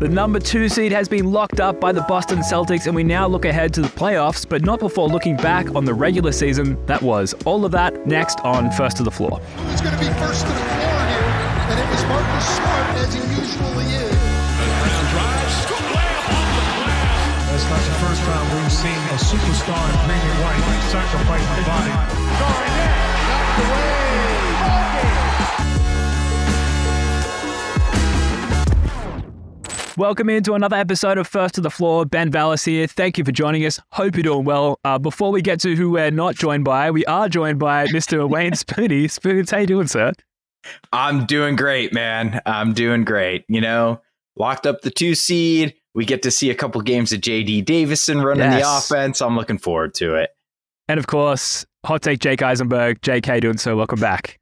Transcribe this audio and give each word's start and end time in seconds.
The 0.00 0.08
number 0.08 0.40
two 0.40 0.70
seed 0.70 0.92
has 0.92 1.08
been 1.10 1.30
locked 1.30 1.60
up 1.60 1.78
by 1.78 1.92
the 1.92 2.00
Boston 2.08 2.38
Celtics, 2.38 2.86
and 2.86 2.96
we 2.96 3.04
now 3.04 3.28
look 3.28 3.44
ahead 3.44 3.74
to 3.74 3.82
the 3.82 3.88
playoffs, 3.88 4.48
but 4.48 4.62
not 4.62 4.80
before 4.80 5.06
looking 5.10 5.36
back 5.36 5.74
on 5.74 5.84
the 5.84 5.92
regular 5.92 6.32
season 6.32 6.82
that 6.86 7.02
was. 7.02 7.34
All 7.44 7.66
of 7.66 7.72
that 7.72 8.06
next 8.06 8.40
on 8.40 8.70
First 8.70 8.96
to 8.96 9.02
the 9.02 9.10
Floor. 9.10 9.38
Who's 9.38 9.82
going 9.82 9.92
to 9.92 10.00
be 10.00 10.08
first 10.16 10.46
to 10.46 10.52
the 10.52 10.58
floor 10.58 11.04
here? 11.04 11.20
And 11.68 11.76
it 11.76 11.88
was 11.92 12.02
Marcus 12.08 12.48
Smart, 12.48 12.96
as 12.96 13.12
he 13.12 13.20
usually 13.28 13.92
is. 13.92 14.16
That's 17.44 17.68
not 17.68 17.84
the 17.84 17.92
first 18.00 18.24
time 18.24 18.56
we've 18.56 18.72
seen 18.72 18.96
a 18.96 19.20
superstar 19.20 19.84
in 19.84 20.00
green 20.08 20.16
and 20.16 20.40
white 20.40 20.64
sacrifice 20.88 21.44
the 21.60 21.64
body. 21.68 21.92
Welcome 29.96 30.30
into 30.30 30.54
another 30.54 30.76
episode 30.76 31.18
of 31.18 31.26
First 31.26 31.54
to 31.56 31.60
the 31.60 31.70
Floor. 31.70 32.04
Ben 32.06 32.30
Vallis 32.30 32.64
here. 32.64 32.86
Thank 32.86 33.18
you 33.18 33.24
for 33.24 33.32
joining 33.32 33.66
us. 33.66 33.80
Hope 33.92 34.14
you're 34.14 34.22
doing 34.22 34.44
well. 34.44 34.78
Uh, 34.84 34.98
before 34.98 35.32
we 35.32 35.42
get 35.42 35.60
to 35.60 35.74
who 35.74 35.90
we're 35.90 36.10
not 36.10 36.36
joined 36.36 36.64
by, 36.64 36.90
we 36.90 37.04
are 37.06 37.28
joined 37.28 37.58
by 37.58 37.86
Mr. 37.88 38.28
Wayne 38.30 38.54
Spoony. 38.54 39.08
Spoons, 39.08 39.50
how 39.50 39.58
you 39.58 39.66
doing, 39.66 39.88
sir? 39.88 40.12
I'm 40.92 41.26
doing 41.26 41.56
great, 41.56 41.92
man. 41.92 42.40
I'm 42.46 42.72
doing 42.72 43.04
great. 43.04 43.44
You 43.48 43.60
know, 43.60 44.00
locked 44.36 44.66
up 44.66 44.82
the 44.82 44.90
two 44.90 45.14
seed. 45.14 45.74
We 45.94 46.04
get 46.04 46.22
to 46.22 46.30
see 46.30 46.50
a 46.50 46.54
couple 46.54 46.80
games 46.82 47.12
of 47.12 47.20
JD 47.20 47.64
Davison 47.64 48.22
running 48.22 48.44
Yes. 48.52 48.88
the 48.88 48.94
offense. 48.94 49.20
I'm 49.20 49.36
looking 49.36 49.58
forward 49.58 49.92
to 49.94 50.14
it. 50.14 50.30
And 50.88 50.98
of 51.00 51.08
course, 51.08 51.66
hot 51.84 52.02
take 52.02 52.20
Jake 52.20 52.42
Eisenberg. 52.42 53.00
JK 53.00 53.40
doing 53.40 53.58
so. 53.58 53.76
Welcome 53.76 53.98
back. 54.00 54.38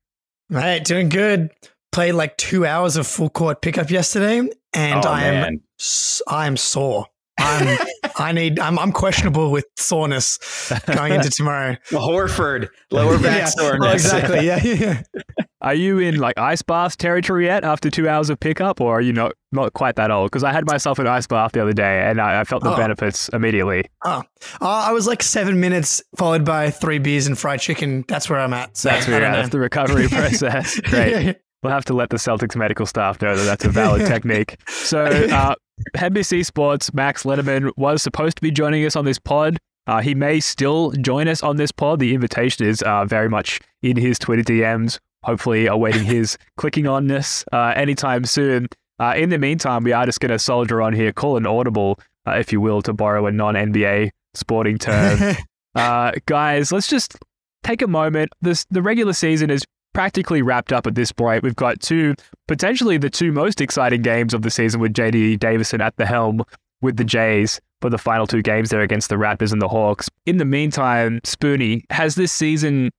Mate, 0.50 0.84
doing 0.84 1.08
good. 1.08 1.50
Played 1.92 2.12
like 2.12 2.36
two 2.36 2.66
hours 2.66 2.96
of 2.96 3.06
full 3.06 3.30
court 3.30 3.62
pickup 3.62 3.90
yesterday, 3.90 4.38
and 4.74 5.04
oh 5.06 5.08
I 5.08 5.24
am 5.24 5.34
man, 5.34 5.60
s- 5.80 6.20
I 6.28 6.46
am 6.46 6.56
sore. 6.56 7.06
I'm 7.38 7.78
I 8.18 8.32
need 8.32 8.58
I'm 8.60 8.78
I'm 8.78 8.92
questionable 8.92 9.50
with 9.50 9.64
soreness 9.78 10.38
going 10.86 11.12
into 11.14 11.30
tomorrow. 11.30 11.76
Horford, 11.90 12.68
lower 12.90 13.16
back 13.18 13.38
Yeah. 13.38 13.44
soreness. 13.46 13.88
Oh, 13.88 13.92
exactly. 13.92 14.46
Yeah, 14.46 14.62
yeah. 14.62 15.02
Are 15.60 15.74
you 15.74 15.98
in 15.98 16.18
like 16.18 16.38
ice 16.38 16.62
bath 16.62 16.98
territory 16.98 17.46
yet 17.46 17.64
after 17.64 17.90
two 17.90 18.08
hours 18.08 18.30
of 18.30 18.38
pickup, 18.38 18.80
or 18.80 18.96
are 18.98 19.00
you 19.00 19.12
not 19.12 19.32
not 19.50 19.72
quite 19.72 19.96
that 19.96 20.10
old? 20.10 20.30
Because 20.30 20.44
I 20.44 20.52
had 20.52 20.66
myself 20.66 20.98
an 21.00 21.06
ice 21.08 21.26
bath 21.26 21.52
the 21.52 21.62
other 21.62 21.72
day, 21.72 22.02
and 22.08 22.20
I, 22.20 22.40
I 22.40 22.44
felt 22.44 22.62
the 22.62 22.72
Oh. 22.72 22.76
benefits 22.76 23.28
immediately. 23.30 23.84
Oh, 24.04 24.22
uh, 24.60 24.66
I 24.88 24.92
was 24.92 25.06
like 25.08 25.20
seven 25.22 25.58
minutes 25.58 26.00
followed 26.16 26.44
by 26.44 26.70
three 26.70 26.98
beers 26.98 27.26
and 27.26 27.36
fried 27.36 27.60
chicken. 27.60 28.04
That's 28.06 28.28
where 28.30 28.38
I'm 28.38 28.52
at. 28.52 28.76
So 28.76 28.88
That's 28.90 29.08
I 29.08 29.10
where 29.10 29.20
don't 29.20 29.32
that's 29.32 29.48
the 29.48 29.58
recovery 29.58 30.06
process. 30.08 30.78
Great. 30.80 31.36
We'll 31.62 31.72
have 31.72 31.84
to 31.86 31.94
let 31.94 32.10
the 32.10 32.16
Celtics 32.16 32.54
medical 32.54 32.86
staff 32.86 33.20
know 33.20 33.36
that 33.36 33.44
that's 33.44 33.64
a 33.64 33.68
valid 33.68 34.06
technique. 34.06 34.60
So, 34.68 35.04
uh, 35.04 35.54
NBC 35.96 36.44
Sports, 36.44 36.92
Max 36.94 37.24
Letterman 37.24 37.70
was 37.76 38.02
supposed 38.02 38.36
to 38.36 38.42
be 38.42 38.50
joining 38.50 38.84
us 38.84 38.96
on 38.96 39.04
this 39.04 39.18
pod. 39.18 39.58
Uh, 39.86 40.00
he 40.00 40.14
may 40.14 40.38
still 40.38 40.92
join 40.92 41.26
us 41.28 41.42
on 41.42 41.56
this 41.56 41.72
pod. 41.72 41.98
The 41.98 42.14
invitation 42.14 42.66
is 42.66 42.82
uh, 42.82 43.06
very 43.06 43.28
much 43.28 43.60
in 43.82 43.96
his 43.96 44.18
Twitter 44.18 44.42
DMs, 44.42 44.98
hopefully 45.24 45.66
awaiting 45.66 46.04
his 46.04 46.36
clicking 46.56 46.86
on 46.86 47.06
this 47.06 47.44
uh, 47.52 47.72
anytime 47.74 48.24
soon. 48.24 48.68
Uh, 49.00 49.14
in 49.16 49.30
the 49.30 49.38
meantime, 49.38 49.84
we 49.84 49.92
are 49.92 50.04
just 50.06 50.20
going 50.20 50.30
to 50.30 50.38
soldier 50.38 50.82
on 50.82 50.92
here, 50.92 51.12
call 51.12 51.36
an 51.36 51.46
audible, 51.46 51.98
uh, 52.26 52.32
if 52.32 52.52
you 52.52 52.60
will, 52.60 52.82
to 52.82 52.92
borrow 52.92 53.26
a 53.26 53.32
non 53.32 53.54
NBA 53.54 54.10
sporting 54.34 54.78
term. 54.78 55.36
Uh, 55.74 56.10
guys, 56.26 56.72
let's 56.72 56.88
just 56.88 57.14
take 57.62 57.82
a 57.82 57.86
moment. 57.86 58.30
This 58.40 58.64
the 58.70 58.82
regular 58.82 59.12
season 59.12 59.48
is 59.48 59.64
practically 59.98 60.42
wrapped 60.42 60.72
up 60.72 60.86
at 60.86 60.94
this 60.94 61.10
point. 61.10 61.42
We've 61.42 61.56
got 61.56 61.80
two, 61.80 62.14
potentially 62.46 62.98
the 62.98 63.10
two 63.10 63.32
most 63.32 63.60
exciting 63.60 64.00
games 64.00 64.32
of 64.32 64.42
the 64.42 64.50
season 64.50 64.80
with 64.80 64.92
JD 64.92 65.40
Davison 65.40 65.80
at 65.80 65.96
the 65.96 66.06
helm 66.06 66.44
with 66.80 66.98
the 66.98 67.04
Jays 67.04 67.60
for 67.80 67.90
the 67.90 67.98
final 67.98 68.24
two 68.24 68.40
games 68.40 68.70
there 68.70 68.80
against 68.80 69.08
the 69.08 69.16
Raptors 69.16 69.52
and 69.52 69.60
the 69.60 69.66
Hawks. 69.66 70.08
In 70.24 70.36
the 70.36 70.44
meantime, 70.44 71.18
Spoonie, 71.24 71.82
has 71.90 72.14
this 72.14 72.32
season 72.32 72.90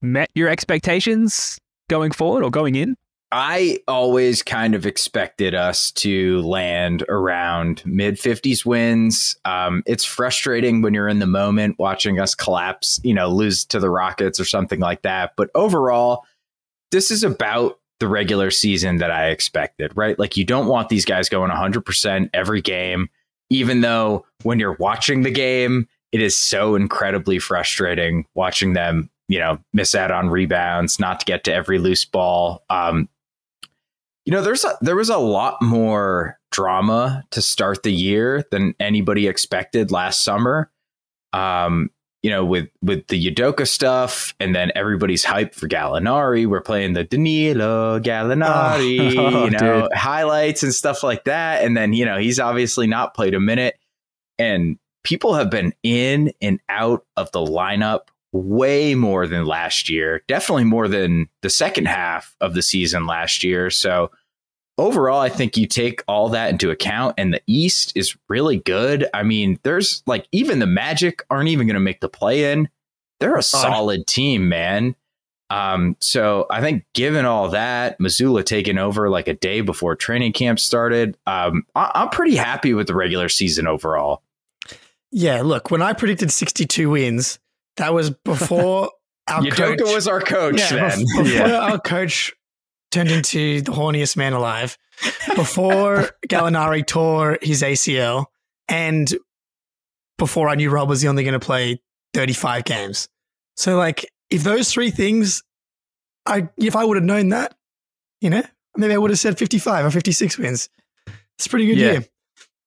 met 0.00 0.30
your 0.34 0.48
expectations 0.48 1.58
going 1.90 2.10
forward 2.10 2.42
or 2.42 2.50
going 2.50 2.74
in? 2.74 2.96
I 3.32 3.78
always 3.86 4.42
kind 4.42 4.74
of 4.74 4.86
expected 4.86 5.54
us 5.54 5.92
to 5.92 6.40
land 6.42 7.04
around 7.08 7.82
mid 7.86 8.16
50s 8.16 8.66
wins. 8.66 9.36
Um, 9.44 9.84
it's 9.86 10.04
frustrating 10.04 10.82
when 10.82 10.94
you're 10.94 11.06
in 11.06 11.20
the 11.20 11.26
moment 11.26 11.76
watching 11.78 12.18
us 12.18 12.34
collapse, 12.34 12.98
you 13.04 13.14
know, 13.14 13.28
lose 13.28 13.64
to 13.66 13.78
the 13.78 13.90
Rockets 13.90 14.40
or 14.40 14.44
something 14.44 14.80
like 14.80 15.02
that. 15.02 15.34
But 15.36 15.50
overall, 15.54 16.24
this 16.90 17.10
is 17.10 17.22
about 17.22 17.78
the 17.98 18.08
regular 18.08 18.50
season 18.50 18.96
that 18.96 19.10
I 19.10 19.28
expected, 19.28 19.92
right? 19.94 20.18
Like, 20.18 20.36
you 20.36 20.44
don't 20.44 20.66
want 20.66 20.88
these 20.88 21.04
guys 21.04 21.28
going 21.28 21.50
100% 21.50 22.30
every 22.32 22.62
game, 22.62 23.08
even 23.50 23.82
though 23.82 24.24
when 24.42 24.58
you're 24.58 24.76
watching 24.80 25.22
the 25.22 25.30
game, 25.30 25.86
it 26.12 26.22
is 26.22 26.36
so 26.36 26.74
incredibly 26.74 27.38
frustrating 27.38 28.26
watching 28.34 28.72
them, 28.72 29.10
you 29.28 29.38
know, 29.38 29.58
miss 29.72 29.94
out 29.94 30.10
on 30.10 30.30
rebounds, 30.30 30.98
not 30.98 31.20
to 31.20 31.26
get 31.26 31.44
to 31.44 31.52
every 31.52 31.78
loose 31.78 32.04
ball. 32.04 32.64
Um, 32.70 33.08
you 34.24 34.32
know, 34.32 34.42
there's 34.42 34.64
a, 34.64 34.76
there 34.80 34.96
was 34.96 35.08
a 35.08 35.18
lot 35.18 35.60
more 35.62 36.38
drama 36.50 37.24
to 37.30 37.40
start 37.40 37.82
the 37.82 37.92
year 37.92 38.44
than 38.50 38.74
anybody 38.80 39.28
expected 39.28 39.90
last 39.90 40.24
summer. 40.24 40.70
Um, 41.32 41.90
you 42.22 42.30
know, 42.30 42.44
with 42.44 42.68
with 42.82 43.06
the 43.08 43.30
Udoka 43.30 43.66
stuff, 43.66 44.34
and 44.38 44.54
then 44.54 44.70
everybody's 44.74 45.24
hype 45.24 45.54
for 45.54 45.68
Gallinari. 45.68 46.46
We're 46.46 46.60
playing 46.60 46.92
the 46.92 47.04
Danilo 47.04 47.98
Gallinari, 48.00 49.16
Oh, 49.18 49.44
you 49.46 49.50
know, 49.50 49.82
dude. 49.82 49.92
highlights 49.94 50.62
and 50.62 50.74
stuff 50.74 51.02
like 51.02 51.24
that. 51.24 51.64
And 51.64 51.76
then 51.76 51.92
you 51.92 52.04
know, 52.04 52.18
he's 52.18 52.38
obviously 52.38 52.86
not 52.86 53.14
played 53.14 53.34
a 53.34 53.40
minute, 53.40 53.76
and 54.38 54.78
people 55.02 55.34
have 55.34 55.50
been 55.50 55.72
in 55.82 56.32
and 56.42 56.60
out 56.68 57.06
of 57.16 57.32
the 57.32 57.40
lineup 57.40 58.08
way 58.32 58.94
more 58.94 59.26
than 59.26 59.44
last 59.46 59.88
year. 59.88 60.22
Definitely 60.28 60.64
more 60.64 60.88
than 60.88 61.28
the 61.42 61.50
second 61.50 61.86
half 61.86 62.36
of 62.40 62.54
the 62.54 62.62
season 62.62 63.06
last 63.06 63.42
year. 63.42 63.70
So 63.70 64.10
overall, 64.80 65.20
I 65.20 65.28
think 65.28 65.56
you 65.56 65.66
take 65.66 66.02
all 66.08 66.28
that 66.30 66.50
into 66.50 66.70
account, 66.70 67.14
and 67.18 67.32
the 67.34 67.40
East 67.46 67.92
is 67.96 68.16
really 68.28 68.56
good. 68.58 69.06
I 69.14 69.22
mean, 69.22 69.58
there's 69.62 70.02
like 70.06 70.26
even 70.32 70.58
the 70.58 70.66
Magic 70.66 71.22
aren't 71.30 71.48
even 71.48 71.66
going 71.66 71.74
to 71.74 71.80
make 71.80 72.00
the 72.00 72.08
play 72.08 72.52
in. 72.52 72.68
They're 73.20 73.36
a 73.36 73.42
solid 73.42 74.06
team, 74.06 74.48
man. 74.48 74.96
Um, 75.50 75.96
so 76.00 76.46
I 76.48 76.60
think 76.60 76.84
given 76.94 77.24
all 77.24 77.48
that, 77.50 77.98
Mazzulla 77.98 78.44
taking 78.44 78.78
over 78.78 79.10
like 79.10 79.26
a 79.28 79.34
day 79.34 79.60
before 79.60 79.96
training 79.96 80.32
camp 80.32 80.60
started, 80.60 81.16
um, 81.26 81.64
I- 81.74 81.90
I'm 81.96 82.08
pretty 82.08 82.36
happy 82.36 82.72
with 82.72 82.86
the 82.86 82.94
regular 82.94 83.28
season 83.28 83.66
overall. 83.66 84.22
Yeah, 85.10 85.42
look, 85.42 85.70
when 85.72 85.82
I 85.82 85.92
predicted 85.92 86.30
62 86.30 86.90
wins, 86.90 87.40
that 87.76 87.92
was 87.92 88.10
before 88.24 88.90
our 89.28 89.42
coach 89.46 89.80
was 89.82 90.06
our 90.08 90.20
coach 90.20 90.58
yeah, 90.58 90.88
then. 90.88 91.04
before 91.16 91.24
Yeah. 91.26 91.58
our 91.58 91.78
coach 91.80 92.32
turned 92.90 93.10
into 93.10 93.60
the 93.62 93.72
horniest 93.72 94.16
man 94.16 94.32
alive, 94.32 94.76
before 95.36 96.10
Gallinari 96.28 96.86
tore 96.86 97.38
his 97.42 97.62
ACL, 97.62 98.26
and 98.68 99.12
before 100.18 100.48
I 100.48 100.54
knew 100.54 100.70
Rob 100.70 100.88
was 100.88 101.04
only 101.04 101.22
going 101.24 101.32
to 101.38 101.44
play 101.44 101.80
35 102.14 102.64
games. 102.64 103.08
So, 103.56 103.76
like, 103.76 104.10
if 104.30 104.42
those 104.42 104.70
three 104.72 104.90
things, 104.90 105.42
I 106.26 106.48
if 106.56 106.76
I 106.76 106.84
would 106.84 106.96
have 106.96 107.04
known 107.04 107.30
that, 107.30 107.54
you 108.20 108.30
know, 108.30 108.42
maybe 108.76 108.92
I 108.94 108.98
would 108.98 109.10
have 109.10 109.18
said 109.18 109.38
55 109.38 109.86
or 109.86 109.90
56 109.90 110.38
wins. 110.38 110.68
It's 111.38 111.46
a 111.46 111.48
pretty 111.50 111.66
good 111.66 111.78
Yeah. 111.78 111.92
year. 111.92 112.04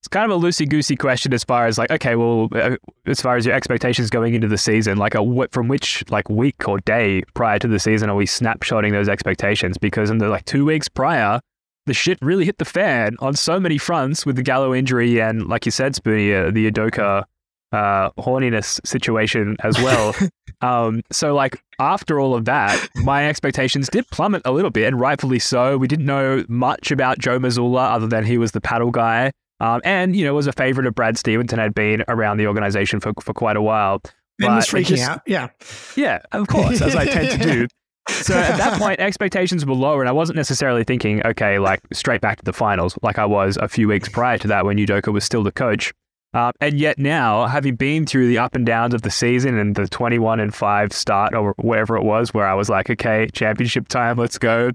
It's 0.04 0.10
kind 0.10 0.30
of 0.30 0.44
a 0.44 0.46
loosey 0.46 0.68
goosey 0.68 0.98
question 0.98 1.32
as 1.32 1.46
far 1.46 1.66
as 1.66 1.78
like, 1.78 1.90
okay, 1.90 2.18
well, 2.18 2.50
uh, 2.54 2.76
as 3.06 3.22
far 3.22 3.38
as 3.38 3.46
your 3.46 3.56
expectations 3.56 4.10
going 4.10 4.34
into 4.34 4.50
the 4.50 4.58
season, 4.58 4.98
like, 4.98 5.16
a, 5.16 5.48
from 5.54 5.70
which 5.70 6.04
like 6.10 6.30
week 6.30 6.68
or 6.68 6.82
day 6.82 7.24
prior 7.36 7.58
to 7.60 7.70
the 7.70 7.80
season 7.80 8.10
are 8.10 8.16
we 8.18 8.26
snapshotting 8.26 8.92
those 8.92 9.08
expectations? 9.08 9.78
Because 9.78 10.10
in 10.10 10.18
the 10.18 10.28
like 10.28 10.44
two 10.44 10.66
weeks 10.66 10.90
prior, 10.90 11.40
the 11.86 11.94
shit 11.94 12.18
really 12.22 12.44
hit 12.44 12.58
the 12.58 12.66
fan 12.66 13.16
on 13.20 13.34
so 13.34 13.62
many 13.62 13.78
fronts 13.78 14.26
with 14.26 14.36
the 14.36 14.44
Gallo 14.44 14.76
injury 14.76 15.22
and, 15.22 15.48
like 15.48 15.66
you 15.66 15.72
said, 15.72 15.94
Spoonie, 15.94 16.50
uh, 16.50 16.52
the 16.52 16.70
Udoka 16.70 17.24
uh, 17.72 18.10
horniness 18.18 18.86
situation 18.86 19.56
as 19.64 19.78
well. 19.80 20.14
um, 20.62 21.02
so, 21.14 21.34
like, 21.34 21.64
after 21.80 22.20
all 22.20 22.36
of 22.36 22.44
that, 22.44 22.90
my 22.96 23.30
expectations 23.30 23.88
did 23.88 24.06
plummet 24.10 24.42
a 24.44 24.52
little 24.52 24.70
bit, 24.70 24.86
and 24.86 25.00
rightfully 25.00 25.40
so. 25.40 25.78
We 25.78 25.88
didn't 25.88 26.06
know 26.06 26.44
much 26.50 26.92
about 26.92 27.20
Joe 27.20 27.40
Mazzulla 27.40 27.94
other 27.94 28.08
than 28.08 28.26
he 28.26 28.38
was 28.38 28.52
the 28.52 28.60
paddle 28.60 28.92
guy. 28.92 29.32
Um, 29.64 29.82
and, 29.86 30.16
you 30.16 30.26
know, 30.26 30.34
was 30.34 30.48
a 30.48 30.52
favorite 30.52 30.88
of 30.88 30.94
Brad 30.94 31.18
Stevenson, 31.18 31.58
had 31.58 31.74
been 31.74 32.04
around 32.08 32.38
the 32.38 32.48
organization 32.48 33.00
for, 33.00 33.14
for 33.22 33.34
quite 33.34 33.56
a 33.56 33.62
while. 33.62 34.02
Ben 34.40 34.56
was 34.56 34.68
freaking 34.68 34.88
just- 34.88 35.10
out. 35.10 35.22
Yeah. 35.26 35.50
Yeah, 35.96 36.20
of 36.32 36.48
course, 36.48 36.82
as 36.82 36.96
I 36.96 37.06
tend 37.06 37.42
to 37.42 37.52
do. 37.52 37.68
So 38.10 38.34
at 38.34 38.58
that 38.58 38.78
point, 38.80 39.00
expectations 39.00 39.66
were 39.66 39.74
lower, 39.76 40.02
and 40.02 40.10
I 40.10 40.12
wasn't 40.12 40.36
necessarily 40.36 40.84
thinking, 40.84 41.26
okay, 41.26 41.58
like 41.58 41.80
straight 41.94 42.20
back 42.20 42.38
to 42.40 42.44
the 42.44 42.52
finals, 42.52 43.00
like 43.02 43.18
I 43.18 43.26
was 43.26 43.56
a 43.56 43.70
few 43.70 43.88
weeks 43.88 44.10
prior 44.10 44.38
to 44.40 44.48
that 44.50 44.66
when 44.66 44.76
Udoka 44.78 45.14
was 45.14 45.24
still 45.24 45.42
the 45.42 45.54
coach. 45.54 45.94
Um, 46.34 46.52
and 46.60 46.78
yet 46.78 47.00
now, 47.00 47.46
having 47.46 47.76
been 47.78 48.06
through 48.06 48.28
the 48.28 48.40
up 48.40 48.56
and 48.56 48.66
downs 48.66 48.94
of 48.94 49.04
the 49.04 49.10
season 49.10 49.58
and 49.58 49.74
the 49.76 49.88
21 49.88 50.42
and 50.42 50.54
5 50.54 50.92
start 50.92 51.34
or 51.34 51.54
wherever 51.60 51.96
it 51.96 52.04
was, 52.04 52.34
where 52.34 52.46
I 52.46 52.56
was 52.56 52.68
like, 52.68 52.90
okay, 52.90 53.30
championship 53.32 53.88
time, 53.88 54.18
let's 54.18 54.38
go. 54.38 54.72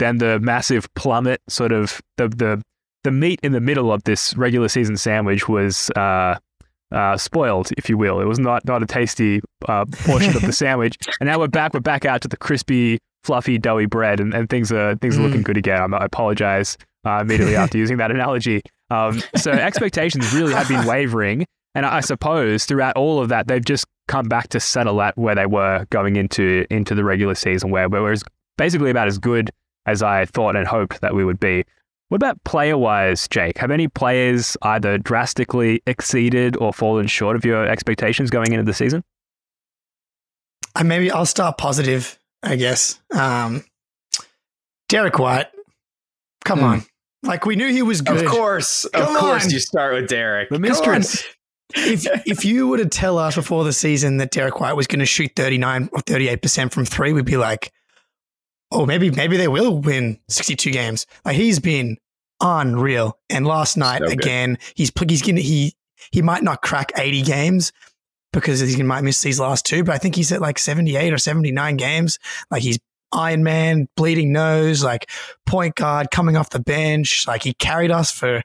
Then 0.00 0.18
the 0.18 0.40
massive 0.40 0.92
plummet, 0.94 1.40
sort 1.48 1.70
of 1.70 2.00
the, 2.16 2.28
the 2.30 2.62
the 3.04 3.10
meat 3.12 3.40
in 3.42 3.52
the 3.52 3.60
middle 3.60 3.92
of 3.92 4.04
this 4.04 4.36
regular 4.36 4.68
season 4.68 4.96
sandwich 4.96 5.48
was 5.48 5.90
uh, 5.96 6.36
uh, 6.92 7.16
spoiled, 7.16 7.70
if 7.76 7.88
you 7.88 7.96
will. 7.96 8.20
It 8.20 8.26
was 8.26 8.38
not 8.38 8.64
not 8.64 8.82
a 8.82 8.86
tasty 8.86 9.40
uh, 9.68 9.84
portion 10.04 10.36
of 10.36 10.42
the 10.42 10.52
sandwich. 10.64 10.96
And 11.20 11.26
now 11.28 11.38
we're 11.38 11.48
back. 11.48 11.74
We're 11.74 11.80
back 11.80 12.04
out 12.04 12.20
to 12.22 12.28
the 12.28 12.36
crispy, 12.36 12.98
fluffy, 13.24 13.58
doughy 13.58 13.86
bread, 13.86 14.20
and, 14.20 14.32
and 14.34 14.48
things 14.48 14.70
are 14.72 14.94
things 14.96 15.18
are 15.18 15.22
looking 15.22 15.40
Mm. 15.40 15.44
good 15.44 15.56
again. 15.56 15.94
I 15.94 16.04
apologize 16.04 16.76
uh, 17.06 17.18
immediately 17.22 17.56
after 17.56 17.78
using 17.78 17.96
that 17.98 18.10
analogy. 18.10 18.62
Um, 18.90 19.20
so 19.36 19.50
expectations 19.68 20.32
really 20.34 20.52
have 20.54 20.68
been 20.68 20.86
wavering, 20.86 21.46
and 21.74 21.86
I 21.86 22.00
suppose 22.00 22.66
throughout 22.66 22.96
all 22.96 23.20
of 23.20 23.30
that, 23.30 23.48
they've 23.48 23.64
just 23.64 23.84
come 24.08 24.26
back 24.28 24.48
to 24.48 24.60
settle 24.60 25.00
at 25.00 25.16
where 25.16 25.34
they 25.34 25.46
were 25.46 25.86
going 25.90 26.16
into 26.16 26.66
into 26.70 26.94
the 26.94 27.02
regular 27.04 27.34
season, 27.34 27.70
where 27.70 27.88
we 27.88 27.98
were 27.98 28.12
as- 28.12 28.22
basically 28.58 28.90
about 28.90 29.08
as 29.08 29.18
good 29.18 29.50
as 29.86 30.02
I 30.02 30.26
thought 30.26 30.54
and 30.54 30.66
hoped 30.68 31.00
that 31.00 31.14
we 31.14 31.24
would 31.24 31.40
be. 31.40 31.64
What 32.12 32.16
about 32.16 32.44
player 32.44 32.76
wise, 32.76 33.26
Jake? 33.26 33.56
Have 33.56 33.70
any 33.70 33.88
players 33.88 34.54
either 34.60 34.98
drastically 34.98 35.82
exceeded 35.86 36.58
or 36.58 36.70
fallen 36.70 37.06
short 37.06 37.36
of 37.36 37.44
your 37.46 37.66
expectations 37.66 38.28
going 38.28 38.52
into 38.52 38.64
the 38.64 38.74
season? 38.74 39.02
Uh, 40.76 40.84
maybe 40.84 41.10
I'll 41.10 41.24
start 41.24 41.56
positive, 41.56 42.18
I 42.42 42.56
guess. 42.56 43.00
Um, 43.14 43.64
Derrick 44.90 45.18
White, 45.18 45.46
come 46.44 46.58
Hmm. 46.58 46.64
on. 46.66 46.82
Like 47.22 47.46
we 47.46 47.56
knew 47.56 47.68
he 47.72 47.80
was 47.80 48.02
good. 48.02 48.22
Of 48.26 48.30
course, 48.30 48.84
of 48.84 48.92
Come 49.06 49.16
course, 49.16 49.44
on. 49.46 49.50
you 49.50 49.58
start 49.58 49.94
with 49.94 50.08
Derrick. 50.10 50.50
The 50.50 50.56
Come 50.56 50.62
mistress. 50.62 51.24
if 51.74 52.06
if 52.26 52.44
you 52.44 52.68
were 52.68 52.76
to 52.76 52.84
tell 52.84 53.16
us 53.16 53.36
before 53.36 53.64
the 53.64 53.72
season 53.72 54.18
that 54.18 54.32
Derrick 54.32 54.60
White 54.60 54.74
was 54.76 54.86
going 54.86 55.00
to 55.00 55.06
shoot 55.06 55.32
39 55.34 55.88
or 55.94 56.00
38% 56.00 56.72
from 56.72 56.84
3, 56.84 57.14
we'd 57.14 57.24
be 57.24 57.38
like, 57.38 57.72
"Oh, 58.70 58.84
maybe 58.84 59.10
maybe 59.10 59.38
they 59.38 59.48
will 59.48 59.78
win 59.78 60.18
62 60.28 60.70
games." 60.72 61.06
Like 61.24 61.36
he's 61.36 61.58
been 61.58 61.96
unreal. 62.42 63.18
And 63.30 63.46
last 63.46 63.76
night 63.76 64.02
So 64.04 64.12
again, 64.12 64.58
he's 64.74 64.92
he's 65.08 65.22
to 65.22 65.40
he 65.40 65.74
he 66.10 66.20
might 66.20 66.42
not 66.42 66.62
crack 66.62 66.92
80 66.96 67.22
games 67.22 67.72
because 68.32 68.60
he 68.60 68.82
might 68.82 69.02
miss 69.02 69.22
these 69.22 69.38
last 69.38 69.64
two, 69.64 69.84
but 69.84 69.94
I 69.94 69.98
think 69.98 70.16
he's 70.16 70.32
at 70.32 70.40
like 70.40 70.58
78 70.58 71.12
or 71.12 71.18
79 71.18 71.76
games. 71.76 72.18
Like 72.50 72.62
he's 72.62 72.78
Iron 73.12 73.44
Man, 73.44 73.88
bleeding 73.96 74.32
nose, 74.32 74.82
like 74.82 75.10
point 75.46 75.74
guard 75.74 76.10
coming 76.10 76.36
off 76.36 76.50
the 76.50 76.60
bench. 76.60 77.24
Like 77.28 77.42
he 77.42 77.54
carried 77.54 77.90
us 77.90 78.10
for 78.10 78.42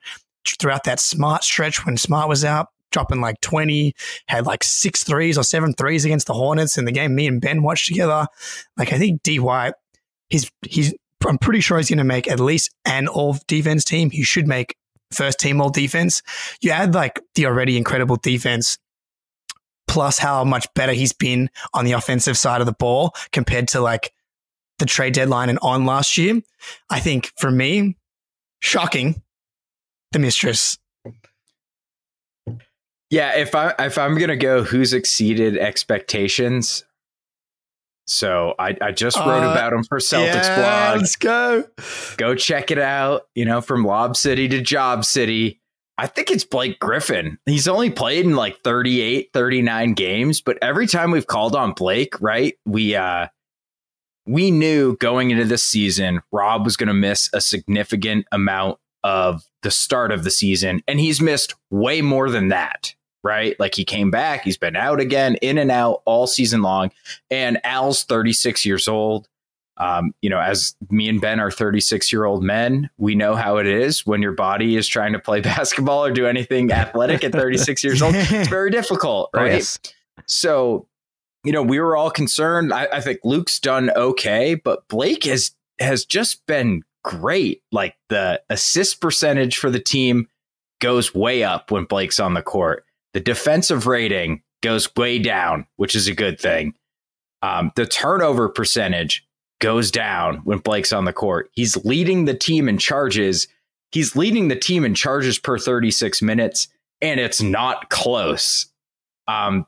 throughout 0.59 0.83
that 0.83 0.99
smart 0.99 1.43
stretch 1.43 1.85
when 1.85 1.97
Smart 1.97 2.29
was 2.29 2.43
out, 2.43 2.67
dropping 2.91 3.21
like 3.21 3.39
20, 3.41 3.93
had 4.27 4.45
like 4.45 4.63
six 4.63 5.03
threes 5.03 5.37
or 5.37 5.43
seven 5.43 5.73
threes 5.73 6.05
against 6.05 6.27
the 6.27 6.33
Hornets 6.33 6.77
in 6.77 6.85
the 6.85 6.91
game 6.91 7.15
me 7.15 7.27
and 7.27 7.41
Ben 7.41 7.63
watched 7.63 7.87
together. 7.87 8.27
Like 8.77 8.91
I 8.91 8.97
think 8.97 9.23
D 9.23 9.39
White, 9.39 9.73
he's 10.29 10.51
he's 10.63 10.93
I'm 11.25 11.37
pretty 11.37 11.61
sure 11.61 11.77
he's 11.77 11.89
gonna 11.89 12.03
make 12.03 12.27
at 12.27 12.39
least 12.39 12.71
an 12.85 13.07
all 13.07 13.37
defense 13.47 13.83
team. 13.83 14.09
He 14.11 14.23
should 14.23 14.47
make 14.47 14.75
first 15.11 15.39
team 15.39 15.61
all 15.61 15.69
defense. 15.69 16.21
You 16.61 16.71
add 16.71 16.93
like 16.93 17.19
the 17.35 17.45
already 17.45 17.77
incredible 17.77 18.17
defense 18.17 18.77
plus 19.87 20.19
how 20.19 20.43
much 20.43 20.67
better 20.75 20.93
he's 20.93 21.13
been 21.13 21.49
on 21.73 21.85
the 21.85 21.93
offensive 21.93 22.37
side 22.37 22.61
of 22.61 22.67
the 22.67 22.73
ball 22.73 23.13
compared 23.31 23.67
to 23.69 23.79
like 23.81 24.13
the 24.79 24.85
trade 24.85 25.13
deadline 25.13 25.49
and 25.49 25.59
on 25.61 25.85
last 25.85 26.17
year. 26.17 26.41
I 26.89 26.99
think 26.99 27.31
for 27.37 27.49
me, 27.49 27.97
shocking, 28.59 29.21
the 30.11 30.19
mistress. 30.19 30.77
Yeah, 33.09 33.37
if 33.37 33.55
I 33.55 33.73
if 33.79 33.97
I'm 33.97 34.17
gonna 34.17 34.35
go, 34.35 34.63
who's 34.63 34.93
exceeded 34.93 35.57
expectations? 35.57 36.83
So 38.07 38.55
I, 38.57 38.75
I 38.81 38.91
just 38.91 39.17
wrote 39.17 39.43
Uh, 39.45 39.51
about 39.51 39.73
him 39.73 39.83
for 39.83 39.99
Celtics 39.99 40.33
Yeah, 40.33 40.55
blog. 40.55 41.01
Let's 41.01 41.15
go. 41.17 41.65
Go 42.17 42.35
check 42.35 42.71
it 42.71 42.79
out. 42.79 43.23
You 43.35 43.45
know, 43.45 43.61
from 43.61 43.83
Lob 43.83 44.15
City 44.15 44.47
to 44.47 44.61
Job 44.61 45.05
City. 45.05 45.59
I 45.99 46.05
think 46.05 46.29
it's 46.29 46.43
Blake 46.43 46.79
Griffin. 46.79 47.39
He's 47.47 47.67
only 47.67 47.89
played 47.89 48.23
in 48.25 48.35
like 48.35 48.59
38, 48.63 49.31
39 49.33 49.93
games, 49.93 50.41
but 50.41 50.57
every 50.61 50.85
time 50.85 51.09
we've 51.09 51.25
called 51.25 51.55
on 51.55 51.73
Blake, 51.73 52.21
right? 52.21 52.53
We 52.65 52.95
uh 52.95 53.27
we 54.27 54.51
knew 54.51 54.95
going 54.97 55.31
into 55.31 55.45
this 55.45 55.63
season 55.63 56.21
Rob 56.31 56.65
was 56.65 56.75
going 56.77 56.87
to 56.87 56.93
miss 56.93 57.29
a 57.33 57.39
significant 57.41 58.25
amount 58.31 58.77
of 59.03 59.43
the 59.63 59.71
start 59.71 60.11
of 60.11 60.23
the 60.23 60.29
season 60.31 60.81
and 60.87 60.99
he's 60.99 61.21
missed 61.21 61.55
way 61.71 62.01
more 62.01 62.29
than 62.29 62.49
that, 62.49 62.93
right? 63.27 63.59
Like 63.59 63.75
he 63.75 63.83
came 63.83 64.09
back, 64.09 64.43
he's 64.43 64.57
been 64.57 64.77
out 64.77 65.01
again, 65.01 65.35
in 65.41 65.57
and 65.57 65.69
out 65.69 66.01
all 66.05 66.25
season 66.27 66.61
long. 66.61 66.91
And 67.29 67.59
Al's 67.65 68.03
36 68.03 68.65
years 68.65 68.87
old. 68.87 69.27
Um, 69.79 70.15
you 70.21 70.29
know, 70.29 70.39
as 70.39 70.75
me 70.89 71.07
and 71.07 71.21
Ben 71.21 71.39
are 71.39 71.51
36 71.51 72.11
year 72.11 72.25
old 72.25 72.41
men, 72.41 72.89
we 72.97 73.13
know 73.13 73.35
how 73.35 73.57
it 73.57 73.67
is 73.67 74.07
when 74.07 74.23
your 74.23 74.31
body 74.31 74.75
is 74.75 74.87
trying 74.87 75.13
to 75.13 75.19
play 75.19 75.41
basketball 75.53 76.03
or 76.05 76.11
do 76.11 76.25
anything 76.25 76.71
athletic 76.71 77.23
at 77.23 77.33
36 77.33 77.83
years 77.83 78.01
old. 78.01 78.15
It's 78.15 78.49
very 78.49 78.71
difficult, 78.71 79.29
Oh, 79.35 79.41
right? 79.41 79.51
yes. 79.51 79.77
So, 80.25 80.87
you 81.43 81.51
know, 81.51 81.61
we 81.61 81.79
were 81.79 81.95
all 81.95 82.09
concerned. 82.09 82.73
I, 82.73 82.87
I 82.91 83.01
think 83.01 83.19
Luke's 83.23 83.59
done 83.59 83.91
okay, 83.91 84.55
but 84.55 84.87
Blake 84.87 85.25
has 85.25 85.51
has 85.79 86.05
just 86.05 86.43
been 86.47 86.81
great. 87.03 87.61
Like 87.71 87.95
the 88.09 88.41
assist 88.49 88.99
percentage 88.99 89.57
for 89.57 89.69
the 89.69 89.79
team 89.79 90.27
goes 90.79 91.13
way 91.13 91.43
up 91.43 91.69
when 91.69 91.85
Blake's 91.85 92.19
on 92.19 92.33
the 92.33 92.41
court. 92.41 92.83
The 93.13 93.19
defensive 93.19 93.87
rating 93.87 94.43
goes 94.61 94.93
way 94.95 95.19
down, 95.19 95.65
which 95.75 95.95
is 95.95 96.07
a 96.07 96.15
good 96.15 96.39
thing. 96.39 96.73
Um, 97.41 97.71
the 97.75 97.85
turnover 97.85 98.49
percentage 98.49 99.25
goes 99.59 99.91
down 99.91 100.37
when 100.39 100.59
Blake's 100.59 100.93
on 100.93 101.05
the 101.05 101.13
court. 101.13 101.49
He's 101.53 101.77
leading 101.85 102.25
the 102.25 102.33
team 102.33 102.67
in 102.67 102.77
charges. 102.77 103.47
He's 103.91 104.15
leading 104.15 104.47
the 104.47 104.55
team 104.55 104.85
in 104.85 104.93
charges 104.93 105.39
per 105.39 105.57
36 105.57 106.21
minutes, 106.21 106.67
and 107.01 107.19
it's 107.19 107.41
not 107.41 107.89
close. 107.89 108.67
Um, 109.27 109.65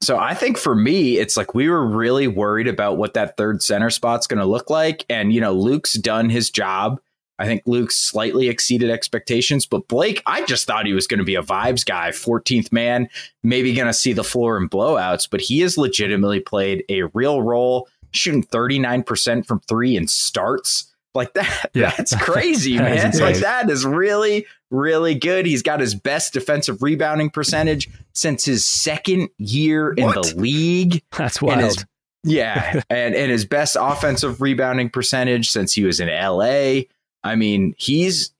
so 0.00 0.18
I 0.18 0.34
think 0.34 0.58
for 0.58 0.74
me, 0.74 1.18
it's 1.18 1.36
like 1.36 1.54
we 1.54 1.68
were 1.68 1.84
really 1.84 2.28
worried 2.28 2.68
about 2.68 2.98
what 2.98 3.14
that 3.14 3.36
third 3.36 3.62
center 3.62 3.90
spot's 3.90 4.26
going 4.26 4.38
to 4.38 4.46
look 4.46 4.70
like. 4.70 5.04
And, 5.10 5.32
you 5.32 5.40
know, 5.40 5.52
Luke's 5.52 5.94
done 5.94 6.30
his 6.30 6.50
job. 6.50 7.00
I 7.38 7.46
think 7.46 7.62
Luke's 7.66 7.96
slightly 7.96 8.48
exceeded 8.48 8.90
expectations, 8.90 9.64
but 9.66 9.86
Blake, 9.88 10.22
I 10.26 10.44
just 10.44 10.66
thought 10.66 10.86
he 10.86 10.92
was 10.92 11.06
going 11.06 11.18
to 11.18 11.24
be 11.24 11.36
a 11.36 11.42
vibes 11.42 11.84
guy, 11.86 12.10
14th 12.10 12.72
man, 12.72 13.08
maybe 13.42 13.72
going 13.74 13.86
to 13.86 13.92
see 13.92 14.12
the 14.12 14.24
floor 14.24 14.56
in 14.56 14.68
blowouts, 14.68 15.28
but 15.30 15.40
he 15.40 15.60
has 15.60 15.78
legitimately 15.78 16.40
played 16.40 16.84
a 16.88 17.02
real 17.14 17.42
role, 17.42 17.88
shooting 18.10 18.42
39% 18.42 19.46
from 19.46 19.60
three 19.60 19.96
in 19.96 20.08
starts. 20.08 20.92
Like 21.14 21.32
that, 21.34 21.70
Yeah. 21.74 21.92
that's 21.96 22.14
crazy, 22.16 22.76
That 22.78 23.14
man. 23.14 23.18
like 23.22 23.38
that 23.38 23.70
is 23.70 23.84
really, 23.86 24.44
really 24.70 25.14
good. 25.14 25.46
He's 25.46 25.62
got 25.62 25.80
his 25.80 25.94
best 25.94 26.32
defensive 26.32 26.82
rebounding 26.82 27.30
percentage 27.30 27.88
since 28.14 28.44
his 28.44 28.66
second 28.68 29.28
year 29.38 29.92
in 29.92 30.10
the 30.10 30.34
league. 30.36 31.02
That's 31.16 31.38
And 31.40 31.46
wild. 31.48 31.86
yeah, 32.24 32.82
and 32.90 33.14
and 33.14 33.30
his 33.30 33.44
best 33.46 33.76
offensive 33.80 34.40
rebounding 34.40 34.90
percentage 34.90 35.50
since 35.50 35.72
he 35.72 35.84
was 35.84 35.98
in 36.00 36.08
LA. 36.08 36.82
I 37.28 37.36
mean, 37.36 37.74
he's 37.78 38.32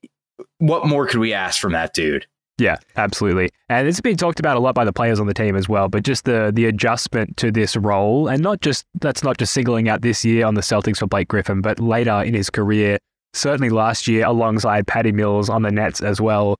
what 0.59 0.87
more 0.87 1.07
could 1.07 1.21
we 1.21 1.33
ask 1.33 1.61
from 1.61 1.73
that 1.73 1.95
dude? 1.95 2.26
Yeah, 2.59 2.76
absolutely. 2.97 3.50
And 3.68 3.87
it's 3.87 4.00
been 4.00 4.16
talked 4.16 4.40
about 4.40 4.57
a 4.57 4.61
lot 4.61 4.75
by 4.75 4.85
the 4.85 4.92
players 4.92 5.21
on 5.21 5.28
the 5.28 5.35
team 5.35 5.54
as 5.54 5.68
well, 5.68 5.88
but 5.88 6.02
just 6.02 6.25
the 6.25 6.50
the 6.52 6.66
adjustment 6.66 7.37
to 7.37 7.52
this 7.52 7.76
role 7.76 8.28
and 8.28 8.42
not 8.42 8.61
just 8.61 8.85
that's 9.00 9.23
not 9.23 9.38
just 9.38 9.52
singling 9.52 9.88
out 9.88 10.02
this 10.02 10.25
year 10.25 10.45
on 10.45 10.54
the 10.54 10.61
Celtics 10.61 10.99
for 10.99 11.07
Blake 11.07 11.28
Griffin, 11.28 11.61
but 11.61 11.78
later 11.78 12.23
in 12.23 12.35
his 12.35 12.50
career, 12.50 12.99
certainly 13.33 13.71
last 13.71 14.09
year 14.09 14.26
alongside 14.26 14.88
Patty 14.88 15.12
Mills 15.12 15.49
on 15.49 15.62
the 15.62 15.71
Nets 15.71 16.00
as 16.00 16.21
well, 16.21 16.57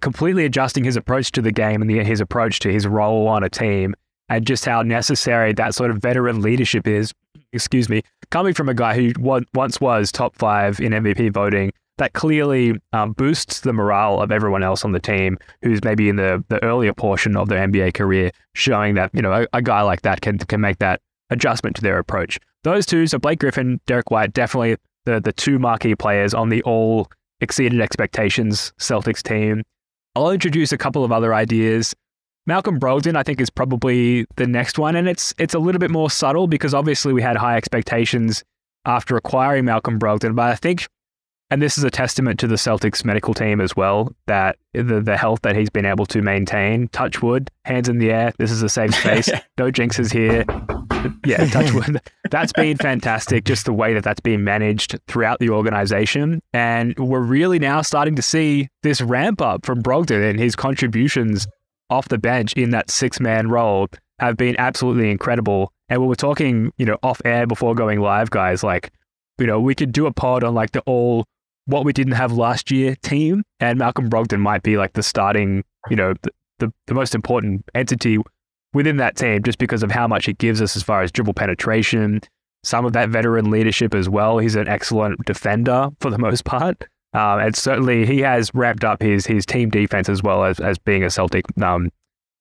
completely 0.00 0.44
adjusting 0.44 0.84
his 0.84 0.96
approach 0.96 1.32
to 1.32 1.40
the 1.40 1.52
game 1.52 1.80
and 1.80 1.90
the, 1.90 2.04
his 2.04 2.20
approach 2.20 2.58
to 2.60 2.70
his 2.70 2.86
role 2.86 3.26
on 3.26 3.42
a 3.42 3.48
team 3.48 3.94
and 4.28 4.46
just 4.46 4.64
how 4.64 4.82
necessary 4.82 5.52
that 5.54 5.74
sort 5.74 5.90
of 5.90 5.98
veteran 5.98 6.42
leadership 6.42 6.86
is, 6.86 7.12
excuse 7.52 7.88
me, 7.88 8.02
coming 8.30 8.54
from 8.54 8.68
a 8.68 8.74
guy 8.74 8.94
who 8.94 9.12
once 9.52 9.80
was 9.80 10.12
top 10.12 10.36
5 10.36 10.80
in 10.80 10.92
MVP 10.92 11.32
voting 11.32 11.72
that 11.98 12.12
clearly 12.12 12.74
um, 12.92 13.12
boosts 13.12 13.60
the 13.60 13.72
morale 13.72 14.20
of 14.20 14.32
everyone 14.32 14.62
else 14.62 14.84
on 14.84 14.92
the 14.92 15.00
team 15.00 15.36
who's 15.62 15.82
maybe 15.84 16.08
in 16.08 16.16
the, 16.16 16.42
the 16.48 16.62
earlier 16.64 16.92
portion 16.94 17.36
of 17.36 17.48
their 17.48 17.66
NBA 17.66 17.94
career, 17.94 18.30
showing 18.54 18.94
that 18.94 19.10
you 19.12 19.20
know 19.20 19.32
a, 19.32 19.46
a 19.52 19.60
guy 19.60 19.82
like 19.82 20.02
that 20.02 20.20
can 20.20 20.38
can 20.38 20.60
make 20.60 20.78
that 20.78 21.00
adjustment 21.30 21.76
to 21.76 21.82
their 21.82 21.98
approach. 21.98 22.38
Those 22.64 22.86
two, 22.86 23.06
so 23.06 23.18
Blake 23.18 23.40
Griffin, 23.40 23.80
Derrick 23.86 24.10
White, 24.10 24.32
definitely 24.32 24.76
the 25.04 25.20
the 25.20 25.32
two 25.32 25.58
marquee 25.58 25.94
players 25.94 26.34
on 26.34 26.48
the 26.48 26.62
all 26.62 27.10
exceeded 27.40 27.80
expectations 27.80 28.72
Celtics 28.80 29.22
team. 29.22 29.62
I'll 30.16 30.30
introduce 30.30 30.72
a 30.72 30.78
couple 30.78 31.04
of 31.04 31.12
other 31.12 31.34
ideas. 31.34 31.94
Malcolm 32.48 32.80
Brogdon, 32.80 33.14
I 33.14 33.22
think, 33.22 33.42
is 33.42 33.50
probably 33.50 34.24
the 34.36 34.46
next 34.46 34.78
one, 34.78 34.96
and 34.96 35.06
it's 35.06 35.34
it's 35.36 35.52
a 35.52 35.58
little 35.58 35.78
bit 35.78 35.90
more 35.90 36.10
subtle 36.10 36.46
because 36.46 36.72
obviously 36.72 37.12
we 37.12 37.20
had 37.20 37.36
high 37.36 37.58
expectations 37.58 38.42
after 38.86 39.18
acquiring 39.18 39.66
Malcolm 39.66 39.98
Brogdon, 39.98 40.34
but 40.34 40.50
I 40.50 40.54
think 40.54 40.88
and 41.50 41.60
this 41.60 41.76
is 41.78 41.84
a 41.84 41.90
testament 41.90 42.40
to 42.40 42.46
the 42.46 42.56
Celtics 42.56 43.04
medical 43.04 43.34
team 43.34 43.60
as 43.60 43.76
well 43.76 44.12
that 44.26 44.56
the, 44.72 45.00
the 45.00 45.16
health 45.16 45.40
that 45.42 45.56
he's 45.56 45.70
been 45.70 45.86
able 45.86 46.06
to 46.06 46.20
maintain. 46.22 46.88
Touch 46.88 47.22
wood, 47.22 47.50
hands 47.64 47.88
in 47.88 47.98
the 47.98 48.10
air. 48.10 48.32
This 48.38 48.50
is 48.50 48.62
a 48.62 48.68
safe 48.68 48.94
space. 48.94 49.30
no 49.58 49.70
jinxes 49.70 50.12
here. 50.12 50.44
yeah, 51.24 51.46
touch 51.46 51.72
wood. 51.72 52.00
That's 52.30 52.52
been 52.52 52.76
fantastic. 52.76 53.44
Just 53.44 53.64
the 53.64 53.72
way 53.72 53.94
that 53.94 54.04
that's 54.04 54.20
been 54.20 54.44
managed 54.44 54.98
throughout 55.06 55.38
the 55.38 55.48
organization, 55.50 56.42
and 56.52 56.98
we're 56.98 57.20
really 57.20 57.58
now 57.58 57.80
starting 57.80 58.16
to 58.16 58.22
see 58.22 58.68
this 58.82 59.00
ramp 59.00 59.40
up 59.40 59.64
from 59.64 59.82
Brogdon 59.82 60.28
and 60.28 60.38
his 60.38 60.54
contributions 60.54 61.46
off 61.90 62.08
the 62.08 62.18
bench 62.18 62.52
in 62.54 62.70
that 62.70 62.90
six 62.90 63.20
man 63.20 63.48
role 63.48 63.88
have 64.18 64.36
been 64.36 64.56
absolutely 64.58 65.10
incredible. 65.10 65.72
And 65.88 66.00
we 66.00 66.06
were 66.06 66.16
talking, 66.16 66.72
you 66.76 66.86
know, 66.86 66.98
off 67.02 67.22
air 67.24 67.46
before 67.46 67.74
going 67.74 68.00
live, 68.00 68.30
guys. 68.30 68.62
Like, 68.62 68.90
you 69.38 69.46
know, 69.46 69.60
we 69.60 69.74
could 69.74 69.92
do 69.92 70.06
a 70.06 70.12
pod 70.12 70.44
on 70.44 70.54
like 70.54 70.72
the 70.72 70.80
all 70.82 71.24
what 71.66 71.84
we 71.84 71.92
didn't 71.92 72.14
have 72.14 72.32
last 72.32 72.70
year 72.70 72.96
team, 73.02 73.42
and 73.60 73.78
Malcolm 73.78 74.08
Brogdon 74.08 74.40
might 74.40 74.62
be 74.62 74.78
like 74.78 74.94
the 74.94 75.02
starting, 75.02 75.62
you 75.90 75.96
know, 75.96 76.14
the, 76.22 76.30
the, 76.60 76.72
the 76.86 76.94
most 76.94 77.14
important 77.14 77.62
entity 77.74 78.18
within 78.72 78.96
that 78.96 79.16
team 79.16 79.42
just 79.42 79.58
because 79.58 79.82
of 79.82 79.90
how 79.90 80.08
much 80.08 80.28
it 80.28 80.38
gives 80.38 80.62
us 80.62 80.76
as 80.76 80.82
far 80.82 81.02
as 81.02 81.12
dribble 81.12 81.34
penetration, 81.34 82.20
some 82.64 82.86
of 82.86 82.94
that 82.94 83.10
veteran 83.10 83.50
leadership 83.50 83.94
as 83.94 84.08
well. 84.08 84.38
He's 84.38 84.56
an 84.56 84.66
excellent 84.66 85.24
defender 85.26 85.90
for 86.00 86.10
the 86.10 86.18
most 86.26 86.44
part. 86.44 86.86
Um, 87.14 87.40
and 87.40 87.56
certainly 87.56 88.04
he 88.04 88.20
has 88.20 88.50
ramped 88.54 88.84
up 88.84 89.02
his 89.02 89.26
his 89.26 89.46
team 89.46 89.70
defense 89.70 90.08
as 90.08 90.22
well 90.22 90.44
as, 90.44 90.60
as 90.60 90.78
being 90.78 91.02
a 91.04 91.10
Celtic. 91.10 91.44
Um, 91.62 91.90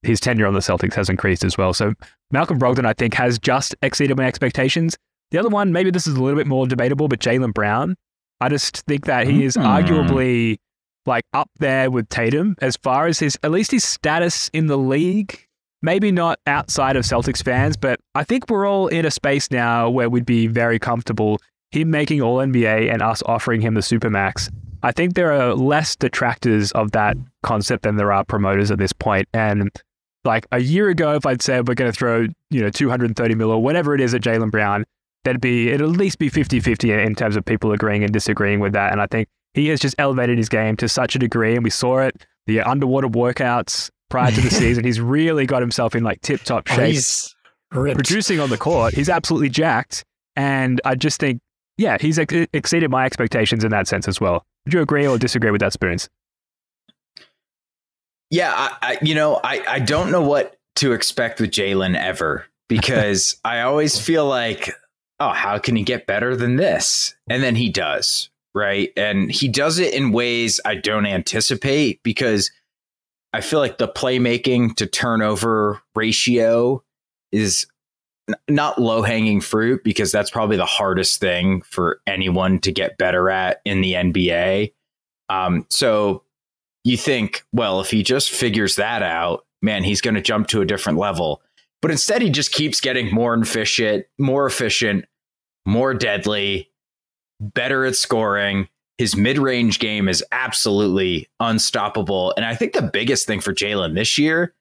his 0.04 0.20
tenure 0.20 0.46
on 0.46 0.54
the 0.54 0.60
Celtics 0.60 0.94
has 0.94 1.10
increased 1.10 1.44
as 1.44 1.58
well. 1.58 1.74
So 1.74 1.94
Malcolm 2.32 2.60
Brogdon, 2.60 2.86
I 2.86 2.94
think, 2.94 3.14
has 3.16 3.40
just 3.40 3.76
exceeded 3.82 4.16
my 4.18 4.26
expectations. 4.26 4.96
The 5.32 5.38
other 5.40 5.50
one, 5.50 5.72
maybe 5.74 5.90
this 5.92 6.06
is 6.08 6.16
a 6.16 6.22
little 6.24 6.38
bit 6.38 6.48
more 6.48 6.68
debatable, 6.68 7.08
but 7.08 7.20
Jaylen 7.20 7.54
Brown. 7.54 7.96
I 8.40 8.50
just 8.50 8.86
think 8.86 9.06
that 9.06 9.26
he 9.28 9.44
is 9.44 9.56
Mm. 9.58 9.64
arguably 9.66 10.58
like 11.06 11.24
up 11.34 11.50
there 11.60 11.90
with 11.90 12.08
Tatum 12.10 12.56
as 12.62 12.76
far 12.78 13.08
as 13.08 13.20
his 13.20 13.38
at 13.42 13.52
least 13.52 13.72
his 13.72 13.84
status 13.84 14.50
in 14.54 14.68
the 14.68 14.78
league. 14.78 15.40
Maybe 15.82 16.12
not 16.12 16.40
outside 16.48 16.96
of 16.96 17.04
Celtics 17.04 17.44
fans, 17.44 17.78
but 17.78 18.00
I 18.16 18.24
think 18.24 18.50
we're 18.50 18.68
all 18.68 18.88
in 18.88 19.06
a 19.06 19.12
space 19.12 19.50
now 19.52 19.90
where 19.90 20.10
we'd 20.10 20.26
be 20.26 20.48
very 20.48 20.80
comfortable 20.80 21.40
him 21.72 21.90
making 21.90 22.22
All 22.22 22.38
NBA 22.38 22.92
and 22.92 23.02
us 23.02 23.22
offering 23.26 23.62
him 23.62 23.74
the 23.74 23.82
Supermax. 23.82 24.50
I 24.84 24.92
think 24.92 25.16
there 25.16 25.32
are 25.34 25.54
less 25.54 25.96
detractors 25.96 26.72
of 26.74 26.92
that 26.92 27.18
concept 27.44 27.84
than 27.84 27.96
there 27.98 28.12
are 28.12 28.24
promoters 28.24 28.70
at 28.72 28.78
this 28.78 28.94
point. 28.94 29.28
And 29.34 29.70
like 30.24 30.46
a 30.52 30.60
year 30.60 30.90
ago, 30.90 31.16
if 31.16 31.26
I'd 31.26 31.42
said 31.42 31.68
we're 31.68 31.74
going 31.74 31.92
to 31.92 31.98
throw, 31.98 32.28
you 32.52 32.62
know, 32.62 32.70
230 32.70 33.36
mil 33.36 33.52
or 33.52 33.62
whatever 33.62 33.96
it 33.96 34.02
is 34.02 34.14
at 34.14 34.22
Jaylen 34.22 34.52
Brown, 34.52 34.86
that'd 35.24 35.42
be, 35.42 35.70
it'd 35.70 35.82
at 35.82 35.90
least 35.90 36.20
be 36.20 36.30
50 36.30 36.60
50 36.60 36.92
in 36.92 37.16
terms 37.16 37.36
of 37.36 37.44
people 37.44 37.72
agreeing 37.72 38.04
and 38.04 38.14
disagreeing 38.14 38.60
with 38.60 38.74
that. 38.74 38.92
And 38.92 39.02
I 39.02 39.08
think 39.08 39.28
he 39.54 39.68
has 39.70 39.80
just 39.80 39.96
elevated 39.98 40.38
his 40.38 40.48
game 40.50 40.78
to 40.78 40.88
such 40.88 41.16
a 41.16 41.20
degree. 41.20 41.56
And 41.56 41.64
we 41.64 41.70
saw 41.72 42.00
it, 42.00 42.26
the 42.46 42.62
underwater 42.62 43.08
workouts 43.10 43.90
prior 44.10 44.32
to 44.32 44.42
the 44.42 44.50
season. 44.52 44.84
He's 44.86 45.02
really 45.02 45.46
got 45.48 45.62
himself 45.62 45.96
in 45.96 46.04
like 46.04 46.22
tip 46.22 46.42
top 46.44 46.68
Oh, 46.70 46.76
shape 46.76 46.94
he's 46.94 47.36
ripped. 47.74 47.98
producing 47.98 48.40
on 48.40 48.50
the 48.52 48.58
court. 48.58 48.94
He's 48.94 49.10
absolutely 49.10 49.50
jacked. 49.50 50.04
And 50.36 50.80
I 50.86 50.94
just 50.96 51.20
think, 51.20 51.40
yeah, 51.78 51.98
he's 52.00 52.18
ex- 52.20 52.48
exceeded 52.54 52.90
my 52.90 53.06
expectations 53.06 53.64
in 53.64 53.72
that 53.72 53.88
sense 53.88 54.08
as 54.08 54.20
well. 54.20 54.46
Would 54.66 54.74
you 54.74 54.82
agree 54.82 55.08
or 55.08 55.18
disagree 55.18 55.52
with 55.52 55.62
that, 55.62 55.74
Spoons? 55.74 56.10
Yeah, 58.30 58.54
I, 58.56 58.76
I 58.82 58.98
you 59.02 59.16
know, 59.16 59.40
I, 59.44 59.64
I 59.68 59.80
don't 59.80 60.12
know 60.12 60.22
what 60.22 60.58
to 60.78 60.92
expect 60.92 61.40
with 61.40 61.52
Jaylen 61.52 61.96
ever 61.96 62.46
because 62.70 63.40
I 63.46 63.62
always 63.62 64.00
feel 64.00 64.26
like, 64.26 64.74
oh, 65.20 65.30
how 65.30 65.58
can 65.60 65.76
he 65.76 65.84
get 65.84 66.08
better 66.08 66.36
than 66.36 66.58
this? 66.58 67.16
And 67.30 67.42
then 67.42 67.56
he 67.56 67.70
does, 67.70 68.30
right? 68.54 68.92
And 68.98 69.32
he 69.32 69.48
does 69.48 69.80
it 69.80 69.94
in 69.94 70.12
ways 70.12 70.60
I 70.66 70.76
don't 70.76 71.06
anticipate 71.06 72.02
because 72.04 72.52
I 73.34 73.42
feel 73.42 73.60
like 73.60 73.78
the 73.78 73.88
playmaking 73.88 74.76
to 74.78 74.88
turnover 74.88 75.82
ratio 75.96 76.84
is 77.32 77.68
not 78.50 78.80
low 78.80 79.02
hanging 79.02 79.42
fruit 79.42 79.84
because 79.84 80.12
that's 80.12 80.30
probably 80.30 80.58
the 80.58 80.66
hardest 80.66 81.20
thing 81.20 81.62
for 81.62 82.02
anyone 82.06 82.60
to 82.60 82.72
get 82.72 82.98
better 82.98 83.30
at 83.30 83.62
in 83.66 83.82
the 83.82 83.94
NBA. 83.94 84.74
Um, 85.30 85.66
so 85.70 86.24
you 86.84 86.98
think, 86.98 87.44
well, 87.52 87.80
if 87.80 87.90
he 87.92 88.04
just 88.04 88.32
figures 88.32 88.76
that 88.76 89.04
out, 89.04 89.46
man, 89.62 89.84
he's 89.84 90.02
going 90.02 90.16
to 90.16 90.22
jump 90.22 90.48
to 90.48 90.62
a 90.62 90.66
different 90.66 90.98
level. 90.98 91.42
But 91.82 91.92
instead, 91.92 92.22
he 92.22 92.30
just 92.30 92.52
keeps 92.52 92.82
getting 92.82 93.14
more 93.14 93.36
efficient, 93.36 94.06
more 94.18 94.46
efficient, 94.46 95.06
more 95.66 95.94
deadly, 95.94 96.72
better 97.40 97.86
at 97.86 97.96
scoring. 97.96 98.68
His 98.98 99.16
mid 99.16 99.38
range 99.38 99.80
game 99.80 100.10
is 100.10 100.24
absolutely 100.32 101.30
unstoppable. 101.40 102.34
And 102.36 102.46
I 102.46 102.56
think 102.56 102.74
the 102.74 102.82
biggest 102.82 103.28
thing 103.28 103.42
for 103.42 103.54
Jaylen 103.54 103.94
this 103.94 104.18
year, 104.18 104.56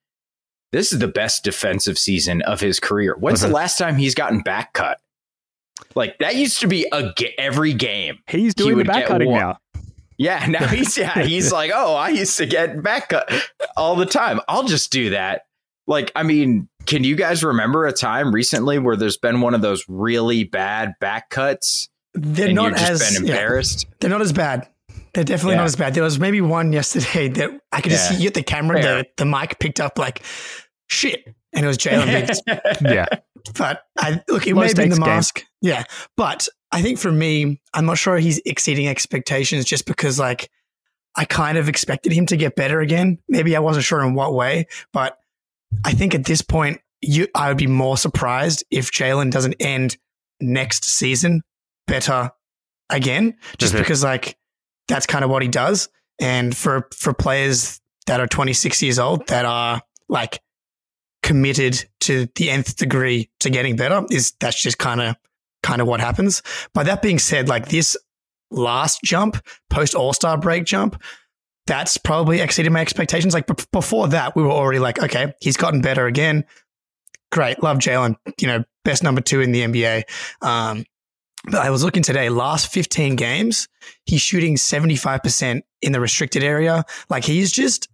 this 0.77 0.93
is 0.93 0.99
the 0.99 1.09
best 1.09 1.43
defensive 1.43 1.99
season 1.99 2.43
of 2.43 2.61
his 2.61 2.79
career. 2.79 3.17
When's 3.19 3.41
the 3.41 3.47
uh-huh. 3.47 3.57
last 3.57 3.79
time 3.79 3.97
he's 3.97 4.15
gotten 4.15 4.41
back 4.41 4.75
cut? 4.75 5.01
Like 5.95 6.19
that 6.19 6.37
used 6.37 6.61
to 6.61 6.69
be 6.69 6.87
a 6.93 7.15
every 7.39 7.73
game. 7.73 8.19
He's 8.29 8.55
doing 8.55 8.73
the 8.73 8.77
would 8.77 8.87
back 8.87 9.07
cutting 9.07 9.31
one. 9.31 9.41
now. 9.41 9.59
Yeah, 10.19 10.45
now 10.47 10.67
he's 10.69 10.99
yeah, 10.99 11.23
he's 11.23 11.51
like, 11.51 11.71
oh, 11.75 11.95
I 11.95 12.11
used 12.11 12.37
to 12.37 12.47
get 12.47 12.83
back 12.83 13.09
cut 13.09 13.31
all 13.75 13.97
the 13.97 14.05
time. 14.05 14.41
I'll 14.49 14.65
just 14.65 14.93
do 14.93 15.11
that. 15.11 15.47
Like, 15.87 16.13
I 16.15 16.25
mean, 16.25 16.69
can 16.85 17.05
you 17.05 17.17
guys 17.17 17.43
remember 17.43 17.87
a 17.87 17.93
time 17.93 18.35
recently 18.35 18.79
where 18.79 18.97
there's 18.97 19.17
been 19.17 19.41
one 19.41 19.55
of 19.55 19.63
those 19.63 19.85
really 19.89 20.45
bad 20.45 20.95
back 21.01 21.31
cuts 21.31 21.89
They're 22.13 22.53
not 22.53 22.79
as 22.79 23.15
been 23.15 23.25
yeah, 23.25 23.33
embarrassed? 23.33 23.87
they're 24.01 24.11
not 24.11 24.21
as 24.21 24.33
bad. 24.33 24.69
They're 25.15 25.25
definitely 25.25 25.55
Yeah. 25.55 25.61
not 25.61 25.67
as 25.67 25.77
bad. 25.77 25.95
There 25.95 26.03
was 26.03 26.19
maybe 26.21 26.43
one 26.43 26.75
yesterday 26.75 27.29
that 27.41 27.51
I 27.73 27.81
could 27.81 27.93
just 27.93 28.11
Yeah. 28.13 28.19
see 28.19 28.27
at 28.27 28.35
the 28.35 28.43
camera, 28.43 28.83
the, 28.83 29.07
the 29.17 29.25
mic 29.25 29.59
picked 29.59 29.81
up 29.81 29.99
like 29.99 30.23
shit, 30.89 31.25
and 31.53 31.65
it 31.65 31.69
was 31.69 31.79
Jaylen 31.79 32.07
Biggs. 32.07 32.41
Yeah. 32.83 33.07
But 33.57 33.83
I 33.99 34.23
look, 34.29 34.47
it 34.47 34.55
Low 34.55 34.63
may 34.63 34.67
have 34.69 34.77
been 34.77 34.89
the 34.91 34.97
stakes 34.97 34.99
game. 34.99 35.15
mask. 35.15 35.45
Yeah. 35.63 35.85
But 36.17 36.49
I 36.73 36.83
think 36.83 36.99
for 36.99 37.13
me, 37.13 37.61
I'm 37.75 37.87
not 37.87 37.97
sure 37.99 38.19
he's 38.19 38.41
exceeding 38.45 38.89
expectations 38.89 39.65
just 39.65 39.87
because 39.87 40.19
like 40.19 40.51
I 41.15 41.25
kind 41.25 41.57
of 41.57 41.69
expected 41.69 42.13
him 42.13 42.27
to 42.27 42.37
get 42.37 42.57
better 42.57 42.81
again. 42.81 43.19
Maybe 43.29 43.55
I 43.55 43.61
wasn't 43.61 43.85
sure 43.85 44.03
in 44.03 44.15
what 44.15 44.35
way, 44.35 44.67
but 44.93 45.17
I 45.85 45.93
think 45.93 46.15
at 46.15 46.25
this 46.25 46.43
point, 46.43 46.81
you 47.01 47.29
I 47.37 47.49
would 47.49 47.57
be 47.59 47.69
more 47.69 47.97
surprised 47.97 48.65
if 48.71 48.91
Jaylen 48.91 49.31
doesn't 49.31 49.55
end 49.61 49.97
next 50.41 50.85
season 50.85 51.43
better 51.87 52.31
again. 52.91 53.37
Just 53.59 53.75
Mhm. 53.75 53.79
because 53.79 54.03
like 54.03 54.37
that's 54.89 55.07
kind 55.07 55.25
of 55.25 55.31
what 55.31 55.43
he 55.43 55.49
does. 55.49 55.89
And 56.21 56.57
for 56.57 56.89
for 56.97 57.15
players 57.15 57.81
that 58.07 58.21
are 58.21 58.27
26 58.27 58.83
years 58.83 58.99
old 58.99 59.27
that 59.29 59.45
are 59.45 59.83
like 60.09 60.41
committed 61.27 61.85
to 61.99 62.29
the 62.37 62.49
nth 62.49 62.77
degree 62.77 63.29
to 63.41 63.51
getting 63.51 63.75
better 63.75 64.05
is 64.13 64.33
that's 64.39 64.63
just 64.63 64.79
kind 64.79 65.01
of 65.01 65.17
kind 65.65 65.83
of 65.83 65.89
what 65.89 66.01
happens. 66.01 66.41
By 66.73 66.85
that 66.85 67.03
being 67.03 67.19
said, 67.19 67.49
like 67.49 67.69
this 67.69 67.97
last 68.53 69.01
jump, 69.03 69.37
post 69.69 69.97
All 69.97 70.13
Star 70.13 70.39
break 70.39 70.65
jump, 70.65 71.03
that's 71.67 71.99
probably 71.99 72.41
exceeded 72.41 72.71
my 72.71 72.81
expectations. 72.81 73.35
Like 73.35 73.49
b- 73.49 73.65
before 73.73 74.07
that, 74.09 74.37
we 74.37 74.45
were 74.45 74.53
already 74.53 74.79
like, 74.79 75.03
okay, 75.03 75.35
he's 75.41 75.57
gotten 75.57 75.81
better 75.81 76.07
again. 76.07 76.45
Great, 77.33 77.61
love 77.61 77.79
Jaylen. 77.79 78.15
You 78.41 78.47
know, 78.47 78.65
best 78.85 79.03
number 79.03 79.21
two 79.21 79.41
in 79.41 79.51
the 79.51 79.63
NBA. 79.63 80.05
Um, 80.43 80.85
but 81.47 81.57
I 81.57 81.71
was 81.71 81.83
looking 81.83 82.05
today, 82.05 82.29
last 82.29 82.73
15 82.73 83.17
games, 83.17 83.67
he's 84.05 84.21
shooting 84.21 84.55
75% 84.55 85.63
in 85.83 85.91
the 85.91 86.01
restricted 86.01 86.45
area. 86.45 86.85
Like 87.11 87.25
he's 87.25 87.51
just, 87.51 87.89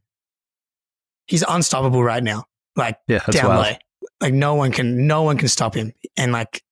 he's 1.27 1.45
unstoppable 1.49 2.05
right 2.05 2.23
now. 2.23 2.45
Like 2.77 2.99
Yeah. 3.09 3.21
Down 3.31 3.49
wild. 3.49 3.67
low. 3.67 3.73
Like 4.21 4.35
no 4.35 4.55
one 4.55 4.73
can, 4.73 5.07
no 5.07 5.23
one 5.23 5.37
can 5.37 5.49
stop 5.49 5.75
him. 5.75 5.93
And 6.17 6.33
like 6.33 6.63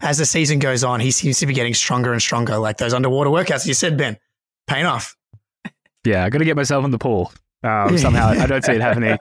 as 0.00 0.18
the 0.18 0.26
season 0.26 0.58
goes 0.58 0.84
on, 0.84 1.00
he 1.00 1.10
seems 1.10 1.38
to 1.40 1.46
be 1.46 1.54
getting 1.54 1.74
stronger 1.74 2.12
and 2.12 2.20
stronger. 2.22 2.58
Like 2.58 2.78
those 2.78 2.94
underwater 2.94 3.30
workouts 3.30 3.66
you 3.66 3.74
said, 3.74 3.96
Ben, 3.96 4.16
paying 4.66 4.86
off. 4.86 5.16
Yeah. 6.04 6.24
I 6.24 6.30
got 6.30 6.38
to 6.38 6.44
get 6.44 6.56
myself 6.56 6.84
in 6.84 6.90
the 6.90 6.98
pool. 6.98 7.32
Um, 7.62 7.96
somehow 7.98 8.28
I 8.28 8.46
don't 8.46 8.64
see 8.64 8.72
it 8.72 8.80
happening. 8.80 9.18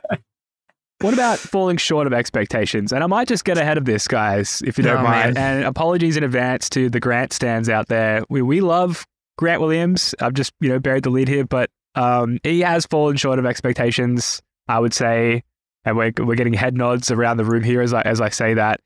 What 1.01 1.13
about 1.15 1.39
falling 1.39 1.77
short 1.77 2.05
of 2.05 2.13
expectations? 2.13 2.93
And 2.93 3.03
I 3.03 3.07
might 3.07 3.27
just 3.27 3.43
get 3.43 3.57
ahead 3.57 3.79
of 3.79 3.85
this, 3.85 4.07
guys, 4.07 4.61
if 4.65 4.77
you 4.77 4.83
don't 4.83 4.99
Oh, 4.99 5.03
mind. 5.03 5.33
man. 5.33 5.57
And 5.57 5.65
apologies 5.65 6.15
in 6.15 6.23
advance 6.23 6.69
to 6.71 6.89
the 6.91 6.99
Grant 6.99 7.33
stands 7.33 7.69
out 7.69 7.87
there. 7.87 8.23
We, 8.29 8.43
we 8.43 8.61
love 8.61 9.07
Grant 9.39 9.61
Williams. 9.61 10.13
I've 10.19 10.33
just, 10.33 10.53
you 10.59 10.69
know, 10.69 10.79
buried 10.79 11.03
the 11.03 11.09
lead 11.09 11.27
here, 11.27 11.43
but 11.45 11.71
um, 11.95 12.37
he 12.43 12.59
has 12.59 12.85
fallen 12.85 13.17
short 13.17 13.39
of 13.39 13.47
expectations, 13.47 14.43
I 14.67 14.77
would 14.77 14.93
say. 14.93 15.43
And 15.85 15.97
we're, 15.97 16.11
we're 16.19 16.35
getting 16.35 16.53
head 16.53 16.75
nods 16.77 17.11
around 17.11 17.37
the 17.37 17.45
room 17.45 17.63
here 17.63 17.81
as 17.81 17.93
I, 17.93 18.01
as 18.01 18.21
I 18.21 18.29
say 18.29 18.53
that. 18.53 18.79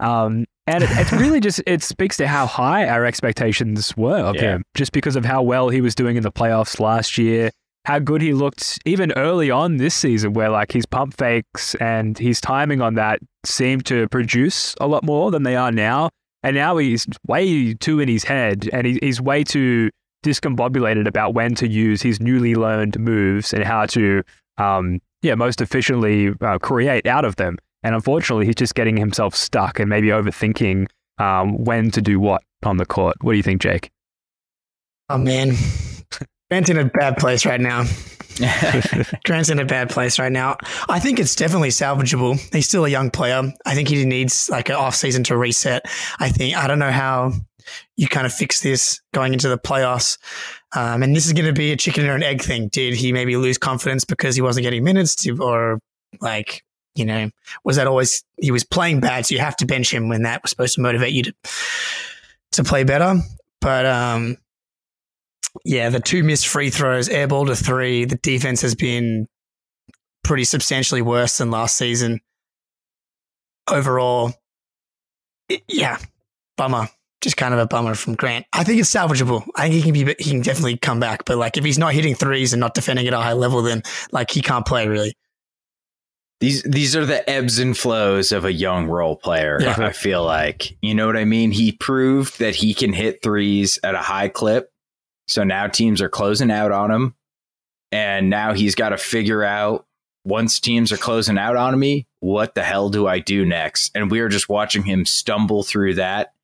Um, 0.00 0.44
and 0.66 0.84
it, 0.84 0.90
it's 0.92 1.12
really 1.12 1.40
just, 1.40 1.60
it 1.66 1.82
speaks 1.82 2.16
to 2.18 2.28
how 2.28 2.46
high 2.46 2.88
our 2.88 3.04
expectations 3.04 3.96
were 3.96 4.18
of 4.18 4.36
Yeah. 4.36 4.42
him, 4.56 4.64
just 4.74 4.92
because 4.92 5.16
of 5.16 5.24
how 5.24 5.42
well 5.42 5.68
he 5.68 5.80
was 5.80 5.94
doing 5.94 6.16
in 6.16 6.22
the 6.22 6.32
playoffs 6.32 6.78
last 6.80 7.18
year 7.18 7.50
how 7.84 7.98
good 7.98 8.20
he 8.20 8.34
looked 8.34 8.78
even 8.84 9.12
early 9.12 9.50
on 9.50 9.78
this 9.78 9.94
season, 9.94 10.34
where 10.34 10.50
like 10.50 10.72
his 10.72 10.84
pump 10.84 11.16
fakes 11.16 11.74
and 11.76 12.18
his 12.18 12.38
timing 12.38 12.82
on 12.82 12.94
that 12.96 13.18
seemed 13.46 13.86
to 13.86 14.06
produce 14.08 14.74
a 14.78 14.86
lot 14.86 15.02
more 15.04 15.30
than 15.30 15.42
they 15.42 15.56
are 15.56 15.72
now. 15.72 16.10
And 16.42 16.54
now 16.54 16.76
he's 16.76 17.06
way 17.26 17.72
too 17.72 17.98
in 17.98 18.08
his 18.08 18.24
head 18.24 18.68
and 18.74 18.86
he, 18.86 18.98
he's 19.00 19.22
way 19.22 19.42
too 19.42 19.88
discombobulated 20.22 21.06
about 21.06 21.32
when 21.32 21.54
to 21.54 21.66
use 21.66 22.02
his 22.02 22.20
newly 22.20 22.54
learned 22.54 22.98
moves 23.00 23.54
and 23.54 23.64
how 23.64 23.86
to, 23.86 24.22
um, 24.58 25.00
yeah, 25.22 25.34
most 25.34 25.60
efficiently 25.60 26.32
uh, 26.40 26.58
create 26.58 27.06
out 27.06 27.24
of 27.24 27.36
them. 27.36 27.58
And 27.82 27.94
unfortunately, 27.94 28.46
he's 28.46 28.56
just 28.56 28.74
getting 28.74 28.96
himself 28.96 29.34
stuck 29.34 29.78
and 29.78 29.88
maybe 29.88 30.08
overthinking 30.08 30.86
um, 31.18 31.64
when 31.64 31.90
to 31.92 32.02
do 32.02 32.18
what 32.20 32.42
on 32.64 32.76
the 32.76 32.86
court. 32.86 33.16
What 33.20 33.32
do 33.32 33.36
you 33.36 33.42
think, 33.42 33.62
Jake? 33.62 33.90
Oh 35.08 35.18
man, 35.18 35.54
Grant's 36.50 36.70
in 36.70 36.78
a 36.78 36.84
bad 36.84 37.16
place 37.16 37.46
right 37.46 37.60
now. 37.60 37.84
Grant's 39.24 39.48
in 39.48 39.58
a 39.58 39.64
bad 39.64 39.90
place 39.90 40.18
right 40.18 40.30
now. 40.30 40.56
I 40.88 41.00
think 41.00 41.18
it's 41.18 41.34
definitely 41.34 41.70
salvageable. 41.70 42.38
He's 42.54 42.66
still 42.66 42.84
a 42.84 42.88
young 42.88 43.10
player. 43.10 43.42
I 43.66 43.74
think 43.74 43.88
he 43.88 44.04
needs 44.04 44.48
like 44.50 44.68
an 44.68 44.76
off 44.76 44.94
season 44.94 45.24
to 45.24 45.36
reset. 45.36 45.82
I 46.18 46.28
think 46.28 46.56
I 46.56 46.66
don't 46.66 46.78
know 46.78 46.92
how 46.92 47.32
you 47.96 48.08
kind 48.08 48.26
of 48.26 48.32
fix 48.32 48.60
this 48.60 49.00
going 49.12 49.32
into 49.32 49.48
the 49.48 49.58
playoffs. 49.58 50.18
Um, 50.76 51.02
and 51.02 51.14
this 51.14 51.26
is 51.26 51.32
going 51.32 51.46
to 51.46 51.52
be 51.52 51.72
a 51.72 51.76
chicken 51.76 52.06
or 52.06 52.14
an 52.14 52.22
egg 52.22 52.42
thing. 52.42 52.68
Did 52.68 52.94
he 52.94 53.12
maybe 53.12 53.36
lose 53.36 53.58
confidence 53.58 54.04
because 54.04 54.34
he 54.34 54.42
wasn't 54.42 54.64
getting 54.64 54.84
minutes, 54.84 55.14
to, 55.16 55.42
or 55.42 55.78
like 56.20 56.62
you 56.98 57.04
know, 57.04 57.30
was 57.64 57.76
that 57.76 57.86
always 57.86 58.24
he 58.38 58.50
was 58.50 58.64
playing 58.64 59.00
bad, 59.00 59.24
so 59.24 59.34
you 59.34 59.40
have 59.40 59.56
to 59.56 59.66
bench 59.66 59.94
him 59.94 60.08
when 60.08 60.22
that 60.22 60.42
was 60.42 60.50
supposed 60.50 60.74
to 60.74 60.80
motivate 60.80 61.12
you 61.12 61.22
to 61.22 61.34
to 62.52 62.64
play 62.64 62.82
better. 62.82 63.20
But 63.60 63.86
um, 63.86 64.36
yeah, 65.64 65.90
the 65.90 66.00
two 66.00 66.24
missed 66.24 66.48
free 66.48 66.70
throws, 66.70 67.08
airball 67.08 67.46
to 67.46 67.56
three. 67.56 68.04
The 68.04 68.16
defense 68.16 68.62
has 68.62 68.74
been 68.74 69.28
pretty 70.24 70.44
substantially 70.44 71.02
worse 71.02 71.38
than 71.38 71.50
last 71.50 71.76
season. 71.76 72.20
Overall, 73.70 74.32
it, 75.48 75.62
yeah, 75.68 75.98
bummer. 76.56 76.88
Just 77.20 77.36
kind 77.36 77.52
of 77.52 77.58
a 77.58 77.66
bummer 77.66 77.94
from 77.94 78.14
Grant. 78.14 78.46
I 78.52 78.62
think 78.62 78.80
it's 78.80 78.94
salvageable. 78.94 79.44
I 79.56 79.62
think 79.68 79.74
he 79.74 79.82
can 79.82 79.92
be, 79.92 80.14
he 80.18 80.30
can 80.30 80.40
definitely 80.40 80.76
come 80.76 81.00
back. 81.00 81.24
But 81.24 81.36
like, 81.36 81.56
if 81.56 81.64
he's 81.64 81.78
not 81.78 81.92
hitting 81.92 82.14
threes 82.14 82.52
and 82.52 82.60
not 82.60 82.74
defending 82.74 83.06
at 83.08 83.12
a 83.12 83.18
high 83.18 83.32
level, 83.32 83.62
then 83.62 83.82
like 84.12 84.30
he 84.30 84.40
can't 84.40 84.64
play 84.64 84.86
really. 84.86 85.16
These 86.40 86.62
these 86.62 86.94
are 86.94 87.04
the 87.04 87.28
ebbs 87.28 87.58
and 87.58 87.76
flows 87.76 88.30
of 88.30 88.44
a 88.44 88.52
young 88.52 88.86
role 88.86 89.16
player. 89.16 89.58
Yeah. 89.60 89.74
I 89.78 89.90
feel 89.90 90.24
like 90.24 90.76
you 90.80 90.94
know 90.94 91.06
what 91.06 91.16
I 91.16 91.24
mean. 91.24 91.50
He 91.50 91.72
proved 91.72 92.38
that 92.38 92.54
he 92.54 92.74
can 92.74 92.92
hit 92.92 93.22
threes 93.22 93.80
at 93.82 93.96
a 93.96 93.98
high 93.98 94.28
clip, 94.28 94.70
so 95.26 95.42
now 95.42 95.66
teams 95.66 96.00
are 96.00 96.08
closing 96.08 96.52
out 96.52 96.70
on 96.70 96.92
him, 96.92 97.16
and 97.90 98.30
now 98.30 98.52
he's 98.52 98.76
got 98.76 98.90
to 98.90 98.98
figure 98.98 99.42
out 99.42 99.86
once 100.24 100.60
teams 100.60 100.92
are 100.92 100.96
closing 100.96 101.38
out 101.38 101.56
on 101.56 101.76
me, 101.76 102.06
what 102.20 102.54
the 102.54 102.62
hell 102.62 102.90
do 102.90 103.06
I 103.06 103.18
do 103.18 103.44
next? 103.44 103.90
And 103.96 104.10
we 104.10 104.20
are 104.20 104.28
just 104.28 104.48
watching 104.48 104.84
him 104.84 105.06
stumble 105.06 105.62
through 105.64 105.94
that. 105.94 106.34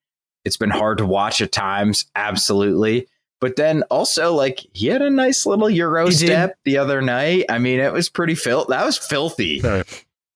It's 0.44 0.56
been 0.56 0.70
hard 0.70 0.98
to 0.98 1.06
watch 1.06 1.40
at 1.40 1.52
times, 1.52 2.06
absolutely. 2.14 3.06
But 3.40 3.56
then 3.56 3.82
also, 3.90 4.32
like 4.34 4.60
he 4.72 4.86
had 4.86 5.02
a 5.02 5.10
nice 5.10 5.44
little 5.46 5.68
Euro 5.68 6.04
He 6.06 6.10
did. 6.10 6.26
step 6.26 6.58
the 6.64 6.78
other 6.78 7.02
night. 7.02 7.46
I 7.50 7.58
mean, 7.58 7.80
it 7.80 7.92
was 7.92 8.08
pretty 8.08 8.34
fil- 8.34 8.66
That 8.66 8.84
was 8.86 8.96
filthy. 8.98 9.62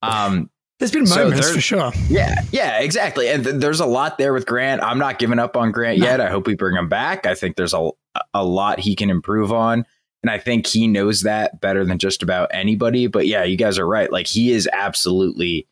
Um, 0.03 0.51
There's 0.79 0.93
been 0.93 1.07
So 1.07 1.25
moments 1.25 1.47
there- 1.47 1.55
for 1.55 1.61
sure. 1.61 1.93
yeah, 2.09 2.35
yeah, 2.53 2.79
exactly. 2.81 3.29
And 3.29 3.45
th- 3.45 3.57
there's 3.57 3.81
a 3.81 3.87
lot 3.87 4.17
there 4.19 4.33
with 4.33 4.47
Grant. 4.47 4.83
I'm 4.83 4.99
not 4.99 5.19
giving 5.19 5.39
up 5.39 5.57
on 5.57 5.73
Grant 5.73 5.99
No. 5.99 6.07
yet. 6.07 6.21
I 6.21 6.31
hope 6.31 6.47
we 6.47 6.55
bring 6.55 6.77
him 6.77 6.89
back. 6.89 7.27
I 7.27 7.35
think 7.35 7.57
there's 7.57 7.75
a 7.75 7.91
a 8.35 8.45
lot 8.45 8.79
he 8.81 8.95
can 8.97 9.11
improve 9.11 9.53
on. 9.53 9.85
And 10.23 10.31
I 10.31 10.39
think 10.39 10.67
he 10.67 10.87
knows 10.89 11.23
that 11.23 11.61
better 11.61 11.85
than 11.85 11.99
just 11.99 12.23
about 12.23 12.51
anybody. 12.53 13.07
But 13.07 13.27
yeah, 13.27 13.45
you 13.45 13.57
guys 13.57 13.79
are 13.79 13.87
right. 13.87 14.11
Like 14.11 14.27
he 14.27 14.53
is 14.53 14.69
absolutely 14.73 15.67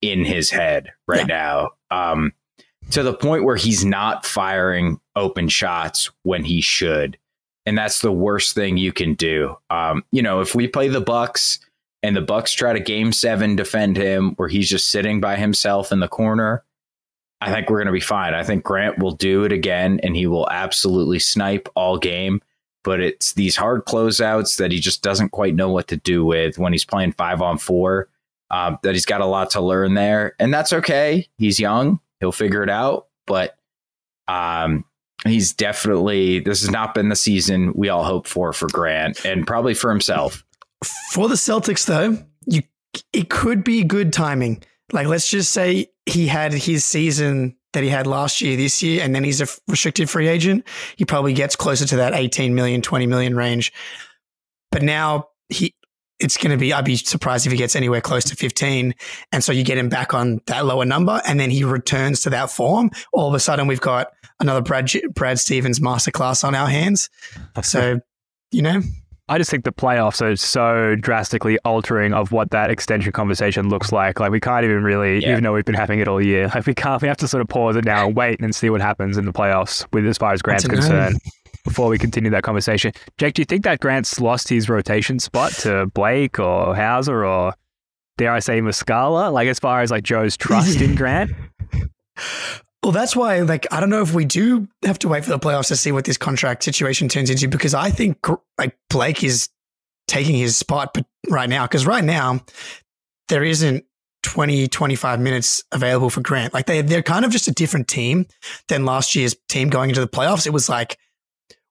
in 0.00 0.24
his 0.24 0.50
head 0.50 0.90
right 1.08 1.26
now. 1.26 1.70
Um, 1.90 2.32
to 2.90 3.02
the 3.02 3.14
point 3.14 3.44
where 3.44 3.56
he's 3.56 3.84
not 3.84 4.26
firing 4.26 5.00
open 5.16 5.48
shots 5.48 6.10
when 6.22 6.44
he 6.44 6.60
should. 6.60 7.16
And 7.66 7.76
that's 7.76 8.00
the 8.00 8.12
worst 8.12 8.54
thing 8.54 8.76
you 8.76 8.92
can 8.92 9.14
do. 9.14 9.56
Um, 9.68 10.04
you 10.10 10.22
know, 10.22 10.40
if 10.40 10.54
we 10.54 10.66
play 10.66 10.88
the 10.88 11.00
Bucks 11.00 11.60
and 12.02 12.16
the 12.16 12.22
Bucks 12.22 12.52
try 12.52 12.72
to 12.72 12.80
game 12.80 13.12
seven 13.12 13.54
defend 13.54 13.96
him 13.96 14.32
where 14.36 14.48
he's 14.48 14.68
just 14.68 14.90
sitting 14.90 15.20
by 15.20 15.36
himself 15.36 15.92
in 15.92 16.00
the 16.00 16.08
corner, 16.08 16.64
I 17.40 17.52
think 17.52 17.70
we're 17.70 17.78
going 17.78 17.86
to 17.86 17.92
be 17.92 18.00
fine. 18.00 18.34
I 18.34 18.42
think 18.42 18.64
Grant 18.64 18.98
will 18.98 19.12
do 19.12 19.44
it 19.44 19.52
again 19.52 20.00
and 20.02 20.16
he 20.16 20.26
will 20.26 20.48
absolutely 20.50 21.18
snipe 21.18 21.68
all 21.74 21.96
game. 21.98 22.42
But 22.82 23.00
it's 23.00 23.34
these 23.34 23.56
hard 23.56 23.84
closeouts 23.84 24.56
that 24.56 24.72
he 24.72 24.80
just 24.80 25.02
doesn't 25.02 25.30
quite 25.30 25.54
know 25.54 25.70
what 25.70 25.88
to 25.88 25.98
do 25.98 26.24
with 26.24 26.58
when 26.58 26.72
he's 26.72 26.84
playing 26.84 27.12
five 27.12 27.42
on 27.42 27.58
four. 27.58 28.08
Um, 28.50 28.78
that 28.82 28.94
he's 28.94 29.06
got 29.06 29.20
a 29.20 29.26
lot 29.26 29.50
to 29.50 29.60
learn 29.60 29.94
there, 29.94 30.34
and 30.40 30.52
that's 30.52 30.72
okay. 30.72 31.28
He's 31.38 31.60
young; 31.60 32.00
he'll 32.20 32.32
figure 32.32 32.62
it 32.62 32.70
out. 32.70 33.06
But 33.26 33.56
um, 34.28 34.84
he's 35.24 35.52
definitely 35.52 36.40
this 36.40 36.60
has 36.60 36.70
not 36.70 36.94
been 36.94 37.08
the 37.08 37.16
season 37.16 37.72
we 37.74 37.88
all 37.88 38.04
hope 38.04 38.26
for 38.26 38.52
for 38.52 38.68
Grant, 38.68 39.24
and 39.24 39.46
probably 39.46 39.74
for 39.74 39.90
himself. 39.90 40.44
For 41.12 41.28
the 41.28 41.34
Celtics, 41.34 41.86
though, 41.86 42.18
you 42.46 42.62
it 43.12 43.28
could 43.30 43.64
be 43.64 43.84
good 43.84 44.12
timing. 44.12 44.62
Like, 44.92 45.06
let's 45.06 45.30
just 45.30 45.52
say 45.52 45.88
he 46.06 46.26
had 46.26 46.52
his 46.52 46.84
season 46.84 47.56
that 47.72 47.84
he 47.84 47.88
had 47.88 48.06
last 48.06 48.40
year, 48.40 48.56
this 48.56 48.82
year, 48.82 49.02
and 49.02 49.14
then 49.14 49.22
he's 49.22 49.40
a 49.40 49.46
restricted 49.68 50.10
free 50.10 50.26
agent. 50.26 50.66
He 50.96 51.04
probably 51.04 51.32
gets 51.32 51.54
closer 51.54 51.86
to 51.86 51.96
that 51.96 52.14
18 52.14 52.54
million, 52.54 52.82
20 52.82 53.06
million 53.06 53.36
range. 53.36 53.72
But 54.72 54.82
now 54.82 55.28
he, 55.48 55.74
it's 56.20 56.36
going 56.36 56.50
to 56.50 56.56
be, 56.56 56.72
I'd 56.72 56.84
be 56.84 56.96
surprised 56.96 57.46
if 57.46 57.52
he 57.52 57.58
gets 57.58 57.74
anywhere 57.74 58.00
close 58.00 58.24
to 58.24 58.36
15. 58.36 58.94
And 59.32 59.42
so 59.42 59.52
you 59.52 59.64
get 59.64 59.78
him 59.78 59.88
back 59.88 60.14
on 60.14 60.40
that 60.46 60.66
lower 60.66 60.84
number 60.84 61.20
and 61.26 61.40
then 61.40 61.50
he 61.50 61.64
returns 61.64 62.20
to 62.22 62.30
that 62.30 62.50
form. 62.50 62.90
All 63.12 63.28
of 63.28 63.34
a 63.34 63.40
sudden, 63.40 63.66
we've 63.66 63.80
got 63.80 64.08
another 64.38 64.60
Brad, 64.60 64.90
Brad 65.14 65.38
Stevens 65.38 65.80
masterclass 65.80 66.44
on 66.44 66.54
our 66.54 66.68
hands. 66.68 67.08
So, 67.62 68.00
you 68.52 68.62
know, 68.62 68.80
I 69.28 69.38
just 69.38 69.48
think 69.48 69.62
the 69.62 69.72
playoffs 69.72 70.20
are 70.20 70.34
so 70.34 70.96
drastically 70.96 71.56
altering 71.64 72.12
of 72.12 72.32
what 72.32 72.50
that 72.50 72.68
extension 72.68 73.12
conversation 73.12 73.68
looks 73.68 73.92
like. 73.92 74.18
Like 74.18 74.32
we 74.32 74.40
can't 74.40 74.64
even 74.64 74.82
really, 74.82 75.20
Yeah. 75.22 75.30
even 75.32 75.44
though 75.44 75.52
we've 75.52 75.64
been 75.64 75.76
having 75.76 76.00
it 76.00 76.08
all 76.08 76.20
year, 76.20 76.50
like 76.52 76.66
we 76.66 76.74
can't. 76.74 77.00
We 77.00 77.06
have 77.06 77.16
to 77.18 77.28
sort 77.28 77.40
of 77.40 77.46
pause 77.48 77.76
it 77.76 77.84
now 77.84 78.08
and 78.08 78.16
wait 78.16 78.40
and 78.40 78.52
see 78.52 78.70
what 78.70 78.80
happens 78.80 79.16
in 79.16 79.26
the 79.26 79.32
playoffs 79.32 79.86
with 79.92 80.04
as 80.06 80.18
far 80.18 80.32
as 80.32 80.42
Grant's 80.42 80.64
don't 80.64 80.80
know. 80.80 81.12
Before 81.70 81.88
we 81.88 81.98
continue 81.98 82.30
that 82.32 82.42
conversation. 82.42 82.92
Jake, 83.16 83.34
do 83.34 83.42
you 83.42 83.46
think 83.46 83.62
that 83.62 83.78
Grant's 83.78 84.20
lost 84.20 84.48
his 84.48 84.68
rotation 84.68 85.20
spot 85.20 85.52
to 85.60 85.86
Blake 85.86 86.40
or 86.40 86.74
Hauser 86.74 87.24
or 87.24 87.54
dare 88.18 88.32
I 88.32 88.40
say 88.40 88.60
Muscala? 88.60 89.32
Like 89.32 89.46
as 89.46 89.60
far 89.60 89.80
as 89.80 89.92
like 89.92 90.02
Joe's 90.02 90.36
trust 90.36 90.80
in 90.80 90.94
Grant? 90.96 91.30
Well, 92.82 92.90
that's 92.90 93.14
why, 93.14 93.40
like, 93.40 93.66
I 93.70 93.78
don't 93.78 93.90
know 93.90 94.02
if 94.02 94.14
we 94.14 94.24
do 94.24 94.66
have 94.84 94.98
to 95.00 95.08
wait 95.08 95.22
for 95.22 95.30
the 95.30 95.38
playoffs 95.38 95.68
to 95.68 95.76
see 95.76 95.92
what 95.92 96.06
this 96.06 96.16
contract 96.16 96.64
situation 96.64 97.08
turns 97.08 97.30
into 97.30 97.46
because 97.46 97.72
I 97.72 97.90
think 97.90 98.18
like 98.58 98.76
Blake 98.88 99.22
is 99.22 99.48
taking 100.08 100.34
his 100.34 100.56
spot 100.56 100.96
right 101.28 101.48
now. 101.48 101.66
Because 101.66 101.86
right 101.86 102.02
now, 102.02 102.40
there 103.28 103.44
isn't 103.44 103.84
20, 104.24 104.66
25 104.66 105.20
minutes 105.20 105.62
available 105.70 106.10
for 106.10 106.20
Grant. 106.20 106.52
Like, 106.52 106.66
they, 106.66 106.82
they're 106.82 107.02
kind 107.02 107.24
of 107.24 107.30
just 107.30 107.46
a 107.46 107.52
different 107.52 107.86
team 107.86 108.26
than 108.68 108.84
last 108.84 109.14
year's 109.14 109.36
team 109.48 109.68
going 109.68 109.90
into 109.90 110.00
the 110.00 110.08
playoffs. 110.08 110.46
It 110.46 110.52
was 110.52 110.68
like 110.68 110.98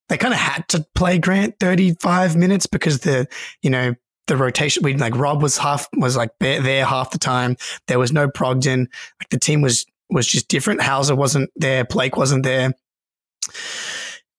they 0.10 0.18
kind 0.18 0.34
of 0.34 0.40
had 0.40 0.68
to 0.70 0.86
play 0.96 1.20
Grant 1.20 1.56
35 1.60 2.36
minutes 2.36 2.66
because 2.66 3.00
the, 3.00 3.28
you 3.62 3.70
know, 3.70 3.96
the 4.28 4.38
rotation, 4.38 4.84
we 4.84 4.96
like 4.96 5.16
Rob 5.16 5.42
was 5.42 5.58
half, 5.58 5.88
was 5.96 6.18
like 6.18 6.32
there, 6.40 6.86
half 6.86 7.12
the 7.12 7.18
time. 7.18 7.56
There 7.88 8.00
was 8.00 8.12
no 8.12 8.28
Brogdon. 8.28 8.88
Like, 9.20 9.30
the 9.30 9.40
team 9.40 9.62
was 9.62 9.86
was 10.10 10.28
just 10.28 10.48
different. 10.48 10.82
Hauser 10.82 11.16
wasn't 11.16 11.52
there. 11.56 11.86
Blake 11.86 12.18
wasn't 12.18 12.44
there. 12.44 12.74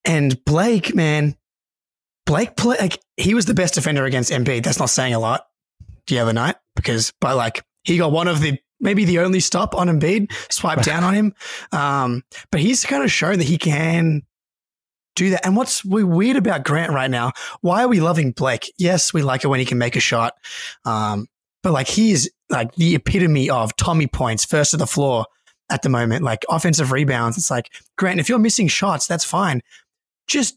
And 0.04 0.44
Blake, 0.44 0.94
man, 0.94 1.37
Blake 2.26 2.56
play 2.56 2.76
like 2.78 3.00
he 3.16 3.35
was 3.35 3.46
the 3.46 3.54
best 3.54 3.74
defender 3.74 4.04
against 4.04 4.30
Embiid. 4.30 4.64
That's 4.64 4.78
not 4.78 4.90
saying 4.90 5.14
a 5.14 5.18
lot 5.18 5.46
the 6.06 6.18
other 6.18 6.33
night 6.33 6.56
because, 6.76 7.12
but 7.20 7.37
like 7.37 7.64
he 7.85 7.98
got 7.98 8.12
one 8.12 8.28
of 8.28 8.40
the 8.40 8.59
maybe 8.80 9.04
the 9.04 9.18
only 9.20 9.40
stop 9.40 9.74
on 9.74 9.88
Embiid, 9.88 10.33
swipe 10.50 10.83
down 10.83 11.04
on 11.04 11.14
him. 11.14 11.35
Um, 11.72 12.22
but 12.50 12.61
he's 12.61 12.85
kind 12.85 13.02
of 13.02 13.12
shown 13.12 13.38
that 13.38 13.44
he 13.44 13.59
can 13.59 14.22
do 15.16 15.31
that. 15.31 15.44
And 15.44 15.57
what's 15.57 15.85
weird 15.85 16.37
about 16.37 16.64
Grant 16.64 16.92
right 16.92 17.11
now? 17.11 17.33
Why 17.61 17.83
are 17.83 17.88
we 17.88 18.01
loving 18.01 18.33
Blake? 18.33 18.73
Yes, 18.79 19.12
we 19.12 19.23
like 19.23 19.44
it 19.44 19.49
when 19.49 19.61
he 19.61 19.66
can 19.66 19.79
make 19.79 19.96
a 19.96 20.01
shot. 20.01 20.35
Um, 20.85 21.27
but 21.62 21.73
like 21.73 21.88
he 21.88 22.12
is 22.12 22.31
like 22.49 22.75
the 22.75 22.94
epitome 22.94 23.51
of 23.51 23.77
Tommy 23.77 24.07
points, 24.07 24.44
first 24.44 24.70
to 24.73 24.77
the 24.77 24.87
floor 24.87 25.27
at 25.70 25.83
the 25.83 25.88
moment, 25.88 26.25
like 26.25 26.44
offensive 26.49 26.92
rebounds. 26.92 27.38
It's 27.38 27.51
like, 27.51 27.70
Grant, 27.96 28.20
if 28.20 28.29
you're 28.29 28.38
missing 28.38 28.68
shots, 28.68 29.07
that's 29.07 29.25
fine. 29.25 29.61
Just 30.27 30.57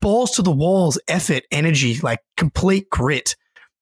balls 0.00 0.32
to 0.32 0.42
the 0.42 0.52
walls, 0.52 0.98
effort, 1.08 1.44
energy, 1.50 1.98
like 2.02 2.20
complete 2.36 2.90
grit. 2.90 3.36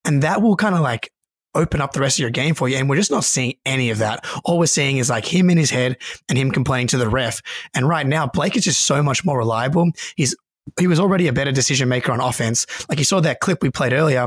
And 0.05 0.23
that 0.23 0.41
will 0.41 0.57
kind 0.57 0.75
of 0.75 0.81
like 0.81 1.11
open 1.55 1.81
up 1.81 1.93
the 1.93 2.01
rest 2.01 2.17
of 2.17 2.21
your 2.21 2.31
game 2.31 2.55
for 2.55 2.69
you. 2.69 2.77
And 2.77 2.89
we're 2.89 2.97
just 2.97 3.11
not 3.11 3.25
seeing 3.25 3.55
any 3.65 3.91
of 3.91 3.99
that. 3.99 4.25
All 4.45 4.59
we're 4.59 4.67
seeing 4.67 4.99
is 4.99 5.11
like 5.11 5.27
him 5.27 5.51
in 5.51 5.59
his 5.59 5.71
head 5.71 5.97
and 6.29 6.39
him 6.39 6.51
complaining 6.51 6.89
to 6.89 6.99
the 6.99 7.09
ref. 7.09 7.43
And 7.75 7.89
right 7.89 8.07
now, 8.07 8.27
Blake 8.27 8.57
is 8.57 8.65
just 8.65 8.83
so 8.83 9.03
much 9.03 9.25
more 9.25 9.39
reliable. 9.39 9.91
He's 10.17 10.37
he 10.79 10.87
was 10.87 11.01
already 11.01 11.27
a 11.27 11.33
better 11.33 11.53
decision 11.53 11.89
maker 11.89 12.13
on 12.13 12.21
offense. 12.21 12.67
Like 12.89 12.99
you 12.99 13.05
saw 13.05 13.21
that 13.21 13.41
clip 13.41 13.63
we 13.63 13.71
played 13.71 13.93
earlier, 13.93 14.27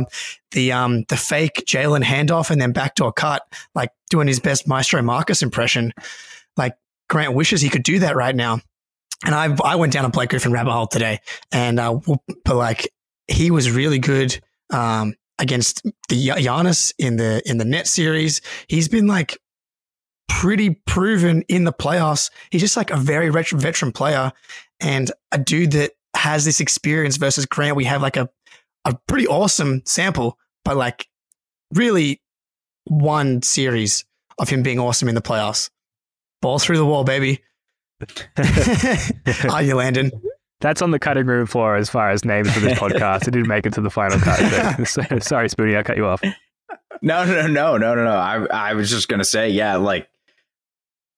the 0.52 0.72
um 0.72 1.04
the 1.08 1.18
fake 1.18 1.64
Jaylen 1.66 2.04
handoff 2.04 2.50
and 2.52 2.60
then 2.60 2.72
backdoor 2.72 3.14
cut, 3.14 3.44
like 3.74 3.92
doing 4.10 4.28
his 4.28 4.40
best 4.40 4.68
Maestro 4.68 5.02
Marcus 5.02 5.42
impression. 5.42 5.94
Like 6.58 6.76
Grant 7.10 7.34
wishes 7.34 7.62
he 7.62 7.70
could 7.70 7.84
do 7.84 8.00
that 8.00 8.16
right 8.16 8.36
now. 8.36 8.60
And 9.26 9.34
I 9.34 9.56
I 9.64 9.76
went 9.76 9.94
down 9.94 10.06
a 10.06 10.10
Blake 10.10 10.30
Griffin 10.30 10.52
rabbit 10.52 10.72
hole 10.72 10.88
today, 10.88 11.20
and 11.52 11.80
uh, 11.80 12.00
but 12.44 12.56
like 12.56 12.90
he 13.28 13.50
was 13.50 13.72
really 13.72 14.00
good. 14.00 14.40
Um, 14.72 15.16
against 15.40 15.84
the 16.10 16.28
Giannis 16.28 16.94
in 16.98 17.18
the 17.18 17.42
in 17.46 17.58
the 17.58 17.66
net 17.66 17.88
series. 17.88 18.42
He's 18.68 18.88
been 18.88 19.08
like 19.08 19.38
pretty 20.28 20.82
proven 20.86 21.44
in 21.44 21.64
the 21.64 21.74
playoffs. 21.74 22.30
He's 22.52 22.62
just 22.62 22.78
like 22.78 22.92
a 22.92 22.98
very 22.98 23.30
veteran 23.30 23.60
veteran 23.60 23.92
player 23.92 24.32
and 24.80 25.12
a 25.32 25.38
dude 25.38 25.72
that 25.72 25.92
has 26.16 26.46
this 26.46 26.60
experience 26.60 27.18
versus 27.18 27.46
Grant. 27.46 27.76
We 27.76 27.86
have 27.86 28.02
like 28.02 28.18
a 28.18 28.30
a 28.86 28.98
pretty 29.08 29.28
awesome 29.28 29.82
sample, 29.86 30.38
but 30.64 30.78
like 30.78 31.08
really 31.74 32.22
one 32.86 33.42
series 33.42 34.06
of 34.38 34.50
him 34.50 34.64
being 34.64 34.80
awesome 34.80 35.10
in 35.10 35.16
the 35.16 35.22
playoffs. 35.22 35.70
Ball 36.42 36.60
through 36.60 36.78
the 36.78 36.86
wall, 36.86 37.04
baby. 37.04 37.42
Are 39.50 39.64
you, 39.64 39.76
Landon? 39.76 40.12
That's 40.66 40.82
on 40.82 40.90
the 40.90 40.98
cutting 40.98 41.28
room 41.28 41.46
floor 41.46 41.76
as 41.76 41.92
far 41.92 42.10
as 42.10 42.26
names 42.26 42.52
for 42.52 42.60
this 42.60 42.74
podcast. 42.80 43.28
it 43.28 43.32
didn't 43.32 43.48
make 43.48 43.68
it 43.68 43.74
to 43.74 43.82
the 43.82 43.92
final 43.92 44.18
cut. 44.20 44.40
So, 44.88 45.04
sorry, 45.20 45.48
Spoonie, 45.48 45.78
I 45.78 45.84
cut 45.84 45.96
you 45.96 46.08
off. 46.08 46.24
No, 47.04 47.24
no, 47.24 47.46
no, 47.46 47.78
no, 47.78 47.94
no, 47.94 48.04
no. 48.04 48.10
I, 48.16 48.46
I 48.46 48.74
was 48.74 48.90
just 48.90 49.08
gonna 49.08 49.24
say, 49.24 49.48
yeah, 49.50 49.76
like 49.76 50.10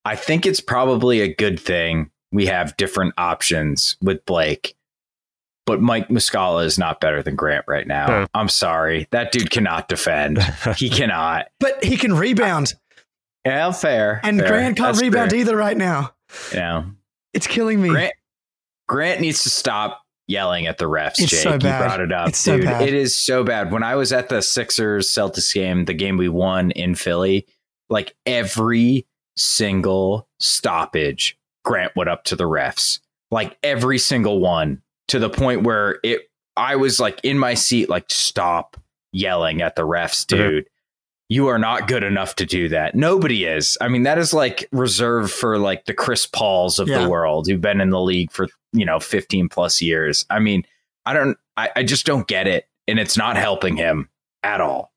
I 0.04 0.18
think 0.18 0.46
it's 0.46 0.60
probably 0.60 1.22
a 1.22 1.34
good 1.34 1.62
thing 1.62 2.12
we 2.34 2.48
have 2.48 2.76
different 2.76 3.14
options 3.18 3.96
with 4.02 4.26
Blake. 4.26 4.76
But 5.66 5.82
Mike 5.82 6.10
Muscala 6.10 6.66
is 6.66 6.78
not 6.78 7.00
better 7.00 7.24
than 7.24 7.36
Grant 7.38 7.64
right 7.70 7.88
now. 7.88 8.08
Sure. 8.08 8.28
I'm 8.34 8.50
sorry. 8.50 9.08
That 9.12 9.32
dude 9.32 9.50
cannot 9.50 9.88
defend. 9.88 10.44
he 10.78 10.90
cannot. 10.90 11.48
But 11.62 11.82
he 11.86 11.96
can 11.96 12.14
rebound, 12.14 12.74
Yeah, 13.46 13.72
fair. 13.72 14.20
and 14.26 14.40
fair. 14.40 14.48
Grant 14.50 14.76
can't 14.78 14.88
That's 14.90 15.02
rebound 15.02 15.32
fair. 15.32 15.40
either 15.40 15.56
right 15.56 15.78
now. 15.78 16.14
Yeah. 16.54 16.84
It's 17.34 17.48
killing 17.48 17.82
me. 17.82 17.90
Grant 17.90 18.14
Grant 18.88 19.22
needs 19.22 19.44
to 19.44 19.50
stop 19.50 20.02
yelling 20.28 20.68
at 20.68 20.78
the 20.78 20.86
refs, 20.86 21.14
It's 21.20 21.32
Jake. 21.32 21.40
so 21.42 21.54
You 21.54 21.60
brought 21.60 22.02
it 22.02 22.12
up. 22.12 22.30
It's 22.30 22.40
so 22.40 22.58
dude. 22.58 22.66
bad. 22.66 22.88
It 22.88 22.94
is 22.94 23.16
so 23.16 23.44
bad. 23.44 23.72
When 23.72 23.84
I 23.84 23.96
was 23.96 24.12
at 24.12 24.30
the 24.30 24.42
Sixers 24.42 25.10
Celtics 25.12 25.54
game, 25.54 25.86
the 25.86 25.94
game 25.94 26.18
we 26.18 26.30
won 26.30 26.72
in 26.72 26.96
Philly, 26.96 27.46
like 27.90 28.14
every 28.26 29.06
single 29.38 30.28
stoppage, 30.40 31.38
Grant 31.64 31.96
went 31.96 32.10
up 32.10 32.24
to 32.26 32.36
the 32.36 32.44
refs. 32.46 33.00
Like 33.32 33.58
every 33.64 33.98
single 34.00 34.40
one 34.40 34.82
to 35.10 35.20
the 35.20 35.30
point 35.30 35.64
where 35.64 36.00
it 36.04 36.22
I 36.56 36.76
was 36.76 37.00
like 37.00 37.20
in 37.24 37.38
my 37.38 37.54
seat, 37.54 37.88
like, 37.88 38.06
stop 38.10 38.78
yelling 39.12 39.62
at 39.62 39.76
the 39.76 39.84
refs, 39.84 40.26
Mhm. 40.26 40.28
dude. 40.28 40.68
You 41.30 41.48
are 41.50 41.60
not 41.60 41.88
good 41.88 42.04
enough 42.04 42.36
to 42.38 42.46
do 42.46 42.68
that. 42.70 42.96
Nobody 42.96 43.46
is. 43.46 43.78
I 43.80 43.90
mean, 43.90 44.04
that 44.04 44.18
is 44.18 44.34
like 44.34 44.68
reserved 44.72 45.32
for 45.32 45.60
like 45.60 45.86
the 45.86 45.94
Chris 45.94 46.26
Pauls 46.26 46.80
of 46.80 46.88
Yeah. 46.88 47.04
the 47.04 47.10
world 47.10 47.48
who've 47.48 47.62
been 47.62 47.80
in 47.80 47.90
the 47.92 48.00
league 48.02 48.32
for, 48.32 48.48
you 48.74 48.86
know, 48.86 49.00
15 49.00 49.50
plus 49.50 49.82
years. 49.82 50.26
I 50.30 50.40
mean, 50.40 50.64
I 51.06 51.14
don't, 51.14 51.38
I, 51.56 51.70
I 51.78 51.84
just 51.84 52.06
don't 52.06 52.28
get 52.28 52.48
it. 52.48 52.68
And 52.88 53.00
it's 53.00 53.18
not 53.18 53.36
helping 53.38 53.76
him 53.78 54.10
at 54.44 54.62
all. 54.62 54.94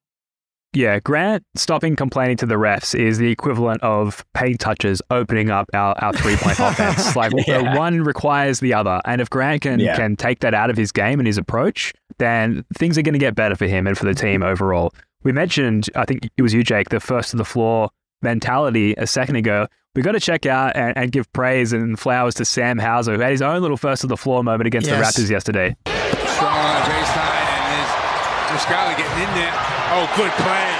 Yeah, 0.72 1.00
Grant 1.00 1.42
stopping 1.56 1.96
complaining 1.96 2.36
to 2.36 2.46
the 2.46 2.54
refs 2.54 2.94
is 2.96 3.18
the 3.18 3.28
equivalent 3.32 3.82
of 3.82 4.24
paint 4.34 4.60
touches 4.60 5.02
opening 5.10 5.50
up 5.50 5.66
our, 5.74 5.96
our 5.98 6.12
three 6.12 6.36
point 6.36 6.56
offense. 6.60 7.16
Like 7.16 7.32
Yeah. 7.48 7.76
one 7.76 8.02
requires 8.02 8.60
the 8.60 8.72
other. 8.74 9.00
And 9.04 9.20
if 9.20 9.28
Grant 9.28 9.62
can 9.62 9.80
Yeah. 9.80 9.96
can 9.96 10.14
take 10.14 10.38
that 10.40 10.54
out 10.54 10.70
of 10.70 10.76
his 10.76 10.92
game 10.92 11.18
and 11.18 11.26
his 11.26 11.38
approach, 11.38 11.92
then 12.18 12.64
things 12.76 12.96
are 12.96 13.02
going 13.02 13.14
to 13.14 13.18
get 13.18 13.34
better 13.34 13.56
for 13.56 13.66
him 13.66 13.88
and 13.88 13.98
for 13.98 14.04
the 14.04 14.14
team 14.14 14.44
overall. 14.44 14.92
We 15.24 15.32
mentioned, 15.32 15.88
I 15.96 16.04
think 16.04 16.28
it 16.36 16.42
was 16.42 16.54
you, 16.54 16.62
Jake, 16.62 16.90
the 16.90 17.00
first 17.00 17.32
to 17.32 17.36
the 17.36 17.44
floor 17.44 17.90
mentality 18.22 18.94
a 18.96 19.08
second 19.08 19.36
ago. 19.36 19.66
We 19.96 20.02
got 20.02 20.12
to 20.12 20.20
check 20.20 20.46
out 20.46 20.76
and, 20.76 20.96
and 20.96 21.10
give 21.12 21.30
praise 21.32 21.72
and 21.72 21.98
flowers 21.98 22.36
to 22.36 22.44
Sam 22.44 22.78
Hauser, 22.78 23.14
who 23.14 23.20
had 23.20 23.32
his 23.32 23.42
own 23.42 23.60
little 23.60 23.76
first 23.76 24.04
of 24.04 24.08
the 24.08 24.16
floor 24.16 24.44
moment 24.44 24.68
against 24.68 24.86
Yes. 24.88 25.16
the 25.16 25.22
Raptors 25.22 25.30
yesterday. 25.30 25.76
Strong 25.84 26.58
on 26.58 26.74
the 26.74 26.90
baseline, 26.94 27.46
and 27.50 27.66
there's 27.74 28.62
Muscala 28.62 28.96
getting 28.96 29.22
in 29.22 29.34
there. 29.34 29.52
Oh, 29.92 30.06
good 30.16 30.30
play. 30.38 30.70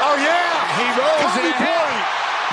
Oh, 0.00 0.16
yeah. 0.16 0.76
He 0.78 0.84
rolls 0.98 1.34
Tommy 1.34 1.48
it 1.48 1.54
ahead. 1.56 2.04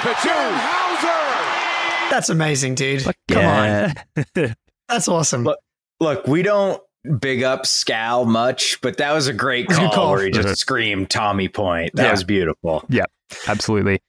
For 0.03 0.13
two. 0.21 0.33
Hauser. 0.59 2.09
That's 2.11 2.29
amazing, 2.29 2.75
dude. 2.75 3.05
Come 3.29 3.45
on. 3.45 3.93
on. 4.37 4.55
That's 4.89 5.07
awesome. 5.07 5.45
Look, 5.45 5.59
Look, 6.01 6.27
we 6.27 6.41
don't 6.43 6.81
big 7.21 7.43
up 7.43 7.63
Scal 7.63 8.27
much, 8.27 8.81
but 8.81 8.97
that 8.97 9.13
was 9.13 9.27
a 9.27 9.33
great 9.33 9.69
That's 9.69 9.79
call, 9.79 9.91
call. 9.91 10.11
where 10.11 10.25
he 10.25 10.31
just 10.31 10.57
screamed 10.59 11.09
Tommy 11.09 11.47
Point. 11.47 11.91
That 11.95 12.03
Yeah. 12.03 12.11
was 12.11 12.25
beautiful. 12.25 12.83
Yeah, 12.89 13.05
absolutely. 13.47 14.01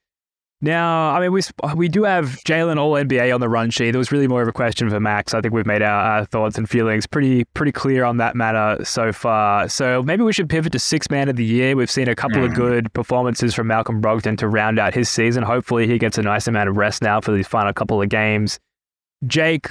Now, 0.60 1.10
I 1.10 1.20
mean, 1.20 1.32
we 1.32 1.42
we 1.76 1.88
do 1.88 2.04
have 2.04 2.38
Jaylen 2.46 2.78
All 2.78 2.92
NBA 2.92 3.34
on 3.34 3.40
the 3.40 3.48
run 3.50 3.68
sheet. 3.70 3.94
It 3.94 3.98
was 3.98 4.10
really 4.10 4.26
more 4.28 4.40
of 4.40 4.48
a 4.48 4.52
question 4.52 4.88
for 4.88 4.98
Max. 4.98 5.34
I 5.34 5.42
think 5.42 5.52
we've 5.52 5.66
made 5.66 5.82
our, 5.82 6.00
our 6.20 6.24
thoughts 6.24 6.56
and 6.56 6.68
feelings 6.68 7.06
pretty 7.06 7.44
pretty 7.52 7.72
clear 7.72 8.02
on 8.04 8.16
that 8.16 8.34
matter 8.34 8.82
so 8.82 9.12
far. 9.12 9.68
So 9.68 10.02
maybe 10.02 10.22
we 10.22 10.32
should 10.32 10.48
pivot 10.48 10.72
to 10.72 10.78
six 10.78 11.10
man 11.10 11.28
of 11.28 11.36
the 11.36 11.44
year. 11.44 11.76
We've 11.76 11.90
seen 11.90 12.08
a 12.08 12.14
couple 12.14 12.42
of 12.44 12.52
Mhm. 12.52 12.56
good 12.56 12.92
performances 12.94 13.54
from 13.54 13.66
Malcolm 13.66 14.00
Brogdon 14.00 14.38
to 14.38 14.48
round 14.48 14.78
out 14.78 14.94
his 14.94 15.10
season. 15.10 15.42
Hopefully, 15.42 15.86
he 15.86 15.98
gets 15.98 16.16
a 16.16 16.22
nice 16.22 16.46
amount 16.46 16.70
of 16.70 16.76
rest 16.78 17.02
now 17.02 17.20
for 17.20 17.32
these 17.32 17.46
final 17.48 17.72
couple 17.74 18.00
of 18.00 18.08
games. 18.08 18.58
Jake, 19.26 19.66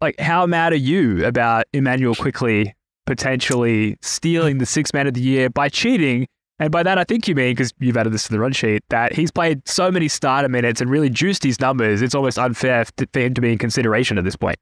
like, 0.00 0.20
how 0.20 0.46
mad 0.46 0.72
are 0.72 0.76
you 0.76 1.24
about 1.26 1.64
Emmanuel 1.72 2.14
Quickley 2.14 2.74
potentially 3.06 3.96
stealing 4.02 4.58
the 4.58 4.66
six 4.66 4.92
man 4.92 5.06
of 5.08 5.14
the 5.14 5.20
year 5.20 5.48
by 5.50 5.68
cheating? 5.68 6.28
And 6.58 6.70
by 6.72 6.82
that, 6.82 6.96
I 6.98 7.04
think 7.04 7.28
you 7.28 7.34
mean, 7.34 7.52
because 7.54 7.72
you've 7.78 7.96
added 7.96 8.12
this 8.14 8.24
to 8.24 8.32
the 8.32 8.38
run 8.38 8.52
sheet, 8.52 8.82
that 8.88 9.12
he's 9.12 9.30
played 9.30 9.68
so 9.68 9.90
many 9.90 10.08
starter 10.08 10.48
minutes 10.48 10.80
and 10.80 10.88
really 10.88 11.10
juiced 11.10 11.42
his 11.42 11.60
numbers, 11.60 12.00
it's 12.00 12.14
almost 12.14 12.38
unfair 12.38 12.80
f- 12.80 12.92
for 13.12 13.20
him 13.20 13.34
to 13.34 13.40
be 13.42 13.52
in 13.52 13.58
consideration 13.58 14.16
at 14.16 14.24
this 14.24 14.36
point. 14.36 14.56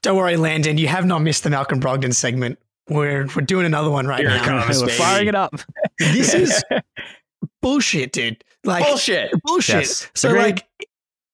Don't 0.00 0.16
worry, 0.16 0.36
Landon. 0.36 0.78
You 0.78 0.88
have 0.88 1.04
not 1.04 1.20
missed 1.20 1.44
the 1.44 1.50
Malcolm 1.50 1.80
Brogdon 1.80 2.14
segment. 2.14 2.58
We're 2.88 3.26
we're 3.36 3.42
doing 3.42 3.66
another 3.66 3.90
one 3.90 4.06
right 4.06 4.20
Here 4.20 4.30
now. 4.30 4.44
comes. 4.64 4.80
We're 4.80 4.86
baby. 4.86 4.98
firing 4.98 5.28
it 5.28 5.34
up. 5.34 5.54
This 5.98 6.34
is 6.34 6.64
bullshit, 7.62 8.12
dude. 8.12 8.42
Like 8.64 8.84
Bullshit. 8.84 9.30
bullshit. 9.44 9.74
Yes. 9.76 10.10
So 10.14 10.30
Agreed. 10.30 10.42
like 10.42 10.68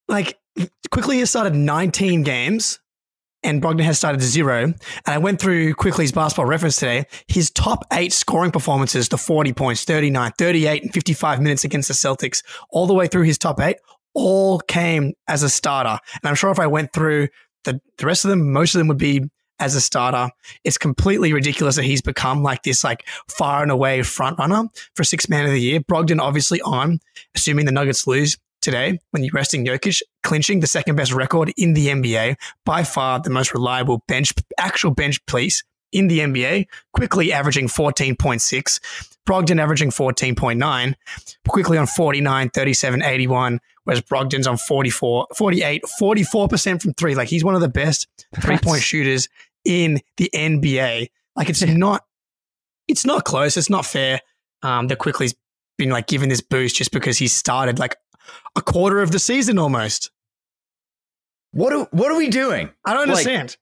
like 0.09 0.69
Quickley 0.91 1.19
has 1.21 1.31
started 1.31 1.55
19 1.55 2.23
games 2.23 2.81
and 3.43 3.63
Brogdon 3.63 3.85
has 3.85 3.99
started 3.99 4.21
to 4.21 4.27
zero. 4.27 4.65
And 4.65 4.77
I 5.07 5.19
went 5.19 5.41
through 5.41 5.75
Quickley 5.75 6.05
his 6.05 6.13
basketball 6.13 6.47
reference 6.47 6.77
today. 6.77 7.07
His 7.29 7.51
top 7.51 7.85
eight 7.93 8.13
scoring 8.13 8.51
performances, 8.51 9.09
the 9.09 9.19
40 9.19 9.53
points, 9.53 9.85
39, 9.85 10.33
38, 10.37 10.83
and 10.83 10.93
55 10.93 11.41
minutes 11.41 11.65
against 11.65 11.89
the 11.89 11.95
Celtics, 11.95 12.43
all 12.71 12.87
the 12.87 12.95
way 12.95 13.07
through 13.07 13.23
his 13.23 13.39
top 13.39 13.61
eight, 13.61 13.77
all 14.15 14.59
came 14.61 15.13
as 15.29 15.43
a 15.43 15.49
starter. 15.49 15.99
And 16.15 16.29
I'm 16.29 16.35
sure 16.35 16.51
if 16.51 16.59
I 16.59 16.67
went 16.67 16.93
through 16.93 17.29
the, 17.65 17.81
the 17.99 18.07
rest 18.07 18.25
of 18.25 18.31
them, 18.31 18.53
most 18.53 18.75
of 18.75 18.79
them 18.79 18.89
would 18.89 18.99
be 18.99 19.23
as 19.61 19.75
a 19.75 19.81
starter. 19.81 20.31
It's 20.65 20.79
completely 20.79 21.33
ridiculous 21.33 21.77
that 21.77 21.85
he's 21.85 22.03
become 22.03 22.43
like 22.43 22.63
this 22.63 22.85
like 22.85 23.07
far 23.29 23.63
and 23.63 23.71
away 23.71 24.03
front 24.03 24.39
runner 24.39 24.69
for 24.95 25.05
six 25.05 25.29
man 25.29 25.45
of 25.45 25.51
the 25.51 25.61
year. 25.61 25.81
Brogdon 25.81 26.21
obviously 26.21 26.61
on, 26.63 27.01
assuming 27.35 27.67
the 27.67 27.73
Nuggets 27.73 28.07
lose 28.07 28.37
today 28.61 28.99
when 29.11 29.25
you're 29.25 29.33
resting 29.33 29.65
Jokic, 29.65 30.03
clinching 30.23 30.61
the 30.61 30.67
second 30.67 30.97
best 30.97 31.13
record 31.13 31.53
in 31.57 31.75
the 31.75 31.89
NBA, 31.89 32.37
by 32.65 32.85
far 32.85 33.21
the 33.21 33.31
most 33.31 33.55
reliable 33.55 34.03
bench, 34.09 34.33
actual 34.59 34.91
bench 34.91 35.25
piece 35.27 35.63
in 35.93 36.09
the 36.09 36.21
NBA, 36.21 36.67
Quickley 36.93 37.33
averaging 37.33 37.67
14.6, 37.69 38.81
Brogdon 39.27 39.61
averaging 39.61 39.91
14.9, 39.91 40.95
Quickley 41.49 41.79
on 41.79 41.87
49, 41.87 42.51
37, 42.51 43.03
81, 43.03 43.61
whereas 43.85 44.03
Brogdon's 44.03 44.47
on 44.47 44.57
44, 44.57 45.29
48, 45.37 45.85
44% 46.01 46.83
from 46.83 46.93
three. 46.95 47.15
Like 47.15 47.29
he's 47.29 47.45
one 47.45 47.55
of 47.55 47.61
the 47.61 47.69
best 47.69 48.07
three 48.41 48.59
point 48.59 48.83
shooters 48.83 49.29
in 49.65 50.01
the 50.17 50.31
NBA. 50.35 51.09
Like 51.37 51.49
it's 51.49 51.65
not, 51.65 52.05
it's 52.87 53.07
not 53.07 53.25
close. 53.25 53.57
It's 53.57 53.71
not 53.71 53.87
fair. 53.87 54.21
Um, 54.63 54.89
that 54.89 54.99
Quickley's 54.99 55.35
been 55.79 55.91
like 55.91 56.09
given 56.09 56.29
this 56.29 56.41
boost 56.41 56.77
just 56.77 56.91
because 56.91 57.17
he 57.17 57.29
started 57.29 57.79
like 57.79 57.97
a 58.57 58.63
quarter 58.63 59.01
of 59.01 59.11
the 59.13 59.19
season 59.19 59.59
almost. 59.59 60.11
What 61.53 61.73
are, 61.73 61.89
what 61.91 62.11
are 62.13 62.17
we 62.19 62.29
doing? 62.29 62.71
I 62.85 62.93
don't 62.95 63.09
Like- 63.09 63.19
understand. 63.27 63.57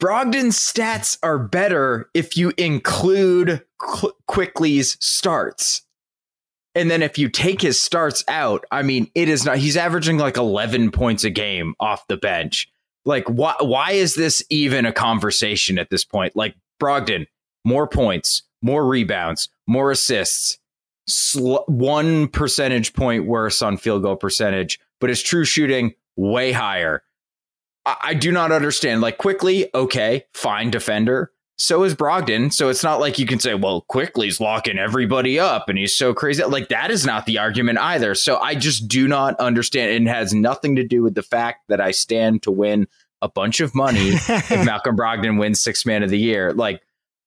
Brogdon's 0.00 0.56
stats 0.56 1.18
are 1.24 1.38
better 1.38 2.08
if 2.14 2.36
you 2.36 2.52
include 2.56 3.64
Qu- 3.78 4.12
Quickley's 4.28 4.96
starts. 5.00 5.82
And 6.76 6.88
then 6.88 7.02
if 7.02 7.18
you 7.18 7.28
take 7.28 7.60
his 7.62 7.80
starts 7.82 8.22
out, 8.28 8.64
I 8.70 8.82
mean, 8.82 9.10
it 9.16 9.28
is 9.28 9.44
not, 9.44 9.58
he's 9.58 9.76
averaging 9.76 10.16
like 10.18 10.36
11 10.36 10.92
points 10.92 11.24
a 11.24 11.30
game 11.30 11.74
off 11.80 12.06
the 12.06 12.16
bench. 12.16 12.68
Like, 13.04 13.26
why, 13.28 13.54
why 13.60 13.92
is 13.92 14.14
this 14.14 14.44
even 14.50 14.86
a 14.86 14.92
conversation 14.92 15.78
at 15.78 15.90
this 15.90 16.04
point? 16.04 16.36
Like, 16.36 16.54
Brogdon, 16.80 17.26
more 17.64 17.88
points, 17.88 18.42
more 18.62 18.86
rebounds, 18.86 19.48
more 19.66 19.90
assists, 19.90 20.58
sl- 21.08 21.64
one 21.66 22.28
percentage 22.28 22.92
point 22.92 23.26
worse 23.26 23.62
on 23.62 23.76
field 23.76 24.02
goal 24.02 24.16
percentage, 24.16 24.78
but 25.00 25.10
his 25.10 25.22
true 25.22 25.44
shooting 25.44 25.94
way 26.16 26.52
higher. 26.52 27.02
I, 27.84 27.96
I 28.02 28.14
do 28.14 28.30
not 28.30 28.52
understand. 28.52 29.00
Like 29.00 29.18
Quickley, 29.18 29.70
okay, 29.74 30.24
fine 30.32 30.70
defender. 30.70 31.32
So 31.60 31.82
is 31.82 31.94
Brogdon. 31.94 32.52
So 32.52 32.68
it's 32.68 32.84
not 32.84 33.00
like 33.00 33.18
you 33.18 33.26
can 33.26 33.40
say, 33.40 33.54
well, 33.54 33.80
Quickley's 33.88 34.40
locking 34.40 34.78
everybody 34.78 35.40
up 35.40 35.68
and 35.68 35.76
he's 35.76 35.96
so 35.96 36.14
crazy. 36.14 36.44
Like 36.44 36.68
that 36.68 36.92
is 36.92 37.04
not 37.04 37.26
the 37.26 37.38
argument 37.38 37.78
either. 37.80 38.14
So 38.14 38.38
I 38.38 38.54
just 38.54 38.86
do 38.86 39.08
not 39.08 39.38
understand. 39.40 40.06
It 40.06 40.08
has 40.08 40.32
nothing 40.32 40.76
to 40.76 40.86
do 40.86 41.02
with 41.02 41.16
the 41.16 41.22
fact 41.22 41.66
that 41.68 41.80
I 41.80 41.90
stand 41.90 42.44
to 42.44 42.52
win 42.52 42.86
a 43.22 43.28
bunch 43.28 43.58
of 43.58 43.74
money 43.74 44.10
if 44.10 44.50
Malcolm 44.64 44.96
Brogdon 44.96 45.40
wins 45.40 45.60
six 45.60 45.84
man 45.84 46.04
of 46.04 46.10
the 46.10 46.18
year. 46.18 46.52
Like 46.52 46.80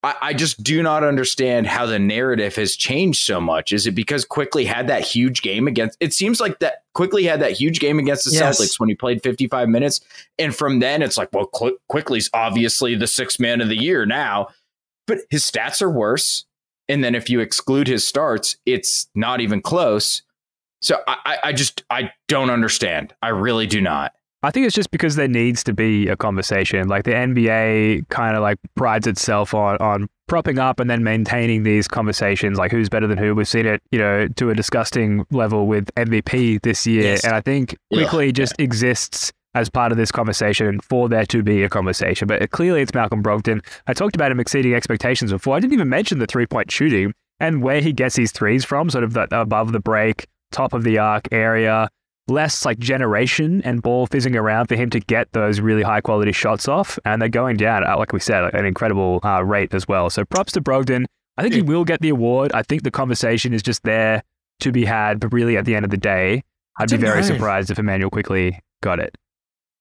I, 0.04 0.16
I 0.22 0.34
just 0.34 0.64
do 0.64 0.82
not 0.82 1.04
understand 1.04 1.68
how 1.68 1.86
the 1.86 2.00
narrative 2.00 2.56
has 2.56 2.76
changed 2.76 3.24
so 3.24 3.40
much. 3.40 3.72
Is 3.72 3.86
it 3.86 3.92
because 3.92 4.26
Quickley 4.26 4.66
had 4.66 4.88
that 4.88 5.04
huge 5.04 5.42
game 5.44 5.68
against? 5.68 5.96
It 6.00 6.14
seems 6.14 6.40
like 6.40 6.58
that 6.60 6.84
Quickley 6.96 7.24
had 7.26 7.40
that 7.42 7.52
huge 7.52 7.80
game 7.80 8.00
against 8.00 8.26
the 8.26 8.32
Yes. 8.32 8.60
Celtics 8.60 8.80
when 8.80 8.90
he 8.90 8.96
played 8.96 9.22
55 9.22 9.70
minutes, 9.70 10.02
and 10.40 10.56
from 10.56 10.80
then 10.80 11.02
it's 11.04 11.18
like, 11.18 11.30
well, 11.34 11.46
Qu- 11.48 11.78
Quickley's 11.88 12.30
obviously 12.34 12.96
the 12.96 13.06
sixth 13.08 13.40
man 13.40 13.62
of 13.62 13.70
the 13.70 13.78
year 13.78 14.06
now, 14.08 14.48
but 15.06 15.20
his 15.30 15.44
stats 15.44 15.82
are 15.82 15.90
worse. 15.92 16.46
And 16.90 17.04
then 17.04 17.14
if 17.16 17.30
you 17.30 17.40
exclude 17.40 17.88
his 17.88 18.06
starts, 18.06 18.58
it's 18.66 19.08
not 19.16 19.40
even 19.40 19.62
close. 19.62 20.24
So 20.82 21.00
I, 21.08 21.18
I- 21.26 21.38
I 21.50 21.54
just 21.54 21.84
I 21.92 22.12
don't 22.28 22.50
understand. 22.50 23.14
I 23.22 23.30
really 23.30 23.68
do 23.68 23.80
not. 23.82 24.14
I 24.44 24.50
think 24.52 24.66
it's 24.66 24.76
just 24.76 24.90
because 24.92 25.16
there 25.16 25.28
needs 25.28 25.64
to 25.66 25.74
be 25.74 26.08
a 26.08 26.16
conversation. 26.16 26.88
Like 26.88 27.04
the 27.04 27.12
NBA 27.12 28.10
kind 28.10 28.36
of 28.36 28.42
like 28.42 28.58
prides 28.76 29.06
itself 29.08 29.54
on 29.54 29.78
on 29.78 30.08
propping 30.28 30.58
up 30.60 30.80
and 30.80 30.90
then 30.90 31.04
maintaining 31.04 31.64
these 31.64 31.88
conversations, 31.88 32.58
like 32.58 32.72
who's 32.72 32.90
better 32.90 33.06
than 33.08 33.18
who. 33.18 33.36
We've 33.36 33.48
seen 33.48 33.66
it, 33.66 33.82
you 33.92 34.00
know, 34.00 34.28
to 34.28 34.50
a 34.50 34.56
disgusting 34.56 35.26
level 35.30 35.68
with 35.68 35.94
MVP 35.96 36.62
this 36.64 36.88
year, 36.88 37.04
Yes. 37.04 37.24
and 37.26 37.36
I 37.36 37.42
think 37.42 37.76
Quickley 37.94 38.32
just 38.32 38.56
exists 38.60 39.32
as 39.54 39.70
part 39.70 39.92
of 39.92 39.98
this 39.98 40.12
conversation 40.12 40.80
for 40.80 41.10
there 41.10 41.26
to 41.26 41.44
be 41.44 41.62
a 41.64 41.70
conversation. 41.70 42.26
But 42.28 42.42
uh, 42.42 42.48
clearly, 42.48 42.82
it's 42.82 42.94
Malcolm 42.94 43.22
Brogdon. 43.22 43.62
I 43.88 43.94
talked 43.94 44.16
about 44.16 44.32
him 44.32 44.40
exceeding 44.40 44.74
expectations 44.74 45.32
before. 45.34 45.58
I 45.58 45.60
didn't 45.60 45.74
even 45.74 45.90
mention 45.90 46.20
the 46.20 46.26
three 46.26 46.46
point 46.48 46.72
shooting 46.72 47.14
and 47.42 47.62
where 47.62 47.82
he 47.82 47.92
gets 47.92 48.16
his 48.16 48.32
threes 48.32 48.64
from, 48.64 48.90
sort 48.90 49.04
of 49.04 49.12
the, 49.14 49.28
above 49.38 49.74
the 49.74 49.82
break, 49.82 50.26
top 50.54 50.74
of 50.74 50.84
the 50.84 50.98
arc 51.00 51.28
area 51.34 51.90
less 52.28 52.66
like 52.66 52.80
generation 52.80 53.62
and 53.64 53.82
ball 53.82 54.08
fizzing 54.08 54.36
around 54.36 54.68
for 54.68 54.76
him 54.76 54.90
to 54.92 55.00
get 55.00 55.32
those 55.34 55.60
really 55.60 55.82
high 55.82 56.02
quality 56.02 56.32
shots 56.32 56.68
off. 56.68 56.98
And 57.06 57.22
they're 57.22 57.30
going 57.30 57.58
down 57.58 57.84
at, 57.84 57.98
like 57.98 58.14
we 58.14 58.20
said, 58.20 58.42
like 58.42 58.54
an 58.54 58.66
incredible 58.66 59.20
uh, 59.24 59.44
rate 59.44 59.74
as 59.74 59.88
well. 59.88 60.10
So 60.10 60.26
props 60.26 60.54
to 60.54 60.62
Brogdon. 60.62 61.06
I 61.38 61.44
think 61.44 61.56
he 61.56 61.62
will 61.62 61.86
get 61.86 62.02
the 62.02 62.10
award. 62.10 62.52
I 62.54 62.62
think 62.64 62.84
the 62.84 62.92
conversation 62.92 63.54
is 63.54 63.64
just 63.64 63.84
there 63.84 64.24
to 64.60 64.72
be 64.72 64.86
had. 64.86 65.20
But 65.20 65.34
really, 65.34 65.58
at 65.58 65.66
the 65.66 65.76
end 65.76 65.86
of 65.86 65.92
the 65.92 65.98
day, 65.98 66.44
I'd 66.80 66.90
be 66.90 66.98
very 66.98 67.22
know. 67.22 67.28
surprised 67.28 67.72
if 67.72 67.80
Emmanuel 67.80 68.10
Quickley 68.10 68.60
got 68.82 69.00
it. 69.00 69.18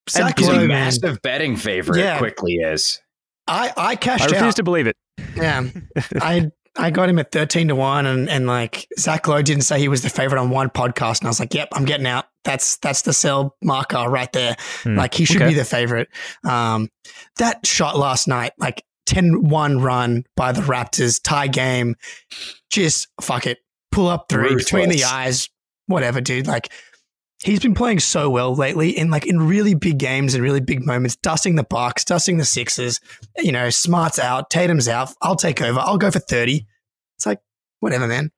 Zach 0.09 0.38
He's 0.38 0.48
Lowe, 0.48 0.55
a 0.55 0.59
man. 0.59 0.68
massive 0.68 1.20
betting 1.22 1.57
favorite. 1.57 1.98
Yeah. 1.98 2.18
Quickley 2.18 2.55
is. 2.55 3.00
I, 3.46 3.72
I 3.76 3.96
cashed. 3.96 4.22
I 4.22 4.26
cashed 4.26 4.33
refuse 4.33 4.53
out. 4.53 4.57
to 4.57 4.62
believe 4.62 4.87
it. 4.87 4.96
Yeah. 5.37 5.64
I 6.20 6.50
I 6.76 6.90
got 6.90 7.09
him 7.09 7.18
at 7.18 7.33
13 7.33 7.68
to 7.68 7.74
1 7.74 8.07
and 8.07 8.29
and 8.31 8.46
like 8.46 8.87
Zach 8.98 9.26
Lowe 9.26 9.42
didn't 9.42 9.64
say 9.64 9.79
he 9.79 9.88
was 9.88 10.03
the 10.03 10.09
favorite 10.09 10.40
on 10.40 10.50
one 10.50 10.70
podcast 10.70 11.18
and 11.20 11.26
I 11.26 11.31
was 11.31 11.40
like, 11.40 11.53
"Yep, 11.53 11.68
I'm 11.72 11.85
getting 11.85 12.07
out. 12.07 12.26
That's 12.44 12.79
that's 12.79 13.03
the 13.03 13.12
sell 13.12 13.57
marker 13.62 14.09
right 14.09 14.33
there. 14.33 14.57
Hmm. 14.83 14.96
Like 14.96 15.14
he 15.14 15.24
should 15.24 15.37
Okay. 15.42 15.48
be 15.48 15.55
the 15.55 15.64
favorite." 15.64 16.09
Um 16.44 16.88
that 17.37 17.66
shot 17.66 17.98
last 17.98 18.29
night, 18.29 18.53
like 18.59 18.83
10-1 19.07 19.83
run 19.83 20.24
by 20.37 20.53
the 20.53 20.61
Raptors, 20.62 21.20
tie 21.22 21.48
game. 21.48 21.96
Just 22.70 23.09
fuck 23.20 23.46
it. 23.46 23.59
Pull 23.92 24.09
up 24.09 24.26
three 24.29 24.55
between 24.55 24.88
the 24.88 25.05
eyes. 25.05 25.48
Whatever, 25.87 26.20
dude. 26.20 26.46
Like 26.46 26.70
he's 27.42 27.59
been 27.61 27.74
playing 27.74 27.98
so 27.98 28.31
well 28.31 28.55
lately 28.55 28.90
in 28.90 29.11
like 29.11 29.26
in 29.26 29.40
really 29.40 29.74
big 29.74 29.98
games 29.98 30.35
and 30.35 30.42
really 30.44 30.61
big 30.61 30.87
moments, 30.87 31.16
dusting 31.16 31.57
the 31.57 31.64
Bucks, 31.64 32.05
dusting 32.05 32.37
the 32.38 32.44
Sixers. 32.44 33.00
You 33.38 33.50
know, 33.50 33.68
Smart's 33.70 34.18
out, 34.20 34.48
Tatum's 34.50 34.87
out. 34.88 35.12
I'll 35.20 35.37
take 35.37 35.61
over. 35.61 35.81
I'll 35.81 35.98
go 35.98 36.11
for 36.11 36.20
thirty. 36.20 36.66
It's 37.16 37.26
like 37.26 37.40
whatever, 37.81 38.07
man. 38.07 38.31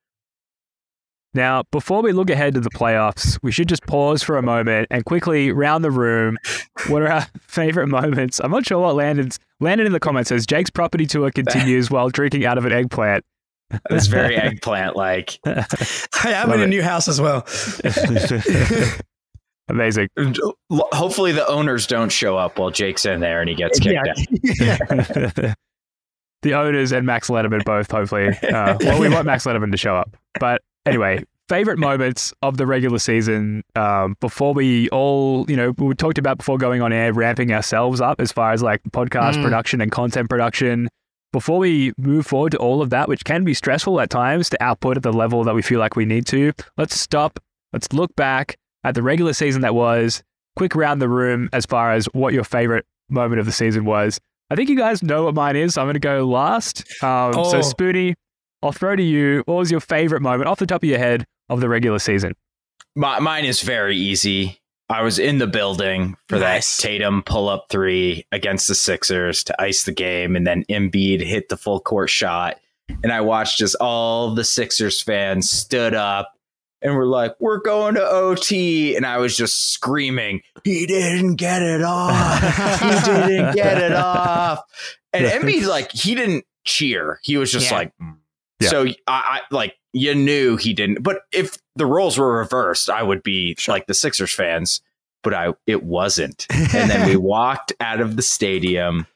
Now, 1.34 1.62
before 1.70 2.02
we 2.02 2.12
look 2.12 2.28
ahead 2.28 2.54
to 2.54 2.60
the 2.60 2.70
playoffs, 2.70 3.38
we 3.42 3.52
should 3.52 3.68
just 3.68 3.86
pause 3.86 4.22
for 4.22 4.36
a 4.36 4.42
moment 4.42 4.88
and 4.90 5.04
quickly 5.04 5.50
round 5.50 5.82
the 5.82 5.90
room. 5.90 6.36
What 6.88 7.02
are 7.02 7.08
our 7.08 7.26
favorite 7.40 7.86
moments? 7.86 8.38
I'm 8.42 8.50
not 8.50 8.66
sure 8.66 8.78
what 8.80 8.96
Landon's. 8.96 9.38
Landon 9.60 9.86
in 9.86 9.92
the 9.92 10.00
comments 10.00 10.28
says 10.28 10.44
Jake's 10.44 10.70
property 10.70 11.06
tour 11.06 11.30
continues 11.30 11.90
while 11.90 12.10
drinking 12.10 12.44
out 12.44 12.58
of 12.58 12.64
an 12.66 12.72
eggplant. 12.72 13.24
It's 13.88 14.06
very 14.06 14.36
eggplant 14.36 14.96
like. 14.96 15.38
I 15.46 15.64
am 16.26 16.50
Love 16.50 16.58
in 16.58 16.64
a 16.64 16.66
new 16.66 16.82
house 16.82 17.08
as 17.08 17.18
well. 17.18 17.46
Amazing. 19.68 20.08
Hopefully 20.70 21.32
the 21.32 21.46
owners 21.48 21.86
don't 21.86 22.12
show 22.12 22.36
up 22.36 22.58
while 22.58 22.70
Jake's 22.70 23.06
in 23.06 23.20
there 23.20 23.40
and 23.40 23.48
he 23.48 23.54
gets 23.54 23.78
kicked 23.80 23.96
out. 24.06 24.18
yeah. 24.60 25.54
the 26.42 26.52
owners 26.52 26.92
and 26.92 27.06
Max 27.06 27.30
Letterman 27.30 27.64
both, 27.64 27.90
hopefully. 27.90 28.28
Uh, 28.42 28.76
well, 28.80 29.00
we 29.00 29.08
want 29.08 29.24
Max 29.24 29.46
Letterman 29.46 29.70
to 29.70 29.78
show 29.78 29.96
up. 29.96 30.14
But 30.38 30.60
anyway, 30.86 31.24
favorite 31.48 31.78
moments 31.78 32.32
of 32.42 32.56
the 32.56 32.66
regular 32.66 32.98
season 32.98 33.62
um, 33.76 34.16
before 34.20 34.54
we 34.54 34.88
all, 34.90 35.44
you 35.50 35.56
know, 35.56 35.72
we 35.78 35.94
talked 35.94 36.18
about 36.18 36.38
before 36.38 36.56
going 36.58 36.80
on 36.82 36.92
air, 36.92 37.12
ramping 37.12 37.52
ourselves 37.52 38.00
up 38.00 38.20
as 38.20 38.32
far 38.32 38.52
as 38.52 38.62
like 38.62 38.82
podcast 38.90 39.34
Mm. 39.34 39.42
production 39.44 39.80
and 39.80 39.90
content 39.92 40.28
production. 40.30 40.88
Before 41.32 41.58
we 41.58 41.92
move 41.96 42.26
forward 42.26 42.52
to 42.52 42.58
all 42.58 42.82
of 42.82 42.90
that, 42.90 43.08
which 43.08 43.24
can 43.24 43.42
be 43.44 43.54
stressful 43.54 44.00
at 44.00 44.10
times 44.10 44.50
to 44.50 44.62
output 44.62 44.98
at 44.98 45.02
the 45.02 45.12
level 45.12 45.44
that 45.44 45.54
we 45.54 45.62
feel 45.62 45.78
like 45.80 45.96
we 45.96 46.04
need 46.04 46.26
to, 46.26 46.52
let's 46.76 46.98
stop. 46.98 47.38
Let's 47.72 47.90
look 47.92 48.14
back 48.16 48.56
at 48.84 48.94
the 48.94 49.02
regular 49.02 49.32
season 49.32 49.62
that 49.62 49.74
was. 49.74 50.22
Quick 50.56 50.74
round 50.74 51.00
the 51.00 51.08
room 51.08 51.48
as 51.54 51.64
far 51.64 51.92
as 51.92 52.04
what 52.12 52.34
your 52.34 52.44
favorite 52.44 52.84
moment 53.08 53.40
of 53.40 53.46
the 53.46 53.52
season 53.52 53.86
was. 53.86 54.20
I 54.50 54.54
think 54.56 54.68
you 54.68 54.76
guys 54.76 55.02
know 55.02 55.24
what 55.24 55.34
mine 55.34 55.56
is. 55.56 55.72
So 55.74 55.80
I'm 55.80 55.86
going 55.86 55.94
to 55.94 56.00
go 56.00 56.26
last. 56.28 56.80
Um, 57.02 57.32
So, 57.32 57.40
Oh. 57.40 57.60
Spoonie, 57.62 58.12
I'll 58.62 58.72
throw 58.72 58.94
to 58.96 59.02
you. 59.02 59.42
What 59.46 59.54
was 59.56 59.70
your 59.70 59.80
favorite 59.80 60.22
moment 60.22 60.48
off 60.48 60.58
the 60.58 60.66
top 60.66 60.82
of 60.82 60.88
your 60.88 60.98
head 60.98 61.24
of 61.48 61.60
the 61.60 61.68
regular 61.68 61.98
season? 61.98 62.34
My, 62.94 63.18
mine 63.20 63.44
is 63.44 63.60
very 63.62 63.96
easy. 63.96 64.58
I 64.88 65.02
was 65.02 65.18
in 65.18 65.38
the 65.38 65.46
building 65.46 66.16
for 66.28 66.38
Nice. 66.38 66.76
that 66.76 66.82
Tatum 66.82 67.22
pull 67.22 67.48
up 67.48 67.66
three 67.70 68.26
against 68.30 68.68
the 68.68 68.74
Sixers 68.74 69.42
to 69.44 69.62
ice 69.62 69.84
the 69.84 69.92
game, 69.92 70.36
and 70.36 70.46
then 70.46 70.64
Embiid 70.68 71.22
hit 71.22 71.48
the 71.48 71.56
full 71.56 71.80
court 71.80 72.10
shot. 72.10 72.58
And 73.02 73.10
I 73.10 73.22
watched 73.22 73.62
as 73.62 73.74
all 73.76 74.34
the 74.34 74.44
Sixers 74.44 75.00
fans 75.00 75.48
stood 75.48 75.94
up 75.94 76.32
and 76.82 76.94
were 76.94 77.06
like, 77.06 77.34
"We're 77.40 77.60
going 77.60 77.94
to 77.94 78.04
OT," 78.04 78.94
and 78.94 79.06
I 79.06 79.16
was 79.16 79.34
just 79.34 79.72
screaming, 79.72 80.42
"He 80.62 80.84
didn't 80.84 81.36
get 81.36 81.62
it 81.62 81.80
off! 81.82 82.42
he 82.80 82.88
didn't 83.12 83.54
get 83.54 83.78
it 83.80 83.92
off!" 83.92 84.60
And 85.14 85.24
Embiid, 85.42 85.66
like, 85.66 85.90
he 85.92 86.14
didn't 86.14 86.44
cheer. 86.64 87.18
He 87.22 87.38
was 87.38 87.50
just 87.50 87.70
Yeah. 87.70 87.76
like, 87.78 87.92
"Mm." 88.02 88.16
Yeah. 88.62 88.68
so 88.68 88.86
I, 88.86 88.94
I 89.06 89.40
like 89.50 89.76
you 89.92 90.14
knew 90.14 90.56
he 90.56 90.72
didn't. 90.72 91.02
But 91.02 91.20
if 91.32 91.58
the 91.76 91.86
roles 91.86 92.18
were 92.18 92.38
reversed, 92.38 92.90
I 92.90 93.02
would 93.02 93.22
be 93.22 93.56
like 93.68 93.86
the 93.86 93.94
Sixers 93.94 94.32
fans. 94.32 94.80
But 95.22 95.34
I, 95.34 95.54
it 95.68 95.84
wasn't. 95.84 96.46
And 96.50 96.90
then 96.90 97.08
we 97.08 97.16
walked 97.16 97.72
out 97.78 98.00
of 98.00 98.16
the 98.16 98.22
stadium, 98.22 99.06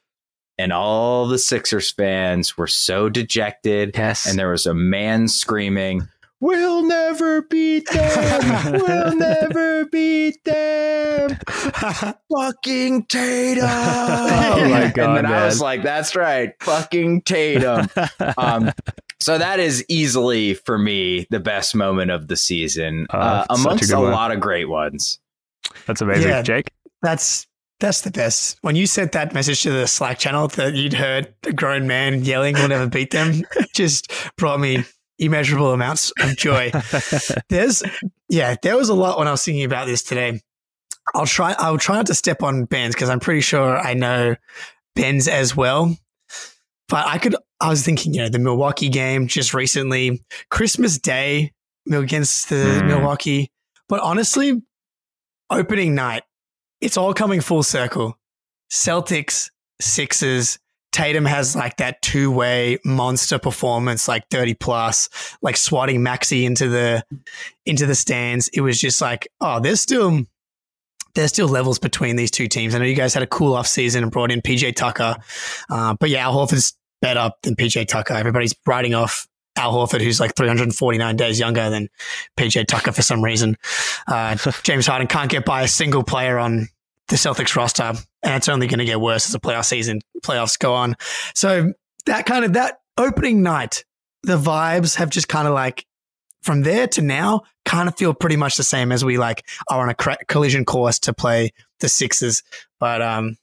and 0.57 0.71
all 0.71 1.27
the 1.27 1.37
Sixers 1.37 1.91
fans 1.91 2.57
were 2.57 2.67
so 2.67 3.09
dejected. 3.09 3.91
Yes. 3.93 4.25
And 4.25 4.39
there 4.39 4.51
was 4.51 4.65
a 4.65 4.73
man 4.73 5.27
screaming, 5.27 6.07
We'll 6.39 6.83
never 6.83 7.41
beat 7.41 7.89
them. 7.89 8.71
We'll 8.73 9.15
never 9.17 9.85
beat 9.85 10.43
them. 10.43 11.35
Fucking 12.31 13.05
Tatum. 13.05 13.63
Oh 13.65 14.69
my 14.69 14.91
God, 14.93 15.17
And 15.17 15.17
then 15.17 15.25
I 15.25 15.45
was 15.45 15.59
like, 15.59 15.81
that's 15.81 16.15
right. 16.15 16.53
Fucking 16.61 17.23
Tatum. 17.23 17.87
Um, 18.37 18.71
so 19.19 19.37
that 19.37 19.59
is 19.59 19.83
easily 19.89 20.53
for 20.53 20.77
me 20.77 21.27
the 21.29 21.39
best 21.39 21.75
moment 21.75 22.11
of 22.11 22.27
the 22.27 22.35
season, 22.35 23.07
Oh, 23.11 23.17
uh, 23.17 23.41
such 23.41 23.49
a 23.49 23.61
amongst 23.61 23.91
a, 23.91 23.99
lot 23.99 24.31
of 24.31 24.39
great 24.39 24.69
ones. 24.69 25.19
That's 25.85 26.01
amazing. 26.01 26.29
Yeah. 26.29 26.41
Jake? 26.41 26.71
That's 27.01 27.47
that's 27.79 28.01
the 28.01 28.11
best. 28.11 28.57
When 28.61 28.75
you 28.75 28.87
sent 28.87 29.11
that 29.11 29.33
message 29.33 29.61
to 29.63 29.71
the 29.71 29.87
Slack 29.87 30.17
channel 30.17 30.47
that 30.49 30.73
you'd 30.73 30.93
heard 30.93 31.33
a 31.45 31.53
grown 31.53 31.87
man 31.87 32.23
yelling 32.23 32.55
"We'll 32.55 32.69
never 32.69 32.87
beat 32.87 33.11
them," 33.11 33.43
just 33.73 34.11
brought 34.37 34.59
me 34.59 34.83
immeasurable 35.19 35.73
amounts 35.73 36.11
of 36.19 36.35
joy. 36.37 36.71
There's 37.49 37.83
yeah, 38.29 38.55
there 38.61 38.75
was 38.75 38.89
a 38.89 38.93
lot 38.93 39.17
when 39.17 39.27
I 39.27 39.31
was 39.31 39.43
thinking 39.43 39.63
about 39.63 39.87
this 39.87 40.03
today. 40.03 40.41
I'll 41.13 41.25
try 41.25 41.55
I'll 41.57 41.77
try 41.77 41.97
not 41.97 42.07
to 42.07 42.15
step 42.15 42.43
on 42.43 42.65
Ben's 42.65 42.95
because 42.95 43.09
I'm 43.09 43.19
pretty 43.19 43.41
sure 43.41 43.77
I 43.77 43.93
know 43.93 44.35
Ben's 44.95 45.27
as 45.27 45.55
well. 45.55 45.95
But 46.89 47.05
I 47.05 47.17
could 47.17 47.35
I 47.59 47.69
was 47.69 47.83
thinking, 47.83 48.13
you 48.13 48.21
know, 48.21 48.29
the 48.29 48.39
Milwaukee 48.39 48.89
game 48.89 49.27
just 49.27 49.53
recently, 49.53 50.23
Christmas 50.49 50.97
Day 50.99 51.53
against 51.91 52.49
the 52.49 52.55
Mm. 52.55 52.87
Milwaukee. 52.87 53.51
But 53.89 54.01
honestly, 54.01 54.61
opening 55.49 55.95
night, 55.95 56.23
it's 56.81 56.97
all 56.97 57.13
coming 57.13 57.41
full 57.41 57.63
circle. 57.63 58.17
Celtics, 58.71 59.49
Sixers, 59.81 60.59
Tatum 60.91 61.25
has 61.25 61.55
like 61.55 61.77
that 61.77 62.01
two 62.01 62.31
way 62.31 62.79
monster 62.83 63.37
performance, 63.39 64.07
like 64.07 64.27
30 64.29 64.55
plus, 64.55 65.09
like 65.41 65.57
swatting 65.57 66.01
Maxey 66.03 66.45
into 66.45 66.69
the 66.69 67.03
into 67.65 67.85
the 67.85 67.95
stands. 67.95 68.47
It 68.49 68.61
was 68.61 68.79
just 68.79 69.01
like, 69.01 69.27
oh, 69.41 69.59
there's 69.59 69.81
still 69.81 70.21
there's 71.17 71.31
still 71.31 71.47
levels 71.47 71.79
between 71.79 72.15
these 72.15 72.31
two 72.31 72.47
teams. 72.47 72.75
I 72.75 72.77
know 72.77 72.85
you 72.85 72.95
guys 72.95 73.13
had 73.13 73.23
a 73.23 73.27
cool 73.27 73.55
off 73.55 73.67
season 73.67 74.03
and 74.03 74.11
brought 74.11 74.31
in 74.31 74.41
PJ 74.41 74.75
Tucker. 74.75 75.15
Uh, 75.69 75.95
but 75.99 76.09
yeah, 76.09 76.23
Al 76.25 76.35
Horford's 76.35 76.77
better 77.01 77.31
than 77.41 77.55
PJ 77.55 77.87
Tucker. 77.87 78.13
Everybody's 78.13 78.55
writing 78.65 78.93
off 78.93 79.27
Al 79.57 79.73
Horford, 79.73 80.01
who's 80.01 80.19
like 80.19 80.35
349 80.35 81.15
days 81.15 81.39
younger 81.39 81.69
than 81.69 81.89
PJ 82.37 82.67
Tucker 82.67 82.91
for 82.91 83.01
some 83.01 83.23
reason. 83.23 83.57
Uh, 84.07 84.35
James 84.63 84.85
Harden 84.85 85.07
can't 85.07 85.29
get 85.29 85.43
by 85.43 85.63
a 85.63 85.67
single 85.67 86.03
player 86.03 86.37
on 86.37 86.67
the 87.07 87.15
Celtics 87.15 87.55
roster, 87.55 87.93
and 88.23 88.35
it's 88.35 88.47
only 88.47 88.67
going 88.67 88.79
to 88.79 88.85
get 88.85 89.01
worse 89.01 89.25
as 89.25 89.31
the 89.31 89.39
playoff 89.39 89.65
season 89.65 90.01
playoffs 90.23 90.59
go 90.59 90.73
on. 90.73 90.95
So 91.33 91.73
that 92.05 92.25
kind 92.25 92.45
of 92.45 92.53
that 92.53 92.79
opening 92.97 93.41
night, 93.41 93.85
the 94.23 94.37
vibes 94.37 94.95
have 94.95 95.09
just 95.09 95.27
kind 95.27 95.47
of 95.47 95.53
like 95.53 95.85
from 96.43 96.61
there 96.61 96.87
to 96.87 97.01
now 97.01 97.41
kind 97.65 97.87
of 97.89 97.97
feel 97.97 98.13
pretty 98.13 98.37
much 98.37 98.55
the 98.55 98.63
same 98.63 98.91
as 98.91 99.03
we 99.03 99.17
like 99.17 99.45
are 99.69 99.81
on 99.81 99.89
a 99.89 99.93
cra- 99.95 100.17
collision 100.27 100.63
course 100.65 100.99
to 100.99 101.13
play 101.13 101.51
the 101.79 101.89
Sixers. 101.89 102.43
But 102.79 103.01
um, 103.01 103.37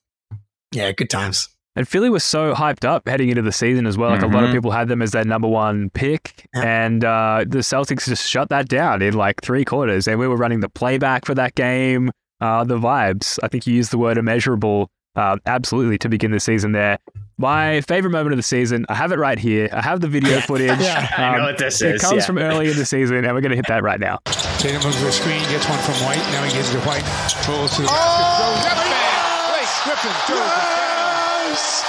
yeah, 0.73 0.93
good 0.93 1.11
times. 1.11 1.49
And 1.77 1.89
Philly 1.89 2.09
was 2.09 2.23
so 2.23 2.55
hyped 2.55 2.85
up 2.85 3.09
heading 3.09 3.31
into 3.31 3.43
the 3.43 3.51
season 3.51 3.85
as 3.85 3.99
well. 3.99 4.11
Like 4.11 4.23
a 4.23 4.29
lot 4.29 4.45
of 4.45 4.51
Mhm. 4.51 4.55
people 4.55 4.71
had 4.71 4.87
them 4.87 5.03
as 5.03 5.11
their 5.11 5.25
number 5.25 5.49
one 5.49 5.91
pick, 5.91 6.47
Yeah. 6.55 6.63
and 6.63 7.05
uh, 7.05 7.45
the 7.49 7.59
Celtics 7.59 8.07
just 8.07 8.29
shut 8.29 8.49
that 8.51 8.69
down 8.69 9.03
in 9.03 9.15
like 9.15 9.43
three 9.43 9.65
quarters. 9.65 10.07
And 10.07 10.21
we 10.21 10.29
were 10.29 10.37
running 10.37 10.61
the 10.61 10.69
playback 10.69 11.25
for 11.25 11.35
that 11.35 11.57
game. 11.57 12.11
Uh, 12.41 12.63
the 12.63 12.79
vibes. 12.79 13.39
I 13.43 13.49
think 13.49 13.67
you 13.67 13.75
used 13.75 13.91
the 13.91 13.99
word 13.99 14.19
immeasurable. 14.19 14.89
Uh, 15.17 15.37
absolutely 15.47 15.99
to 15.99 16.09
begin 16.09 16.31
the 16.33 16.41
season 16.41 16.73
there. 16.73 16.99
My 17.37 17.81
favorite 17.83 18.11
moment 18.11 18.33
of 18.33 18.37
the 18.37 18.43
season. 18.45 18.87
I 18.89 18.95
have 18.95 19.11
it 19.13 19.19
right 19.19 19.39
here. 19.39 19.69
I 19.73 19.83
have 19.83 20.01
the 20.01 20.09
video 20.09 20.41
footage. 20.41 20.79
Yeah. 20.81 21.09
I 21.17 21.33
know 21.33 21.39
Um, 21.39 21.43
what 21.45 21.59
this 21.59 21.83
It 21.83 21.97
is. 21.97 22.03
It 22.03 22.07
comes 22.07 22.23
yeah. 22.23 22.27
from 22.27 22.39
early 22.39 22.71
in 22.71 22.77
the 22.77 22.85
season, 22.87 23.17
and 23.17 23.27
we're 23.35 23.41
going 23.41 23.51
to 23.51 23.57
hit 23.57 23.67
that 23.69 23.83
right 23.83 23.99
now. 24.01 24.19
Tatum 24.59 24.83
moves 24.83 24.97
to 24.99 25.05
the 25.05 25.13
screen, 25.13 25.41
gets 25.51 25.69
one 25.69 25.79
from 25.81 25.95
White. 26.07 26.19
Now 26.33 26.43
he 26.45 26.53
gives 26.53 26.71
it 26.71 26.79
to 26.79 26.87
White. 26.87 27.03
Pulls 27.43 27.75
to 27.77 27.83
the 27.83 27.89
Oh, 27.91 28.61
basket. 28.63 28.65
Throws 28.65 28.67
up 28.71 29.49
Blake 29.51 29.71
Griffin 29.85 30.15
throws 30.27 30.39
it 30.39 30.47
down. 30.47 31.51
Yes! 31.51 31.85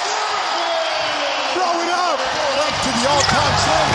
Throw 1.53 1.81
it 1.81 1.89
up! 1.93 2.19
Up 2.19 2.73
to 2.83 2.89
the 2.89 3.05
all-time 3.09 3.55
slam 3.65 3.89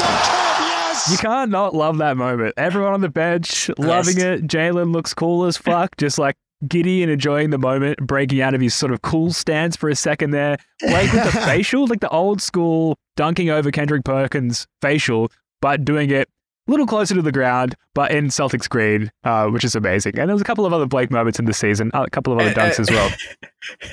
yes! 0.71 1.11
You 1.11 1.19
can't 1.19 1.51
not 1.51 1.75
love 1.75 1.99
that 1.99 2.17
moment. 2.17 2.55
Everyone 2.57 2.93
on 2.95 3.01
the 3.01 3.09
bench 3.09 3.71
loving 3.79 4.19
it. 4.21 4.47
Jaylen 4.47 4.93
looks 4.93 5.15
cool 5.15 5.45
as 5.45 5.57
fuck, 5.57 5.97
just 5.97 6.19
like 6.19 6.37
giddy 6.69 7.03
and 7.03 7.11
enjoying 7.11 7.51
the 7.51 7.59
moment, 7.59 7.99
breaking 7.99 8.41
out 8.41 8.55
of 8.55 8.61
his 8.61 8.75
sort 8.75 8.93
of 8.93 9.03
cool 9.03 9.33
stance 9.33 9.77
for 9.77 9.89
a 9.89 9.97
second 9.97 10.31
there. 10.33 10.57
Blake 10.81 11.13
with 11.13 11.25
the 11.25 11.41
facial, 11.47 11.87
like 11.87 12.01
the 12.01 12.09
old 12.11 12.41
school 12.43 12.99
dunking 13.17 13.51
over 13.51 13.71
Kendrick 13.71 14.05
Perkins 14.05 14.67
facial, 14.83 15.31
but 15.61 15.85
doing 15.85 16.11
it 16.11 16.29
a 16.69 16.71
little 16.71 16.87
closer 16.87 17.15
to 17.15 17.23
the 17.23 17.33
ground, 17.33 17.75
but 17.95 18.13
in 18.13 18.27
Celtics 18.27 18.69
green, 18.69 19.11
uh, 19.25 19.47
which 19.49 19.65
is 19.65 19.75
amazing. 19.75 20.19
And 20.19 20.29
there 20.29 20.35
was 20.35 20.43
a 20.43 20.45
couple 20.45 20.65
of 20.67 20.73
other 20.73 20.87
Blake 20.87 21.11
moments 21.11 21.39
in 21.39 21.47
the 21.47 21.53
season, 21.55 21.91
a 21.95 22.09
couple 22.11 22.33
of 22.33 22.39
other 22.39 22.53
dunks 22.53 22.79
as 22.79 22.91
well. 22.91 23.11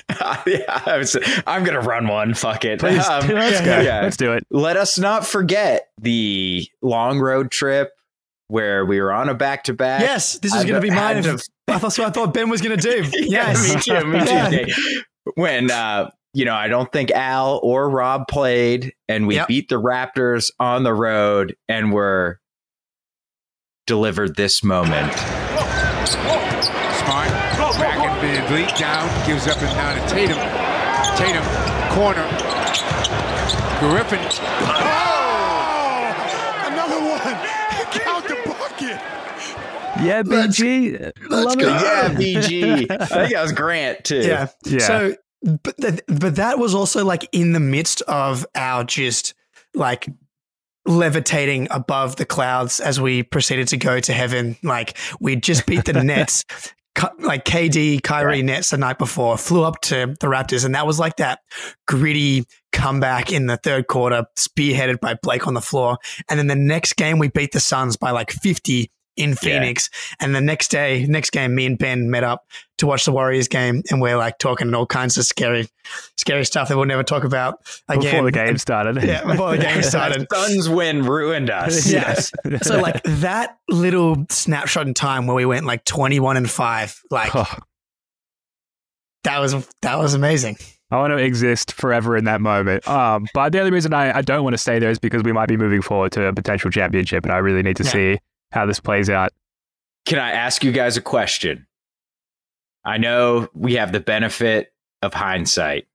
yeah, 0.45 0.82
I 0.86 0.97
was, 0.97 1.17
I'm 1.47 1.63
gonna 1.63 1.80
run 1.82 2.08
one. 2.08 2.34
Fuck 2.34 2.65
it. 2.65 2.80
Please, 2.80 3.06
Um, 3.08 3.27
let's 3.30 3.62
go. 3.62 3.80
yeah. 3.80 4.01
Let's 4.01 4.17
do 4.17 4.34
it. 4.34 4.43
Let 4.51 4.77
us 4.77 4.99
not 4.99 5.25
forget 5.25 5.88
the 6.01 6.67
long 6.82 7.19
road 7.19 7.49
trip 7.51 7.91
where 8.49 8.86
we 8.86 9.01
were 9.01 9.12
on 9.12 9.27
a 9.30 9.34
back 9.34 9.63
to 9.65 9.73
back. 9.73 10.01
Yes, 10.01 10.38
this 10.39 10.53
is 10.53 10.63
going 10.63 10.75
to 10.75 10.82
be 10.82 10.89
mine. 10.93 11.17
If, 11.17 11.41
I 11.67 11.80
thought 11.80 11.93
so. 11.93 12.06
I 12.06 12.10
thought 12.10 12.34
Ben 12.34 12.49
was 12.49 12.62
going 12.62 12.77
to 12.77 12.82
do. 12.82 13.10
Yes, 13.27 13.73
me 13.75 13.82
too. 13.82 14.06
Me 14.08 14.19
too. 14.19 14.25
Yeah. 14.25 14.49
Jay. 14.49 14.65
When 15.36 15.69
uh, 15.71 16.10
you 16.34 16.45
know, 16.45 16.53
I 16.56 16.67
don't 16.69 16.91
think 16.91 17.12
Al 17.12 17.60
or 17.63 17.89
Rob 17.89 18.27
played, 18.27 18.93
and 19.10 19.27
we 19.27 19.36
Yep. 19.36 19.47
beat 19.47 19.69
the 19.69 19.75
Raptors 19.82 20.51
on 20.60 20.84
the 20.84 20.93
road, 20.93 21.56
and 21.67 21.91
were 21.91 22.39
delivered 23.86 24.36
this 24.36 24.63
moment. 24.63 25.13
Smart. 26.08 27.27
Back 27.77 27.97
and 27.99 28.47
VanVleet 28.47 28.77
down. 28.77 29.27
Gives 29.27 29.47
up 29.47 29.58
and 29.62 29.69
down 29.75 29.95
to 29.95 30.01
Tatum. 30.13 30.38
Tatum. 31.17 31.43
Corner. 31.93 32.27
Griffin. 33.80 34.19
Oh! 34.62 36.13
Another 36.65 36.99
one! 36.99 37.38
Count 37.91 38.23
the 38.27 38.36
bucket! 38.45 38.99
Yeah, 40.03 40.23
BG. 40.23 41.12
Love 41.29 41.57
Good. 41.57 41.67
it. 41.67 41.69
Yeah, 41.69 42.10
BG. 42.13 42.91
I 42.91 43.05
think 43.05 43.33
that 43.33 43.41
was 43.41 43.51
Grant 43.51 44.03
too. 44.03 44.21
Yeah. 44.21 44.47
Yeah. 44.65 44.79
So, 44.79 45.15
but 45.41 45.77
th- 45.77 46.01
but 46.07 46.36
that 46.38 46.60
was 46.60 46.73
also 46.75 47.05
like 47.05 47.27
in 47.31 47.53
the 47.53 47.60
midst 47.60 48.01
of 48.03 48.45
our 48.55 48.83
just 48.83 49.33
like 49.73 50.07
levitating 50.86 51.67
above 51.71 52.15
the 52.15 52.25
clouds 52.25 52.79
as 52.79 52.99
we 52.99 53.21
proceeded 53.23 53.67
to 53.69 53.77
go 53.77 53.99
to 53.99 54.13
heaven. 54.13 54.57
Like 54.63 54.97
we 55.19 55.36
just 55.36 55.65
beat 55.65 55.86
the 55.86 55.93
Nets. 56.03 56.43
Like 57.19 57.45
KD, 57.45 58.01
Kyrie 58.01 58.41
Nets 58.41 58.71
the 58.71 58.77
night 58.77 58.97
before 58.97 59.38
flew 59.38 59.63
up 59.63 59.81
to 59.81 60.15
the 60.19 60.25
Raptors, 60.25 60.65
and 60.65 60.73
that 60.73 60.88
was 60.88 60.97
like 60.99 61.17
that 61.17 61.41
gritty 61.88 62.45
comeback 62.71 63.31
in 63.31 63.45
the 63.45 63.57
third 63.57 63.86
quarter, 63.86 64.25
spearheaded 64.36 64.99
by 64.99 65.13
Blake 65.13 65.45
on 65.45 65.53
the 65.53 65.62
floor. 65.62 65.99
And 66.27 66.39
then 66.39 66.47
the 66.47 66.55
next 66.55 66.95
game, 66.95 67.19
we 67.19 67.27
beat 67.27 67.51
the 67.51 67.60
Suns 67.60 67.97
by 67.97 68.10
like 68.10 68.31
50 68.31 68.89
in 69.17 69.36
Phoenix. 69.36 69.89
And 70.19 70.34
the 70.36 70.41
next 70.41 70.69
day, 70.69 71.06
next 71.08 71.32
game, 71.32 71.53
me 71.56 71.65
and 71.65 71.77
Ben 71.77 72.10
met 72.10 72.23
up 72.23 72.45
to 72.77 72.86
watch 72.88 73.06
the 73.06 73.12
Warriors 73.12 73.47
game, 73.47 73.82
and 73.89 73.99
we're 73.99 74.17
like 74.17 74.38
talking 74.38 74.73
all 74.75 74.86
kinds 74.86 75.17
of 75.17 75.25
scary, 75.25 75.67
scary 76.15 76.45
stuff 76.45 76.69
that 76.69 76.77
we'll 76.77 76.86
never 76.86 77.03
talk 77.03 77.23
about 77.23 77.60
again. 77.89 78.03
Before 78.12 78.23
the 78.23 78.32
game 78.32 78.58
started. 78.58 79.03
Yeah, 79.03 79.25
before 79.25 79.51
the 79.58 79.63
game 79.63 79.82
started. 79.84 80.27
Suns 80.34 80.69
win 80.69 81.03
ruined 81.03 81.49
us. 81.49 81.91
Yes. 81.91 82.32
So 82.62 82.80
like 82.80 83.01
that 83.03 83.58
little 83.67 84.25
snapshot 84.30 84.86
in 84.88 84.93
time 84.93 85.25
where 85.27 85.36
we 85.36 85.45
went 85.45 85.65
like 85.65 85.84
21 85.86 86.38
and 86.38 86.49
5, 86.49 87.01
like 87.10 87.32
Oh, 87.36 87.45
that 89.23 89.39
was 89.39 89.67
that 89.82 89.97
was 89.97 90.13
amazing. 90.13 90.58
I 90.89 90.97
want 90.97 91.12
to 91.12 91.17
exist 91.17 91.73
forever 91.73 92.15
in 92.15 92.23
that 92.25 92.39
moment. 92.39 92.88
Um, 92.88 93.25
but 93.34 93.51
the 93.51 93.60
only 93.60 93.71
reason 93.71 93.93
I, 93.93 94.19
I 94.19 94.21
don't 94.21 94.43
want 94.45 94.53
to 94.53 94.58
stay 94.58 94.80
there 94.80 94.89
is 94.89 94.99
because 94.99 95.21
we 95.23 95.34
might 95.34 95.49
be 95.49 95.58
moving 95.58 95.82
forward 95.82 96.13
to 96.13 96.27
a 96.27 96.34
potential 96.34 96.71
championship, 96.71 97.25
and 97.25 97.34
I 97.34 97.39
really 97.39 97.62
need 97.62 97.75
to 97.77 97.84
Yeah. 97.84 97.89
see 97.89 98.19
how 98.51 98.65
this 98.65 98.79
plays 98.79 99.10
out. 99.10 99.31
Can 100.05 100.19
I 100.19 100.31
ask 100.31 100.63
you 100.63 100.71
guys 100.71 100.97
a 100.97 101.01
question? 101.01 101.67
I 102.86 102.97
know 102.97 103.49
we 103.53 103.75
have 103.75 103.91
the 103.91 103.99
benefit 103.99 104.71
of 105.01 105.13
hindsight. 105.13 105.88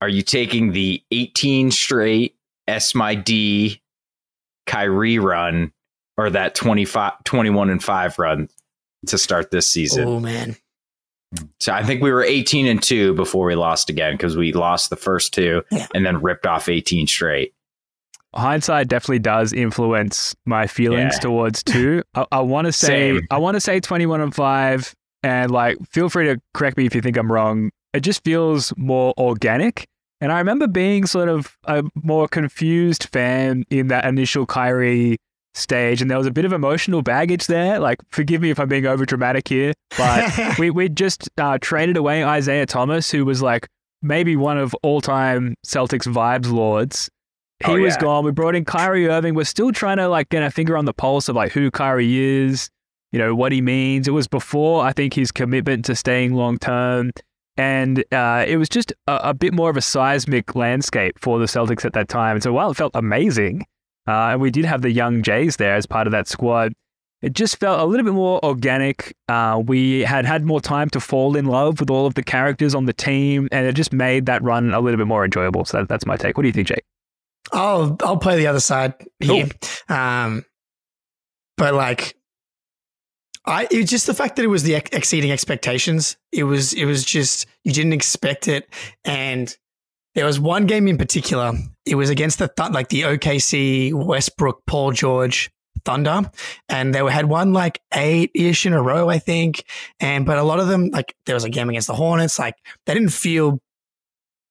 Are 0.00 0.08
you 0.08 0.22
taking 0.22 0.72
the 0.72 1.02
18 1.12 1.70
straight 1.70 2.36
S 2.66 2.94
my 2.94 3.14
D 3.14 3.80
Kyrie 4.66 5.18
run 5.18 5.72
or 6.16 6.30
that 6.30 6.54
25, 6.54 7.12
21 7.24 7.70
and 7.70 7.82
5 7.82 8.18
run 8.18 8.48
to 9.06 9.18
start 9.18 9.50
this 9.50 9.68
season? 9.68 10.08
Oh 10.08 10.20
man. 10.20 10.56
So 11.60 11.72
I 11.72 11.82
think 11.84 12.02
we 12.02 12.12
were 12.12 12.22
18 12.22 12.66
and 12.66 12.82
2 12.82 13.14
before 13.14 13.46
we 13.46 13.54
lost 13.54 13.90
again 13.90 14.14
because 14.14 14.36
we 14.36 14.52
lost 14.52 14.90
the 14.90 14.96
first 14.96 15.32
two 15.34 15.62
Yeah. 15.70 15.86
and 15.94 16.04
then 16.06 16.22
ripped 16.22 16.46
off 16.46 16.68
18 16.68 17.06
straight. 17.06 17.54
Hindsight 18.34 18.88
definitely 18.88 19.20
does 19.20 19.52
influence 19.52 20.34
my 20.46 20.66
feelings 20.66 21.14
Yeah. 21.14 21.20
towards 21.20 21.62
two. 21.62 22.02
I, 22.14 22.26
I 22.32 22.40
want 22.40 22.66
to 22.66 22.72
say 22.86 23.12
Same. 23.18 23.26
I 23.30 23.38
want 23.38 23.54
to 23.56 23.60
say 23.60 23.80
twenty 23.80 24.06
one 24.06 24.20
and 24.20 24.34
five, 24.34 24.92
and 25.22 25.50
like 25.50 25.76
feel 25.90 26.08
free 26.08 26.26
to 26.26 26.40
correct 26.52 26.76
me 26.76 26.86
if 26.86 26.94
you 26.94 27.00
think 27.00 27.16
I'm 27.16 27.30
wrong. 27.30 27.70
It 27.92 28.00
just 28.00 28.24
feels 28.24 28.72
more 28.76 29.14
organic. 29.18 29.86
And 30.20 30.32
I 30.32 30.38
remember 30.38 30.66
being 30.66 31.06
sort 31.06 31.28
of 31.28 31.56
a 31.64 31.84
more 32.02 32.26
confused 32.28 33.08
fan 33.12 33.64
in 33.70 33.88
that 33.88 34.04
initial 34.04 34.46
Kyrie 34.46 35.16
stage, 35.54 36.00
and 36.02 36.10
there 36.10 36.18
was 36.18 36.26
a 36.26 36.30
bit 36.32 36.44
of 36.44 36.52
emotional 36.52 37.02
baggage 37.02 37.46
there. 37.46 37.78
Like, 37.78 37.98
forgive 38.10 38.40
me 38.40 38.50
if 38.50 38.58
I'm 38.58 38.68
being 38.68 38.86
over 38.86 39.04
dramatic 39.04 39.46
here, 39.48 39.72
but 39.96 40.58
we 40.58 40.70
we 40.70 40.88
just 40.88 41.28
uh, 41.38 41.58
traded 41.60 41.96
away 41.96 42.24
Isaiah 42.24 42.66
Thomas, 42.66 43.10
who 43.10 43.24
was 43.24 43.42
like 43.42 43.68
maybe 44.02 44.34
one 44.34 44.58
of 44.58 44.74
all 44.82 45.00
time 45.00 45.54
Celtics 45.66 46.06
vibes 46.12 46.50
lords. 46.50 47.08
He 47.66 47.72
Oh, 47.72 47.80
was 47.80 47.96
gone. 47.96 48.24
We 48.24 48.30
brought 48.32 48.54
in 48.54 48.64
Kyrie 48.64 49.08
Irving. 49.08 49.34
We're 49.34 49.44
still 49.44 49.72
trying 49.72 49.96
to 49.98 50.08
like 50.08 50.28
get 50.28 50.42
a 50.42 50.50
finger 50.50 50.76
on 50.76 50.84
the 50.84 50.92
pulse 50.94 51.28
of 51.28 51.36
like 51.36 51.52
who 51.52 51.70
Kyrie 51.70 52.18
is, 52.18 52.70
you 53.12 53.18
know, 53.18 53.34
what 53.34 53.52
he 53.52 53.60
means. 53.60 54.06
It 54.08 54.12
was 54.12 54.28
before 54.28 54.84
I 54.84 54.92
think 54.92 55.14
his 55.14 55.30
commitment 55.32 55.84
to 55.86 55.94
staying 55.96 56.34
long 56.34 56.58
term. 56.58 57.12
And 57.56 58.04
uh, 58.12 58.44
it 58.48 58.56
was 58.56 58.68
just 58.68 58.92
a, 59.06 59.28
a 59.30 59.34
bit 59.34 59.54
more 59.54 59.70
of 59.70 59.76
a 59.76 59.80
seismic 59.80 60.54
landscape 60.56 61.18
for 61.20 61.38
the 61.38 61.46
Celtics 61.46 61.84
at 61.84 61.92
that 61.92 62.08
time. 62.08 62.36
And 62.36 62.42
so 62.42 62.52
while 62.52 62.70
it 62.70 62.76
felt 62.76 62.92
amazing, 62.94 63.64
uh, 64.08 64.32
and 64.32 64.40
we 64.40 64.50
did 64.50 64.64
have 64.64 64.82
the 64.82 64.90
young 64.90 65.22
Jays 65.22 65.56
there 65.56 65.74
as 65.76 65.86
part 65.86 66.06
of 66.06 66.10
that 66.10 66.26
squad, 66.28 66.72
it 67.22 67.32
just 67.32 67.56
felt 67.58 67.80
a 67.80 67.84
little 67.84 68.04
bit 68.04 68.12
more 68.12 68.44
organic. 68.44 69.14
Uh, 69.28 69.62
we 69.64 70.00
had 70.00 70.26
had 70.26 70.44
more 70.44 70.60
time 70.60 70.90
to 70.90 71.00
fall 71.00 71.36
in 71.36 71.46
love 71.46 71.80
with 71.80 71.88
all 71.90 72.06
of 72.06 72.14
the 72.14 72.22
characters 72.22 72.74
on 72.74 72.84
the 72.84 72.92
team, 72.92 73.48
and 73.50 73.66
it 73.66 73.74
just 73.74 73.92
made 73.92 74.26
that 74.26 74.42
run 74.42 74.74
a 74.74 74.80
little 74.80 74.98
bit 74.98 75.06
more 75.06 75.24
enjoyable. 75.24 75.64
So 75.64 75.78
that, 75.78 75.88
that's 75.88 76.04
my 76.04 76.16
take. 76.16 76.36
What 76.36 76.42
do 76.42 76.48
you 76.48 76.52
think, 76.52 76.68
Jake? 76.68 76.82
I'll 77.52 77.96
I'll 78.02 78.16
play 78.16 78.36
the 78.36 78.46
other 78.46 78.60
side 78.60 78.94
here. 79.20 79.46
Um, 79.88 80.44
but 81.56 81.74
like, 81.74 82.16
I 83.46 83.68
it 83.70 83.76
was 83.76 83.90
just 83.90 84.06
the 84.06 84.14
fact 84.14 84.36
that 84.36 84.44
it 84.44 84.48
was 84.48 84.62
the 84.62 84.76
ex- 84.76 84.90
exceeding 84.92 85.30
expectations. 85.30 86.16
It 86.32 86.44
was 86.44 86.72
it 86.72 86.84
was 86.84 87.04
just 87.04 87.46
you 87.62 87.72
didn't 87.72 87.92
expect 87.92 88.48
it, 88.48 88.68
and 89.04 89.54
there 90.14 90.26
was 90.26 90.40
one 90.40 90.66
game 90.66 90.88
in 90.88 90.96
particular. 90.96 91.52
It 91.86 91.96
was 91.96 92.10
against 92.10 92.38
the 92.38 92.48
Th- 92.48 92.70
like 92.70 92.88
the 92.88 93.02
OKC 93.02 93.92
Westbrook 93.92 94.62
Paul 94.66 94.92
George 94.92 95.50
Thunder, 95.84 96.30
and 96.68 96.94
they 96.94 97.02
were, 97.02 97.10
had 97.10 97.26
won 97.26 97.52
like 97.52 97.80
eight 97.92 98.30
ish 98.34 98.64
in 98.64 98.72
a 98.72 98.82
row, 98.82 99.08
I 99.08 99.18
think. 99.18 99.64
And 100.00 100.24
but 100.24 100.38
a 100.38 100.42
lot 100.42 100.60
of 100.60 100.68
them 100.68 100.88
like 100.90 101.14
there 101.26 101.34
was 101.34 101.44
a 101.44 101.50
game 101.50 101.68
against 101.68 101.88
the 101.88 101.94
Hornets, 101.94 102.38
like 102.38 102.54
they 102.86 102.94
didn't 102.94 103.10
feel 103.10 103.60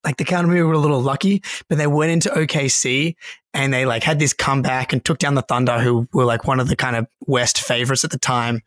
like 0.03 0.17
the 0.17 0.25
of 0.25 0.49
were 0.49 0.73
a 0.73 0.77
little 0.77 1.01
lucky, 1.01 1.41
but 1.69 1.77
they 1.77 1.87
went 1.87 2.11
into 2.11 2.29
OKC 2.29 3.15
and 3.53 3.73
they 3.73 3.85
like 3.85 4.03
had 4.03 4.19
this 4.19 4.33
comeback 4.33 4.91
and 4.91 5.03
took 5.03 5.19
down 5.19 5.35
the 5.35 5.41
Thunder, 5.41 5.79
who 5.79 6.07
were 6.13 6.25
like 6.25 6.45
one 6.45 6.59
of 6.59 6.67
the 6.67 6.75
kind 6.75 6.95
of 6.95 7.07
West 7.25 7.59
favorites 7.59 8.03
at 8.03 8.11
the 8.11 8.19
time. 8.19 8.61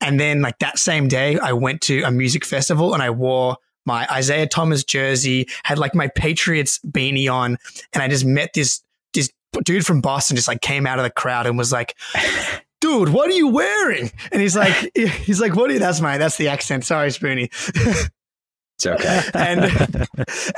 And 0.00 0.20
then 0.20 0.42
like 0.42 0.58
that 0.58 0.78
same 0.78 1.08
day, 1.08 1.38
I 1.38 1.52
went 1.52 1.80
to 1.82 2.02
a 2.02 2.10
music 2.10 2.44
festival 2.44 2.94
and 2.94 3.02
I 3.02 3.10
wore 3.10 3.56
my 3.86 4.06
Isaiah 4.10 4.46
Thomas 4.46 4.84
jersey, 4.84 5.48
had 5.62 5.78
like 5.78 5.94
my 5.94 6.08
Patriots 6.08 6.78
beanie 6.80 7.30
on, 7.30 7.58
and 7.92 8.02
I 8.02 8.08
just 8.08 8.24
met 8.24 8.52
this 8.54 8.82
this 9.12 9.30
dude 9.62 9.86
from 9.86 10.00
Boston 10.00 10.36
just 10.36 10.48
like 10.48 10.60
came 10.60 10.86
out 10.86 10.98
of 10.98 11.04
the 11.04 11.10
crowd 11.10 11.46
and 11.46 11.56
was 11.56 11.72
like. 11.72 11.94
Dude, 12.80 13.08
what 13.08 13.30
are 13.30 13.34
you 13.34 13.48
wearing? 13.48 14.10
And 14.30 14.42
he's 14.42 14.54
like, 14.54 14.90
he's 14.94 15.40
like, 15.40 15.56
what 15.56 15.70
are 15.70 15.72
you? 15.72 15.78
That's 15.78 16.02
my, 16.02 16.18
that's 16.18 16.36
the 16.36 16.48
accent. 16.48 16.84
Sorry, 16.84 17.08
Spoonie. 17.08 17.48
It's 18.76 18.86
okay. 18.86 19.22
and 19.34 19.64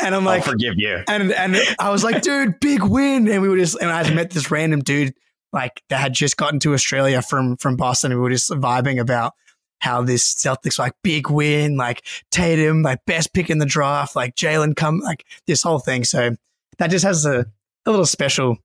and 0.01 0.15
I'm 0.15 0.25
like, 0.25 0.43
I'll 0.47 0.53
forgive 0.53 0.75
you. 0.77 1.03
and 1.09 1.33
and 1.33 1.57
I 1.79 1.91
was 1.91 2.03
like, 2.03 2.23
dude, 2.23 2.61
big 2.61 2.83
win. 2.83 3.29
And 3.29 3.43
we 3.43 3.49
were 3.49 3.59
just, 3.59 3.81
and 3.81 3.91
I 3.91 4.03
had 4.03 4.15
met 4.15 4.31
this 4.31 4.51
random 4.51 4.81
dude 4.81 5.15
like 5.53 5.83
that 5.89 5.99
had 6.01 6.13
just 6.13 6.37
gotten 6.37 6.59
to 6.61 6.75
Australia 6.75 7.23
from 7.23 7.57
from 7.57 7.77
Boston, 7.77 8.13
and 8.13 8.21
we 8.21 8.23
were 8.23 8.31
just 8.31 8.51
vibing 8.51 9.01
about 9.01 9.35
how 9.81 10.03
this 10.03 10.35
Celtics 10.35 10.79
like 10.79 10.95
big 11.03 11.31
win, 11.31 11.77
like 11.77 12.05
Tatum, 12.31 12.83
like 12.83 13.01
best 13.07 13.33
pick 13.33 13.51
in 13.51 13.59
the 13.59 13.67
draft, 13.67 14.17
like 14.17 14.35
Jaylen 14.35 14.75
come, 14.75 15.01
like 15.01 15.25
this 15.47 15.63
whole 15.63 15.79
thing. 15.79 16.05
So 16.05 16.31
that 16.79 16.91
just 16.91 17.05
has 17.05 17.27
a, 17.27 17.47
a 17.85 17.91
little 17.91 18.07
special 18.07 18.57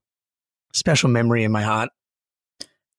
special 0.72 1.10
memory 1.10 1.44
in 1.44 1.52
my 1.52 1.62
heart. 1.62 1.90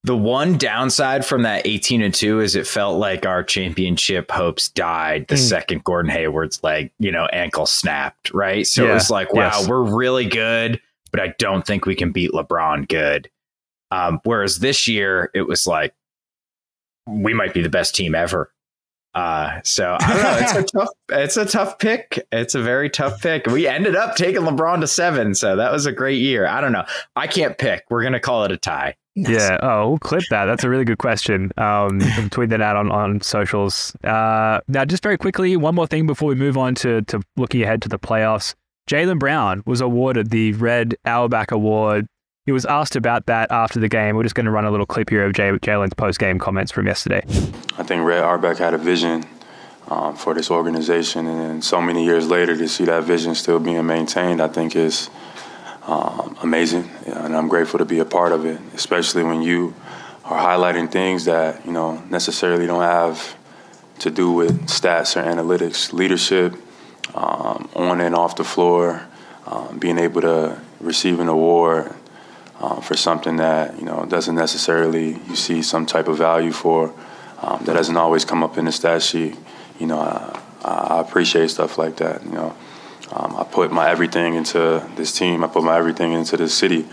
The 0.06 0.18
one 0.18 0.58
downside 0.58 1.26
from 1.26 1.44
that 1.44 1.66
18 1.66 2.02
and 2.02 2.14
2 2.14 2.42
is 2.42 2.56
it 2.58 2.68
felt 2.68 3.00
like 3.00 3.26
our 3.26 3.42
championship 3.42 4.30
hopes 4.32 4.68
died 4.68 5.28
the 5.30 5.36
Mm. 5.36 5.50
second 5.50 5.84
Gordon 5.86 6.12
Hayward's 6.12 6.62
leg, 6.62 6.92
you 7.00 7.10
know, 7.12 7.26
ankle 7.28 7.66
snapped, 7.66 8.34
right? 8.34 8.68
So 8.68 8.86
it 8.86 8.94
was 8.94 9.10
like, 9.10 9.34
wow, 9.34 9.52
yes. 9.60 9.68
we're 9.68 9.82
really 9.84 10.26
good, 10.26 10.82
but 11.12 11.22
I 11.22 11.34
don't 11.40 11.66
think 11.66 11.86
we 11.86 11.96
can 11.96 12.12
beat 12.12 12.32
LeBron 12.32 12.90
good. 12.90 13.30
Um, 13.92 14.20
whereas 14.24 14.60
this 14.60 14.88
year 14.90 15.32
it 15.34 15.44
was 15.44 15.66
like 15.68 15.94
we 17.08 17.34
might 17.34 17.54
be 17.54 17.62
the 17.62 17.70
best 17.70 17.96
team 17.96 18.14
ever. 18.16 18.52
Uh, 19.14 19.60
so 19.64 19.98
I 20.00 20.14
don't 20.14 20.24
know. 20.24 20.38
It's 20.40 20.56
a 20.56 20.64
tough. 20.78 20.90
It's 21.10 21.38
a 21.38 21.46
tough 21.46 21.80
pick. 21.80 22.26
It's 22.32 22.56
a 22.56 22.62
very 22.62 22.90
tough 22.90 23.22
pick. 23.22 23.46
We 23.48 23.68
ended 23.68 23.96
up 23.96 24.16
taking 24.16 24.42
LeBron 24.42 24.82
to 24.82 24.88
seven, 24.88 25.36
so 25.36 25.56
that 25.56 25.72
was 25.72 25.86
a 25.86 25.92
great 25.92 26.20
year. 26.20 26.48
I 26.48 26.62
don't 26.62 26.72
know. 26.72 26.86
I 27.16 27.28
can't 27.28 27.58
pick. 27.58 27.86
We're 27.90 28.04
gonna 28.04 28.20
call 28.20 28.44
it 28.46 28.52
a 28.52 28.58
tie. 28.58 28.96
Yeah. 29.16 29.60
Oh, 29.62 29.90
we'll 29.90 30.00
clip 30.00 30.24
that. 30.32 30.46
That's 30.46 30.64
a 30.64 30.70
really 30.70 30.86
good 30.86 30.98
question. 30.98 31.52
Um, 31.58 32.00
tweet 32.32 32.50
that 32.50 32.62
out 32.62 32.76
on, 32.76 32.92
on 32.92 33.22
socials. 33.22 33.96
Uh, 34.04 34.62
now, 34.68 34.86
just 34.86 35.04
very 35.04 35.18
quickly, 35.18 35.56
one 35.56 35.76
more 35.76 35.86
thing 35.86 36.08
before 36.08 36.30
we 36.30 36.36
move 36.36 36.58
on 36.58 36.74
to, 36.76 37.04
to 37.04 37.22
looking 37.38 37.62
ahead 37.62 37.82
to 37.84 37.90
the 37.90 38.00
playoffs. 38.00 38.56
Jaylen 38.90 39.20
Brown 39.20 39.64
was 39.66 39.82
awarded 39.82 40.30
the 40.30 40.54
Red 40.54 40.96
Auerbach 41.06 41.52
Award. 41.52 42.08
He 42.46 42.52
was 42.52 42.66
asked 42.66 42.98
about 42.98 43.28
that 43.28 43.50
after 43.54 43.80
the 43.80 43.88
game. 43.88 44.18
We're 44.18 44.24
just 44.24 44.36
going 44.36 44.48
to 44.48 44.52
run 44.52 44.66
a 44.66 44.72
little 44.72 44.86
clip 44.86 45.10
here 45.10 45.26
of 45.26 45.32
Jay, 45.32 45.50
Jaylen's 45.52 45.94
post 45.94 46.20
game 46.20 46.40
comments 46.40 46.74
from 46.74 46.88
yesterday. 46.88 47.24
I 47.78 47.84
think 47.84 48.04
Red 48.04 48.22
Auerbach 48.22 48.58
had 48.58 48.74
a 48.74 48.78
vision 48.78 49.24
um, 49.88 50.18
for 50.18 50.34
this 50.34 50.52
organization, 50.52 51.26
and 51.26 51.64
so 51.64 51.82
many 51.82 52.04
years 52.04 52.28
later 52.28 52.58
to 52.58 52.68
see 52.68 52.84
that 52.84 53.06
vision 53.06 53.34
still 53.34 53.60
being 53.60 53.86
maintained, 53.86 54.42
I 54.42 54.50
think 54.50 54.76
is 54.76 55.10
um, 55.84 56.38
amazing, 56.44 56.92
and 57.06 57.34
I'm 57.34 57.48
grateful 57.48 57.80
to 57.80 57.86
be 57.86 58.00
a 58.00 58.06
part 58.06 58.34
of 58.34 58.46
it. 58.46 58.60
Especially 58.74 59.24
when 59.24 59.42
you 59.42 59.74
are 60.26 60.38
highlighting 60.38 60.92
things 60.92 61.24
that 61.24 61.66
you 61.66 61.72
know 61.72 62.04
necessarily 62.10 62.68
don't 62.68 62.82
have 62.82 63.38
to 64.00 64.12
do 64.12 64.34
with 64.34 64.68
stats 64.68 65.16
or 65.16 65.24
analytics, 65.24 65.94
leadership 65.94 66.56
um, 67.16 67.70
on 67.74 68.02
and 68.02 68.14
off 68.14 68.36
the 68.36 68.44
floor, 68.44 69.08
um, 69.48 69.80
being 69.80 69.98
able 69.98 70.20
to 70.20 70.60
receive 70.82 71.22
an 71.22 71.30
award 71.30 71.96
um, 72.64 72.82
for 72.82 72.96
something 72.96 73.36
that 73.38 73.78
you 73.78 73.86
know 73.86 74.06
doesn't 74.06 74.36
necessarily 74.36 75.20
you 75.28 75.36
see 75.36 75.62
some 75.62 75.86
type 75.86 76.08
of 76.08 76.18
value 76.18 76.52
for 76.52 76.94
um, 77.42 77.62
that 77.66 77.74
doesn't 77.74 77.98
always 77.98 78.24
come 78.24 78.42
up 78.42 78.58
in 78.58 78.66
the 78.66 78.72
stat 78.72 79.02
sheet. 79.02 79.36
You 79.80 79.88
know, 79.88 80.00
I, 80.00 80.96
I 80.96 81.02
appreciate 81.02 81.50
stuff 81.50 81.78
like 81.78 81.98
that. 81.98 82.24
You 82.24 82.32
know, 82.32 82.56
um, 83.12 83.36
I 83.36 83.44
put 83.44 83.72
my 83.72 83.90
everything 83.90 84.36
into 84.36 84.88
this 84.96 85.12
team. 85.12 85.44
I 85.44 85.48
put 85.48 85.64
my 85.64 85.78
everything 85.78 86.14
into 86.14 86.38
this 86.38 86.54
city 86.54 86.88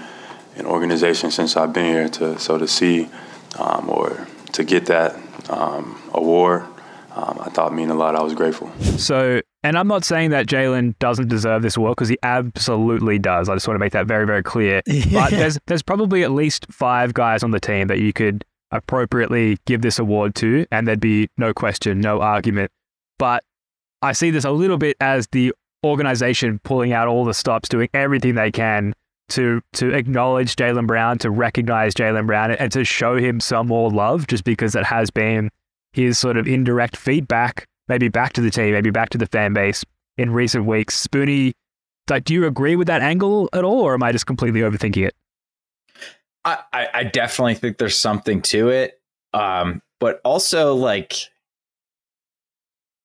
and 0.57 0.67
organization 0.67 1.31
since 1.31 1.57
I've 1.57 1.73
been 1.73 1.87
here. 1.87 2.09
To 2.09 2.39
so 2.41 2.59
to 2.59 2.67
see 2.67 3.09
um, 3.57 3.89
or 3.89 4.27
to 4.53 4.65
get 4.65 4.87
that 4.87 5.15
um, 5.49 6.03
award, 6.13 6.65
I 7.15 7.49
thought 7.51 7.73
mean 7.73 7.91
a 7.91 7.95
lot. 7.95 8.17
I 8.17 8.23
was 8.23 8.35
grateful. 8.35 8.73
So, 8.99 9.41
and 9.63 9.77
I'm 9.77 9.89
not 9.89 10.05
saying 10.05 10.31
that 10.31 10.47
Jaylen 10.47 10.99
doesn't 10.99 11.29
deserve 11.29 11.63
this 11.63 11.77
award 11.77 11.97
because 11.97 12.09
he 12.09 12.19
absolutely 12.23 13.19
does. 13.19 13.49
I 13.49 13.55
just 13.55 13.69
want 13.69 13.77
to 13.77 13.81
make 13.81 13.93
that 13.93 14.07
very, 14.07 14.27
very 14.27 14.43
clear. 14.43 14.83
But 15.13 15.31
there's 15.31 15.59
there's 15.67 15.83
probably 15.83 16.23
at 16.23 16.31
least 16.31 16.67
five 16.71 17.15
guys 17.15 17.43
on 17.43 17.51
the 17.51 17.61
team 17.61 17.89
that 17.89 17.99
you 17.99 18.13
could 18.13 18.45
appropriately 18.71 19.59
give 19.67 19.83
this 19.83 19.99
award 19.99 20.35
to, 20.37 20.67
and 20.71 20.87
there'd 20.87 21.01
be 21.01 21.29
no 21.37 21.53
question, 21.53 22.01
no 22.01 22.21
argument. 22.21 22.71
But 23.19 23.43
I 24.03 24.13
see 24.13 24.31
this 24.31 24.45
a 24.45 24.51
little 24.51 24.79
bit 24.79 24.97
as 25.01 25.27
the 25.33 25.53
organization 25.85 26.61
pulling 26.63 26.93
out 26.93 27.09
all 27.09 27.25
the 27.25 27.35
stops, 27.35 27.69
doing 27.69 27.89
everything 27.93 28.35
they 28.35 28.51
can 28.51 28.95
to 29.31 29.61
to 29.75 29.93
acknowledge 29.93 30.57
Jaylen 30.57 30.87
Brown, 30.87 31.19
to 31.19 31.31
recognize 31.31 31.95
Jaylen 31.95 32.27
Brown, 32.27 32.53
and 32.53 32.73
to 32.73 32.85
show 32.85 33.17
him 33.17 33.41
some 33.41 33.69
more 33.69 33.91
love, 33.91 34.27
just 34.27 34.45
because 34.45 34.75
it 34.75 34.85
has 34.85 35.11
been 35.11 35.51
his 35.93 36.19
sort 36.19 36.37
of 36.37 36.47
indirect 36.47 36.97
feedback, 36.97 37.67
maybe 37.91 38.09
back 38.09 38.33
to 38.35 38.41
the 38.41 38.51
team, 38.51 38.73
maybe 38.73 38.91
back 38.91 39.11
to 39.11 39.19
the 39.19 39.27
fan 39.27 39.53
base 39.53 39.85
in 40.17 40.31
recent 40.31 40.65
weeks. 40.65 41.07
Spoonie, 41.07 41.53
like, 42.09 42.25
do 42.25 42.33
you 42.33 42.47
agree 42.47 42.77
with 42.77 42.87
that 42.87 43.03
angle 43.03 43.51
at 43.53 43.65
all, 43.65 43.81
or 43.81 43.93
am 43.93 44.03
I 44.03 44.13
just 44.13 44.27
completely 44.27 44.61
overthinking 44.61 45.07
it? 45.07 45.15
I, 46.43 46.89
I, 46.95 47.05
definitely 47.05 47.55
think 47.55 47.77
there's 47.77 47.99
something 47.99 48.41
to 48.43 48.71
it. 48.71 48.99
Um, 49.35 49.83
but 49.99 50.23
also 50.25 50.75
like 50.75 51.15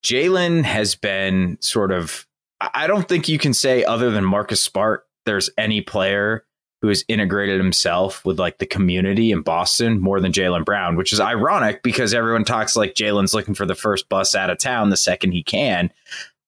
Jaylen 0.06 0.64
has 0.64 0.96
been 0.96 1.58
sort 1.60 1.92
of 1.92 2.26
I 2.62 2.70
I 2.74 2.88
don't 2.88 3.10
think 3.10 3.28
you 3.28 3.38
can 3.38 3.54
say 3.54 3.84
other 3.84 4.10
than 4.10 4.24
Marcus 4.24 4.64
Smart, 4.64 5.06
there's 5.26 5.50
any 5.58 5.82
player 5.82 6.46
who 6.86 6.90
has 6.90 7.04
integrated 7.08 7.60
himself 7.60 8.24
with 8.26 8.38
like 8.38 8.60
the 8.60 8.66
community 8.68 9.32
in 9.32 9.42
Boston 9.42 10.00
more 10.00 10.22
than 10.22 10.32
Jaylen 10.32 10.64
Brown, 10.64 10.96
which 10.96 11.12
is 11.12 11.20
ironic 11.20 11.82
because 11.82 12.14
everyone 12.14 12.46
talks 12.46 12.76
like 12.76 12.94
Jaylen's 12.94 13.34
looking 13.34 13.56
for 13.56 13.66
the 13.66 13.74
first 13.74 14.08
bus 14.08 14.36
out 14.36 14.52
of 14.52 14.60
town 14.60 14.92
the 14.92 14.96
second 14.96 15.32
he 15.32 15.42
can. 15.42 15.90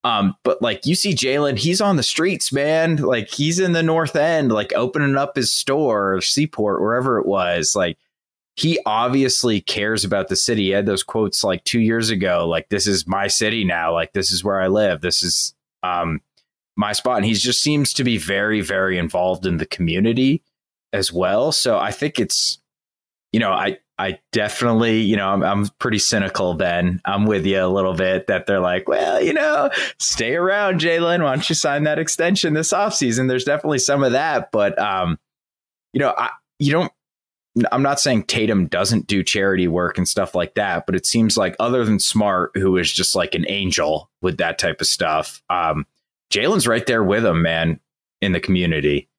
Um, 0.04 0.36
but 0.44 0.62
like 0.62 0.86
you 0.86 0.94
see 0.94 1.16
Jaylen, 1.16 1.58
he's 1.58 1.82
on 1.82 1.96
the 1.96 2.04
streets, 2.04 2.54
man. 2.54 2.98
Like 2.98 3.30
he's 3.30 3.58
in 3.58 3.72
the 3.72 3.82
North 3.82 4.16
End, 4.16 4.52
like 4.52 4.72
opening 4.74 5.16
up 5.16 5.36
his 5.36 5.52
store 5.52 6.14
or 6.14 6.22
Seaport, 6.22 6.84
wherever 6.84 7.18
it 7.18 7.26
was. 7.26 7.76
Like 7.76 7.98
he 8.56 8.78
obviously 8.86 9.60
cares 9.60 10.06
about 10.06 10.28
the 10.28 10.36
city. 10.36 10.66
He 10.66 10.70
had 10.70 10.86
those 10.86 11.02
quotes 11.02 11.44
like 11.44 11.64
two 11.64 11.80
years 11.80 12.12
ago, 12.12 12.48
like 12.48 12.70
this 12.70 12.86
is 12.86 13.08
my 13.08 13.28
city 13.28 13.64
now. 13.64 13.92
Like 13.92 14.14
this 14.14 14.32
is 14.32 14.44
where 14.44 14.62
I 14.62 14.68
live. 14.68 15.02
This 15.02 15.24
is 15.24 15.56
um 15.82 16.22
my 16.78 16.94
spot. 16.94 17.18
And 17.18 17.26
he 17.26 17.34
just 17.34 17.62
seems 17.62 17.92
to 17.94 18.04
be 18.04 18.18
very, 18.18 18.62
very 18.62 18.98
involved 18.98 19.46
in 19.46 19.58
the 19.58 19.66
community 19.66 20.44
as 20.94 21.12
well. 21.12 21.52
So 21.52 21.78
I 21.78 21.92
think 21.92 22.20
it's, 22.20 22.60
you 23.34 23.40
know, 23.40 23.52
I 23.52 23.80
I 24.00 24.20
definitely, 24.32 25.02
you 25.02 25.18
know, 25.18 25.28
I'm, 25.28 25.44
I'm 25.44 25.68
pretty 25.80 25.98
cynical. 25.98 26.54
Ben, 26.54 27.02
I'm 27.04 27.26
with 27.26 27.48
you 27.48 27.60
a 27.60 27.68
little 27.68 27.96
bit 27.96 28.28
that 28.28 28.46
they're 28.46 28.60
like, 28.60 28.88
well, 28.88 29.20
you 29.20 29.34
know, 29.34 29.72
stay 29.98 30.36
around, 30.36 30.80
Jaylen. 30.80 31.24
Why 31.24 31.34
don't 31.34 31.50
you 31.50 31.56
sign 31.56 31.84
that 31.84 31.98
extension 31.98 32.54
this 32.54 32.72
offseason? 32.72 33.28
There's 33.28 33.44
definitely 33.44 33.80
some 33.80 34.04
of 34.04 34.12
that, 34.12 34.52
but 34.52 34.78
um, 34.78 35.18
you 35.94 36.00
know, 36.00 36.14
I 36.16 36.30
you 36.60 36.72
don't. 36.72 36.92
I'm 37.72 37.82
not 37.82 38.00
saying 38.00 38.26
Tatum 38.26 38.68
doesn't 38.68 39.08
do 39.08 39.24
charity 39.24 39.68
work 39.68 39.98
and 39.98 40.08
stuff 40.08 40.36
like 40.36 40.54
that, 40.54 40.86
but 40.86 40.94
it 40.94 41.08
seems 41.08 41.38
like 41.38 41.56
other 41.60 41.84
than 41.84 42.00
Smart, 42.00 42.52
who 42.54 42.78
is 42.78 42.92
just 42.94 43.16
like 43.16 43.34
an 43.34 43.46
angel 43.48 44.12
with 44.22 44.38
that 44.38 44.60
type 44.60 44.80
of 44.80 44.86
stuff, 44.86 45.42
um, 45.50 45.88
Jaylen's 46.32 46.68
right 46.68 46.86
there 46.86 47.04
with 47.04 47.26
him, 47.26 47.42
man, 47.42 47.80
in 48.22 48.32
the 48.32 48.40
community. 48.40 49.10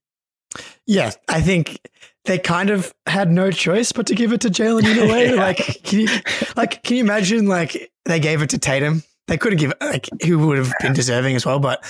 Yeah, 0.86 1.12
I 1.28 1.40
think 1.40 1.80
they 2.24 2.38
kind 2.38 2.70
of 2.70 2.94
had 3.06 3.30
no 3.30 3.50
choice 3.50 3.92
but 3.92 4.06
to 4.06 4.14
give 4.14 4.32
it 4.32 4.40
to 4.42 4.48
Jaylen 4.48 4.84
in 4.84 4.98
a 4.98 5.12
way. 5.12 5.28
Yeah. 5.34 5.34
Like, 5.34 5.82
can 5.82 6.00
you, 6.00 6.08
like, 6.56 6.82
can 6.82 6.96
you 6.96 7.02
imagine 7.02 7.46
like 7.46 7.90
they 8.04 8.20
gave 8.20 8.42
it 8.42 8.50
to 8.50 8.58
Tatum? 8.58 9.02
They 9.26 9.36
could 9.36 9.52
have 9.52 9.60
given 9.60 9.76
like 9.80 10.08
who 10.24 10.38
would 10.46 10.56
have 10.56 10.72
been 10.80 10.94
deserving 10.94 11.36
as 11.36 11.44
well, 11.44 11.58
but 11.58 11.84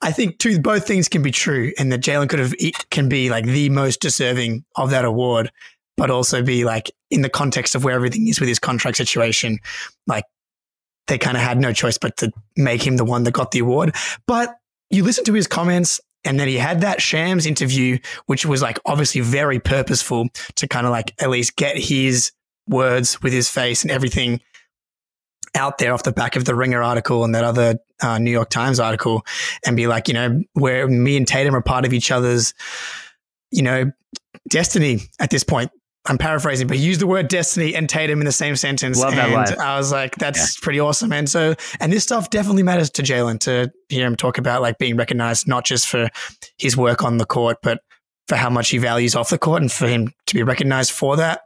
I 0.00 0.12
think 0.12 0.38
two 0.38 0.60
both 0.60 0.86
things 0.86 1.08
can 1.08 1.22
be 1.22 1.32
true, 1.32 1.72
and 1.76 1.90
that 1.90 2.00
Jaylen 2.00 2.28
could 2.28 2.38
have 2.38 2.54
can 2.90 3.08
be 3.08 3.30
like 3.30 3.46
the 3.46 3.68
most 3.70 4.00
deserving 4.00 4.64
of 4.76 4.90
that 4.90 5.04
award, 5.04 5.50
but 5.96 6.10
also 6.10 6.40
be 6.42 6.64
like 6.64 6.90
in 7.10 7.22
the 7.22 7.28
context 7.28 7.74
of 7.74 7.82
where 7.82 7.96
everything 7.96 8.28
is 8.28 8.38
with 8.38 8.48
his 8.48 8.60
contract 8.60 8.96
situation, 8.96 9.58
like 10.06 10.24
they 11.08 11.18
kind 11.18 11.36
of 11.36 11.42
had 11.42 11.58
no 11.58 11.72
choice 11.72 11.98
but 11.98 12.16
to 12.18 12.32
make 12.56 12.86
him 12.86 12.96
the 12.96 13.04
one 13.04 13.24
that 13.24 13.32
got 13.32 13.50
the 13.50 13.58
award. 13.58 13.94
But 14.26 14.56
you 14.90 15.04
listen 15.04 15.24
to 15.24 15.32
his 15.32 15.46
comments, 15.46 16.00
and 16.24 16.40
then 16.40 16.48
he 16.48 16.56
had 16.56 16.80
that 16.80 17.02
Shams 17.02 17.46
interview, 17.46 17.98
which 18.26 18.46
was 18.46 18.62
like 18.62 18.78
obviously 18.86 19.20
very 19.20 19.58
purposeful 19.60 20.28
to 20.56 20.68
kind 20.68 20.86
of 20.86 20.92
like 20.92 21.14
at 21.20 21.30
least 21.30 21.56
get 21.56 21.76
his 21.76 22.32
words 22.66 23.20
with 23.22 23.32
his 23.32 23.48
face 23.48 23.82
and 23.82 23.90
everything 23.90 24.40
out 25.54 25.78
there 25.78 25.92
off 25.92 26.02
the 26.02 26.12
back 26.12 26.34
of 26.34 26.44
the 26.44 26.54
Ringer 26.54 26.82
article 26.82 27.24
and 27.24 27.34
that 27.34 27.44
other 27.44 27.76
uh, 28.02 28.18
New 28.18 28.30
York 28.30 28.50
Times 28.50 28.80
article, 28.80 29.24
and 29.64 29.76
be 29.76 29.86
like, 29.86 30.08
you 30.08 30.14
know, 30.14 30.42
where 30.54 30.88
me 30.88 31.16
and 31.16 31.28
Tatum 31.28 31.54
are 31.54 31.62
part 31.62 31.84
of 31.84 31.92
each 31.92 32.10
other's, 32.10 32.54
you 33.50 33.62
know, 33.62 33.92
destiny 34.48 35.00
at 35.20 35.30
this 35.30 35.44
point. 35.44 35.70
I'm 36.06 36.18
paraphrasing, 36.18 36.66
but 36.68 36.76
he 36.76 36.84
used 36.84 37.00
the 37.00 37.06
word 37.06 37.28
destiny 37.28 37.74
and 37.74 37.88
Tatum 37.88 38.20
in 38.20 38.26
the 38.26 38.32
same 38.32 38.56
sentence. 38.56 38.98
Love 39.00 39.14
that 39.16 39.30
line. 39.30 39.58
I 39.58 39.78
was 39.78 39.90
like, 39.90 40.16
that's 40.16 40.60
pretty 40.60 40.78
awesome. 40.78 41.12
And 41.12 41.28
so, 41.30 41.54
and 41.80 41.90
this 41.90 42.04
stuff 42.04 42.28
definitely 42.28 42.62
matters 42.62 42.90
to 42.90 43.02
Jaylen 43.02 43.40
to 43.40 43.72
hear 43.88 44.06
him 44.06 44.14
talk 44.14 44.36
about 44.36 44.60
like 44.60 44.76
being 44.78 44.96
recognized, 44.96 45.48
not 45.48 45.64
just 45.64 45.88
for 45.88 46.10
his 46.58 46.76
work 46.76 47.02
on 47.02 47.16
the 47.16 47.24
court, 47.24 47.56
but 47.62 47.80
for 48.28 48.36
how 48.36 48.48
much 48.50 48.70
he 48.70 48.78
values 48.78 49.14
off 49.14 49.28
the 49.30 49.38
court 49.38 49.60
and 49.62 49.70
for 49.72 49.86
him 49.86 50.10
to 50.26 50.34
be 50.34 50.42
recognized 50.42 50.92
for 50.92 51.16
that. 51.16 51.40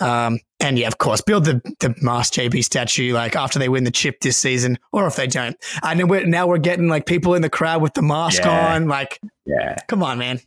Um, 0.00 0.38
and 0.60 0.78
yeah, 0.78 0.86
of 0.88 0.98
course, 0.98 1.20
build 1.22 1.44
the 1.44 1.60
the 1.80 1.94
Mask 2.02 2.34
JB 2.34 2.62
statue 2.64 3.12
like 3.14 3.36
after 3.36 3.58
they 3.58 3.68
win 3.70 3.84
the 3.84 3.90
chip 3.90 4.20
this 4.20 4.36
season, 4.36 4.78
or 4.92 5.06
if 5.06 5.16
they 5.16 5.26
don't. 5.26 5.56
And 5.82 5.98
then 6.00 6.08
we're, 6.08 6.26
now 6.26 6.46
we're 6.46 6.58
getting 6.58 6.88
like 6.88 7.06
people 7.06 7.34
in 7.34 7.40
the 7.42 7.48
crowd 7.50 7.80
with 7.82 7.94
the 7.94 8.02
mask 8.02 8.42
Yeah. 8.44 8.74
on. 8.74 8.86
Like, 8.88 9.18
Yeah. 9.46 9.76
come 9.88 10.02
on, 10.02 10.18
man. 10.18 10.40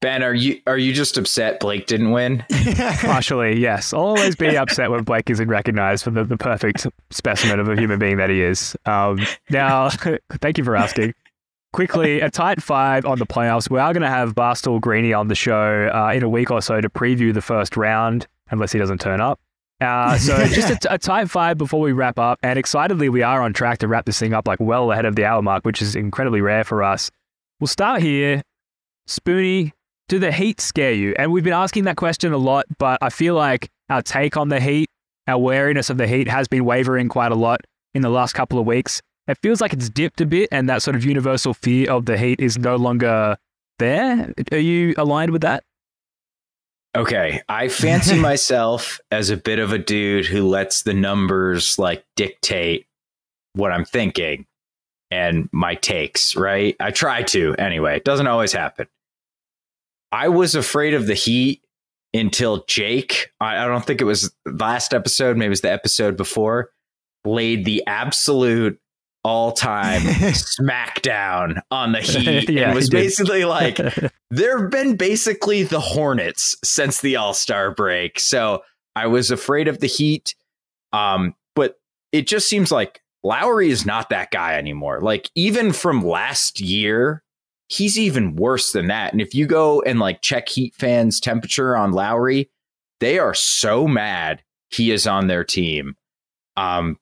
Ben, 0.00 0.22
are 0.22 0.34
you 0.34 0.60
are 0.66 0.78
you 0.78 0.92
just 0.92 1.16
upset 1.16 1.60
Blake 1.60 1.86
didn't 1.86 2.10
win? 2.10 2.44
Partially, 3.00 3.58
yes. 3.58 3.92
I'll 3.92 4.00
always 4.00 4.36
be 4.36 4.56
upset 4.56 4.90
when 4.90 5.02
Blake 5.04 5.28
isn't 5.30 5.48
recognized 5.48 6.04
for 6.04 6.10
the, 6.10 6.24
the 6.24 6.36
perfect 6.36 6.86
specimen 7.10 7.60
of 7.60 7.68
a 7.68 7.76
human 7.76 7.98
being 7.98 8.16
that 8.16 8.30
he 8.30 8.42
is. 8.42 8.76
Um, 8.86 9.18
now, 9.50 9.88
thank 10.40 10.58
you 10.58 10.64
for 10.64 10.76
asking. 10.76 11.14
Quickly, 11.72 12.20
a 12.20 12.30
tight 12.30 12.62
five 12.62 13.04
on 13.04 13.18
the 13.18 13.26
playoffs. 13.26 13.70
We 13.70 13.78
are 13.78 13.92
going 13.92 14.02
to 14.02 14.08
have 14.08 14.34
Barstool 14.34 14.80
Greeny 14.80 15.12
on 15.12 15.28
the 15.28 15.34
show 15.34 15.90
uh, 15.92 16.12
in 16.14 16.22
a 16.22 16.28
week 16.28 16.50
or 16.50 16.62
so 16.62 16.80
to 16.80 16.88
preview 16.88 17.34
the 17.34 17.42
first 17.42 17.76
round, 17.76 18.26
unless 18.50 18.72
he 18.72 18.78
doesn't 18.78 19.00
turn 19.00 19.20
up. 19.20 19.40
Uh, 19.80 20.16
so 20.16 20.46
just 20.46 20.84
a, 20.86 20.94
a 20.94 20.98
tight 20.98 21.28
five 21.28 21.58
before 21.58 21.80
we 21.80 21.92
wrap 21.92 22.18
up. 22.18 22.38
And 22.42 22.58
excitedly, 22.58 23.08
we 23.08 23.22
are 23.22 23.42
on 23.42 23.52
track 23.52 23.78
to 23.78 23.88
wrap 23.88 24.06
this 24.06 24.18
thing 24.18 24.32
up 24.32 24.48
like 24.48 24.60
well 24.60 24.90
ahead 24.90 25.04
of 25.04 25.16
the 25.16 25.24
hour 25.24 25.42
mark, 25.42 25.64
which 25.64 25.82
is 25.82 25.94
incredibly 25.94 26.40
rare 26.40 26.64
for 26.64 26.82
us. 26.82 27.10
We'll 27.60 27.68
start 27.68 28.00
here. 28.00 28.42
Spoonie, 29.08 29.72
do 30.08 30.18
the 30.18 30.32
Heat 30.32 30.60
scare 30.60 30.92
you? 30.92 31.14
And 31.18 31.32
we've 31.32 31.44
been 31.44 31.52
asking 31.52 31.84
that 31.84 31.96
question 31.96 32.32
a 32.32 32.38
lot, 32.38 32.66
but 32.78 32.98
I 33.02 33.10
feel 33.10 33.34
like 33.34 33.68
our 33.88 34.02
take 34.02 34.36
on 34.36 34.48
the 34.48 34.60
Heat, 34.60 34.88
our 35.26 35.38
wariness 35.38 35.90
of 35.90 35.98
the 35.98 36.06
Heat 36.06 36.28
has 36.28 36.48
been 36.48 36.64
wavering 36.64 37.08
quite 37.08 37.32
a 37.32 37.36
lot 37.36 37.60
in 37.94 38.02
the 38.02 38.10
last 38.10 38.34
couple 38.34 38.58
of 38.58 38.66
weeks. 38.66 39.00
It 39.26 39.38
feels 39.42 39.60
like 39.60 39.72
it's 39.72 39.88
dipped 39.88 40.20
a 40.20 40.26
bit, 40.26 40.48
and 40.52 40.68
that 40.68 40.82
sort 40.82 40.94
of 40.94 41.04
universal 41.04 41.54
fear 41.54 41.90
of 41.90 42.06
the 42.06 42.16
Heat 42.16 42.40
is 42.40 42.58
no 42.58 42.76
longer 42.76 43.36
there. 43.78 44.32
Are 44.52 44.58
you 44.58 44.94
aligned 44.96 45.32
with 45.32 45.42
that? 45.42 45.64
Okay, 46.96 47.42
I 47.48 47.68
fancy 47.68 48.18
myself 48.20 49.00
as 49.10 49.30
a 49.30 49.36
bit 49.36 49.58
of 49.58 49.72
a 49.72 49.78
dude 49.78 50.26
who 50.26 50.48
lets 50.48 50.82
the 50.82 50.94
numbers 50.94 51.78
like 51.78 52.04
dictate 52.14 52.86
what 53.54 53.72
I'm 53.72 53.84
thinking 53.84 54.46
and 55.10 55.48
my 55.52 55.74
takes, 55.74 56.36
right? 56.36 56.76
I 56.80 56.90
try 56.90 57.22
to 57.24 57.54
anyway. 57.58 57.96
It 57.96 58.04
doesn't 58.04 58.26
always 58.26 58.52
happen. 58.52 58.86
I 60.16 60.28
was 60.28 60.54
afraid 60.54 60.94
of 60.94 61.06
the 61.06 61.12
Heat 61.14 61.60
until 62.14 62.64
Jake, 62.66 63.32
I, 63.38 63.62
I 63.62 63.66
don't 63.66 63.84
think 63.84 64.00
it 64.00 64.04
was 64.04 64.34
last 64.46 64.94
episode, 64.94 65.36
maybe 65.36 65.48
it 65.48 65.50
was 65.50 65.60
the 65.60 65.70
episode 65.70 66.16
before, 66.16 66.70
laid 67.26 67.66
the 67.66 67.86
absolute 67.86 68.80
all 69.22 69.52
time 69.52 70.00
smackdown 70.32 71.60
on 71.70 71.92
the 71.92 72.00
Heat. 72.00 72.48
Yeah, 72.48 72.68
and 72.68 72.74
was 72.74 72.88
basically 72.88 73.44
like, 73.44 73.76
there 74.30 74.58
have 74.58 74.70
been 74.70 74.96
basically 74.96 75.64
the 75.64 75.80
Hornets 75.80 76.56
since 76.64 77.02
the 77.02 77.16
All 77.16 77.34
Star 77.34 77.70
break. 77.74 78.18
So 78.18 78.62
I 78.94 79.08
was 79.08 79.30
afraid 79.30 79.68
of 79.68 79.80
the 79.80 79.86
Heat. 79.86 80.34
Um, 80.94 81.34
but 81.54 81.74
it 82.12 82.26
just 82.26 82.48
seems 82.48 82.72
like 82.72 83.02
Lowry 83.22 83.68
is 83.68 83.84
not 83.84 84.08
that 84.08 84.30
guy 84.30 84.54
anymore. 84.54 85.02
Like, 85.02 85.30
even 85.34 85.74
from 85.74 86.00
last 86.00 86.58
year, 86.58 87.22
he's 87.68 87.98
even 87.98 88.36
worse 88.36 88.72
than 88.72 88.88
that. 88.88 89.12
And 89.12 89.20
if 89.20 89.34
you 89.34 89.46
go 89.46 89.82
and 89.82 89.98
like 89.98 90.22
check 90.22 90.48
Heat 90.48 90.74
fans' 90.74 91.20
temperature 91.20 91.76
on 91.76 91.92
Lowry, 91.92 92.50
they 93.00 93.18
are 93.18 93.34
so 93.34 93.86
mad 93.86 94.42
he 94.70 94.90
is 94.90 95.06
on 95.06 95.26
their 95.26 95.44
team. 95.44 95.96
Um, 96.56 96.98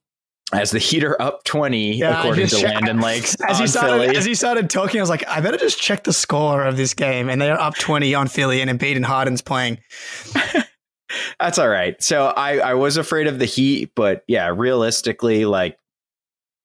as 0.53 0.71
the 0.71 0.79
Heat 0.79 1.03
are 1.05 1.21
up 1.21 1.43
20, 1.45 1.97
Yeah, 1.97 2.19
according 2.19 2.47
to 2.49 2.59
Landon 2.59 3.01
Lakes 3.01 3.35
as 3.49 3.59
he 3.59 3.67
started 3.67 4.03
Philly. 4.05 4.17
as 4.17 4.25
he 4.25 4.35
started 4.35 4.69
talking, 4.71 5.01
I 5.01 5.03
was 5.03 5.11
like, 5.11 5.27
I 5.27 5.41
better 5.41 5.57
just 5.57 5.81
check 5.81 6.05
the 6.05 6.12
score 6.12 6.62
of 6.62 6.77
this 6.77 6.95
game, 6.95 7.29
and 7.29 7.41
they're 7.41 7.59
up 7.61 7.75
twenty 7.77 8.15
on 8.15 8.29
Philly, 8.29 8.61
and 8.61 8.71
Embiid 8.71 8.97
and 8.97 9.05
Harden's 9.05 9.43
playing. 9.43 9.79
That's 11.41 11.59
all 11.59 11.69
right. 11.69 12.01
So 12.03 12.27
I, 12.27 12.59
I 12.59 12.75
was 12.75 12.97
afraid 12.97 13.27
of 13.27 13.39
the 13.39 13.45
Heat, 13.47 13.93
but 13.95 14.25
yeah, 14.27 14.53
realistically, 14.55 15.45
like 15.45 15.79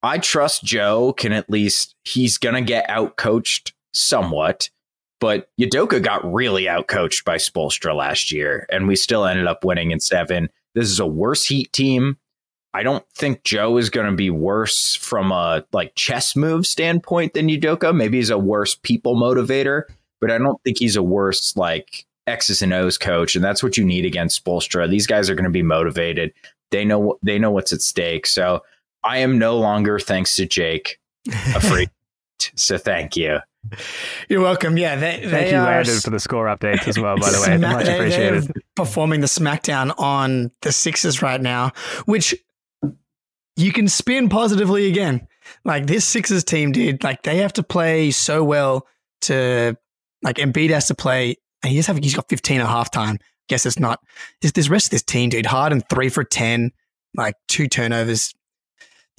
I 0.03 0.17
trust 0.17 0.63
Joe 0.63 1.13
can 1.13 1.31
at 1.31 1.49
least 1.49 1.95
he's 2.03 2.37
gonna 2.37 2.61
get 2.61 2.89
out 2.89 3.15
coached 3.17 3.73
somewhat. 3.93 4.69
But 5.19 5.49
Udoka 5.59 6.01
got 6.01 6.31
really 6.31 6.63
outcoached 6.63 7.25
by 7.25 7.35
Spoelstra 7.35 7.95
last 7.95 8.31
year, 8.31 8.65
and 8.71 8.87
we 8.87 8.95
still 8.95 9.25
ended 9.25 9.47
up 9.47 9.65
winning 9.65 9.91
in 9.91 9.99
seven. 9.99 10.49
This 10.75 10.89
is 10.89 10.99
a 10.99 11.07
worse 11.07 11.45
Heat 11.45 11.73
team. 11.73 12.17
I 12.73 12.83
don't 12.83 13.03
think 13.15 13.43
Joe 13.43 13.77
is 13.77 13.89
going 13.89 14.09
to 14.09 14.15
be 14.15 14.29
worse 14.29 14.95
from 14.95 15.31
a 15.31 15.65
like 15.73 15.95
chess 15.95 16.35
move 16.35 16.65
standpoint 16.65 17.33
than 17.33 17.49
Udoka. 17.49 17.95
Maybe 17.95 18.17
he's 18.17 18.29
a 18.29 18.37
worse 18.37 18.75
people 18.75 19.15
motivator, 19.15 19.83
but 20.21 20.31
I 20.31 20.37
don't 20.37 20.61
think 20.63 20.77
he's 20.77 20.95
a 20.95 21.03
worse 21.03 21.57
like 21.57 22.05
X's 22.27 22.61
and 22.61 22.71
O's 22.71 22.97
coach, 22.97 23.35
and 23.35 23.43
that's 23.43 23.63
what 23.63 23.75
you 23.75 23.83
need 23.83 24.05
against 24.05 24.43
Spoelstra. 24.43 24.89
These 24.89 25.07
guys 25.07 25.29
are 25.29 25.35
going 25.35 25.45
to 25.45 25.49
be 25.49 25.63
motivated. 25.63 26.31
They 26.71 26.85
know 26.85 27.17
they 27.23 27.39
know 27.39 27.51
what's 27.51 27.73
at 27.73 27.81
stake. 27.81 28.27
So 28.27 28.61
I 29.03 29.17
am 29.17 29.39
no 29.39 29.57
longer, 29.57 29.99
thanks 29.99 30.35
to 30.35 30.45
Jake, 30.45 30.99
afraid. 31.55 31.89
so 32.55 32.77
thank 32.77 33.15
you. 33.15 33.39
You're 34.29 34.41
welcome. 34.41 34.77
Yeah, 34.77 34.95
they, 34.95 35.19
they 35.19 35.29
Thank 35.29 35.51
you, 35.51 35.57
are 35.57 35.63
Landon, 35.65 35.99
for 35.99 36.09
the 36.11 36.19
score 36.19 36.45
updates 36.45 36.87
as 36.87 36.97
well, 36.97 37.17
by 37.17 37.29
the 37.29 37.39
way. 37.39 37.45
sma- 37.57 37.73
Much 37.73 37.87
appreciated. 37.87 38.43
they're 38.43 38.61
performing 38.75 39.21
the 39.21 39.27
smackdown 39.27 39.93
on 39.97 40.51
the 40.61 40.71
Sixers 40.71 41.21
right 41.21 41.41
now, 41.41 41.71
which 42.05 42.33
you 43.55 43.71
can 43.73 43.87
spin 43.87 44.29
positively 44.29 44.87
again. 44.87 45.27
Like 45.65 45.87
this 45.87 46.05
Sixers 46.05 46.43
team 46.43 46.71
did, 46.71 47.03
like 47.03 47.23
they 47.23 47.37
have 47.37 47.53
to 47.53 47.63
play 47.63 48.11
so 48.11 48.43
well 48.43 48.87
to 49.21 49.75
like 50.23 50.37
Embiid 50.37 50.69
has 50.69 50.87
to 50.87 50.95
play. 50.95 51.35
And 51.61 51.73
he's 51.73 51.87
having 51.87 52.03
he's 52.03 52.15
got 52.15 52.29
15 52.29 52.61
at 52.61 52.67
halftime. 52.67 53.17
Guess 53.49 53.65
it's 53.65 53.79
not. 53.79 53.99
This 54.41 54.53
this 54.53 54.69
rest 54.69 54.87
of 54.87 54.91
this 54.91 55.03
team, 55.03 55.29
dude. 55.29 55.45
Harden 55.45 55.81
three 55.89 56.09
for 56.09 56.23
10, 56.23 56.71
like 57.15 57.33
two 57.47 57.67
turnovers. 57.67 58.33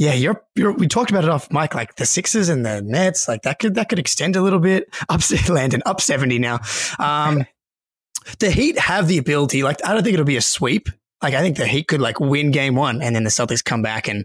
Yeah, 0.01 0.15
you're, 0.15 0.43
you're. 0.55 0.73
We 0.73 0.89
talked 0.89 1.11
about 1.11 1.25
it 1.25 1.31
off 1.31 1.53
mic, 1.53 1.75
like 1.75 1.97
the 1.97 2.07
Sixers 2.07 2.49
and 2.49 2.65
the 2.65 2.81
Nets, 2.81 3.29
like 3.29 3.43
that 3.43 3.59
could 3.59 3.75
that 3.75 3.91
could 3.91 3.99
extend 3.99 4.35
a 4.35 4.41
little 4.41 4.59
bit. 4.59 4.89
Up 5.11 5.21
Landon 5.51 5.83
up 5.85 6.01
seventy 6.01 6.39
now. 6.39 6.61
Um, 6.99 7.45
the 8.39 8.51
Heat 8.51 8.79
have 8.79 9.09
the 9.09 9.19
ability. 9.19 9.63
Like 9.63 9.85
I 9.85 9.93
don't 9.93 10.03
think 10.03 10.15
it'll 10.15 10.25
be 10.25 10.39
a 10.39 10.41
sweep. 10.41 10.89
Like 11.23 11.35
I 11.35 11.43
think 11.43 11.59
the 11.59 11.67
Heat 11.67 11.87
could 11.87 12.01
like 12.01 12.19
win 12.19 12.51
game 12.51 12.77
one, 12.77 13.03
and 13.03 13.15
then 13.15 13.25
the 13.25 13.31
Celtics 13.31 13.63
come 13.63 13.83
back 13.83 14.09
and, 14.09 14.25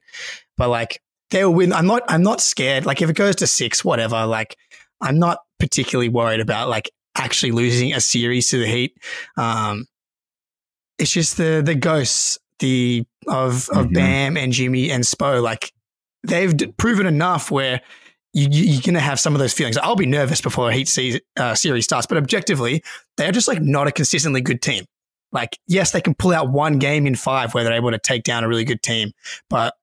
but 0.56 0.70
like 0.70 1.02
they'll 1.30 1.54
win. 1.54 1.74
I'm 1.74 1.88
not. 1.88 2.04
I'm 2.08 2.24
not 2.24 2.40
scared. 2.40 2.86
Like 2.86 3.02
if 3.02 3.10
it 3.10 3.18
goes 3.18 3.36
to 3.38 3.48
six, 3.48 3.84
whatever. 3.84 4.26
Like 4.26 4.56
I'm 5.02 5.20
not 5.20 5.40
particularly 5.60 6.08
worried 6.08 6.40
about 6.40 6.70
like 6.70 6.90
actually 7.18 7.52
losing 7.52 7.94
a 7.94 8.00
series 8.00 8.50
to 8.52 8.60
the 8.60 8.68
Heat. 8.68 8.98
Um, 9.36 9.88
it's 10.98 11.12
just 11.12 11.36
the 11.36 11.62
the 11.66 11.76
ghosts 11.76 12.40
the 12.60 13.06
of 13.28 13.70
of 13.70 13.88
Mhm. 13.88 13.94
Bam 13.94 14.38
and 14.38 14.52
Jimmy 14.54 14.92
and 14.92 15.04
Spo. 15.04 15.42
Like 15.42 15.72
they've 16.24 16.56
d- 16.56 16.68
proven 16.78 17.06
enough 17.06 17.52
where. 17.52 17.82
You, 18.38 18.50
you- 18.52 18.66
you're 18.66 18.82
going 18.82 18.96
to 18.96 19.00
have 19.00 19.18
some 19.18 19.34
of 19.34 19.40
those 19.40 19.54
feelings. 19.54 19.78
I'll 19.78 19.96
be 19.96 20.06
nervous 20.06 20.42
before 20.42 20.70
a 20.70 20.74
Heat 20.74 21.22
uh, 21.38 21.56
series 21.56 21.86
starts, 21.86 22.06
but 22.06 22.18
objectively, 22.18 22.84
they're 23.16 23.32
just 23.32 23.48
like 23.48 23.62
not 23.62 23.88
a 23.88 23.94
consistently 23.94 24.42
good 24.42 24.62
team. 24.62 24.84
Like, 25.32 25.58
yes, 25.70 25.92
they 25.92 26.02
can 26.02 26.16
pull 26.16 26.34
out 26.34 26.50
one 26.52 26.78
game 26.78 27.08
in 27.08 27.16
five 27.16 27.54
where 27.54 27.64
they're 27.64 27.72
able 27.72 27.92
to 27.92 27.98
take 27.98 28.24
down 28.24 28.44
a 28.44 28.50
really 28.50 28.66
good 28.66 28.82
team, 28.82 29.14
but 29.50 29.76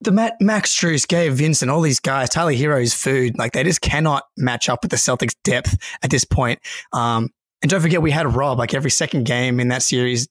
the 0.00 0.10
Matt, 0.10 0.40
Max 0.40 0.74
Strus, 0.76 1.06
Gabe 1.06 1.32
Vincent, 1.32 1.70
all 1.70 1.82
these 1.82 2.00
guys, 2.00 2.30
Tyler 2.30 2.52
Herro's 2.52 2.94
food, 2.94 3.38
like 3.38 3.52
they 3.52 3.62
just 3.62 3.80
cannot 3.80 4.24
match 4.36 4.68
up 4.68 4.82
with 4.82 4.90
the 4.90 4.96
Celtics' 4.96 5.36
depth 5.44 5.76
at 6.02 6.10
this 6.10 6.24
point. 6.24 6.58
Um, 6.92 7.28
and 7.62 7.70
don't 7.70 7.80
forget, 7.80 8.02
we 8.02 8.10
had 8.10 8.34
Rob 8.34 8.58
like 8.58 8.74
every 8.74 8.90
second 8.90 9.22
game 9.22 9.60
in 9.60 9.68
that 9.68 9.84
series. 9.84 10.26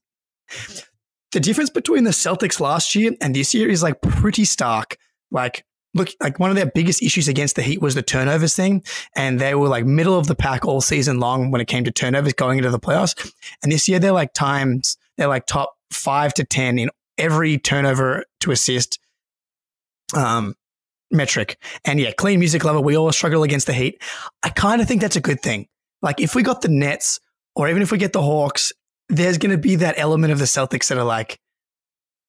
The 1.31 1.39
difference 1.39 1.69
between 1.69 2.03
the 2.03 2.11
Celtics 2.11 2.59
last 2.59 2.95
year 2.95 3.13
and 3.21 3.35
this 3.35 3.53
year 3.53 3.69
is 3.69 3.83
like 3.83 4.01
pretty 4.01 4.45
stark. 4.45 4.97
Like, 5.31 5.63
look, 5.93 6.09
like 6.19 6.39
one 6.39 6.49
of 6.49 6.55
their 6.55 6.65
biggest 6.65 7.03
issues 7.03 7.27
against 7.27 7.55
the 7.55 7.61
Heat 7.61 7.81
was 7.81 7.95
the 7.95 8.01
turnovers 8.01 8.55
thing, 8.55 8.83
and 9.15 9.39
they 9.39 9.53
were 9.53 9.67
like 9.67 9.85
middle 9.85 10.17
of 10.17 10.27
the 10.27 10.35
pack 10.35 10.65
all 10.65 10.81
season 10.81 11.19
long 11.19 11.51
when 11.51 11.61
it 11.61 11.67
came 11.67 11.83
to 11.83 11.91
turnovers 11.91 12.33
going 12.33 12.57
into 12.57 12.71
the 12.71 12.79
playoffs. 12.79 13.31
And 13.61 13.71
this 13.71 13.87
year 13.87 13.99
they're 13.99 14.11
like 14.11 14.33
times 14.33 14.97
they're 15.17 15.27
like 15.27 15.45
top 15.45 15.75
five 15.91 16.33
to 16.35 16.43
ten 16.43 16.79
in 16.79 16.89
every 17.17 17.57
turnover 17.57 18.25
to 18.39 18.51
assist 18.51 18.97
um, 20.15 20.55
metric. 21.11 21.61
And 21.85 21.99
yeah, 21.99 22.11
clean 22.11 22.39
music 22.39 22.63
lover, 22.63 22.81
we 22.81 22.97
all 22.97 23.11
struggle 23.11 23.43
against 23.43 23.67
the 23.67 23.73
Heat. 23.73 24.01
I 24.41 24.49
kind 24.49 24.81
of 24.81 24.87
think 24.87 25.01
that's 25.01 25.15
a 25.15 25.21
good 25.21 25.41
thing. 25.41 25.67
Like 26.01 26.19
if 26.19 26.33
we 26.33 26.43
got 26.43 26.61
the 26.61 26.69
Nets, 26.69 27.19
or 27.55 27.67
even 27.69 27.81
if 27.81 27.91
we 27.91 27.97
get 27.97 28.13
the 28.13 28.21
Hawks, 28.21 28.71
there's 29.09 29.37
going 29.37 29.51
to 29.51 29.57
be 29.57 29.75
that 29.75 29.95
element 29.97 30.31
of 30.31 30.39
the 30.39 30.45
Celtics 30.45 30.87
that 30.89 30.97
are 30.97 31.03
like 31.03 31.39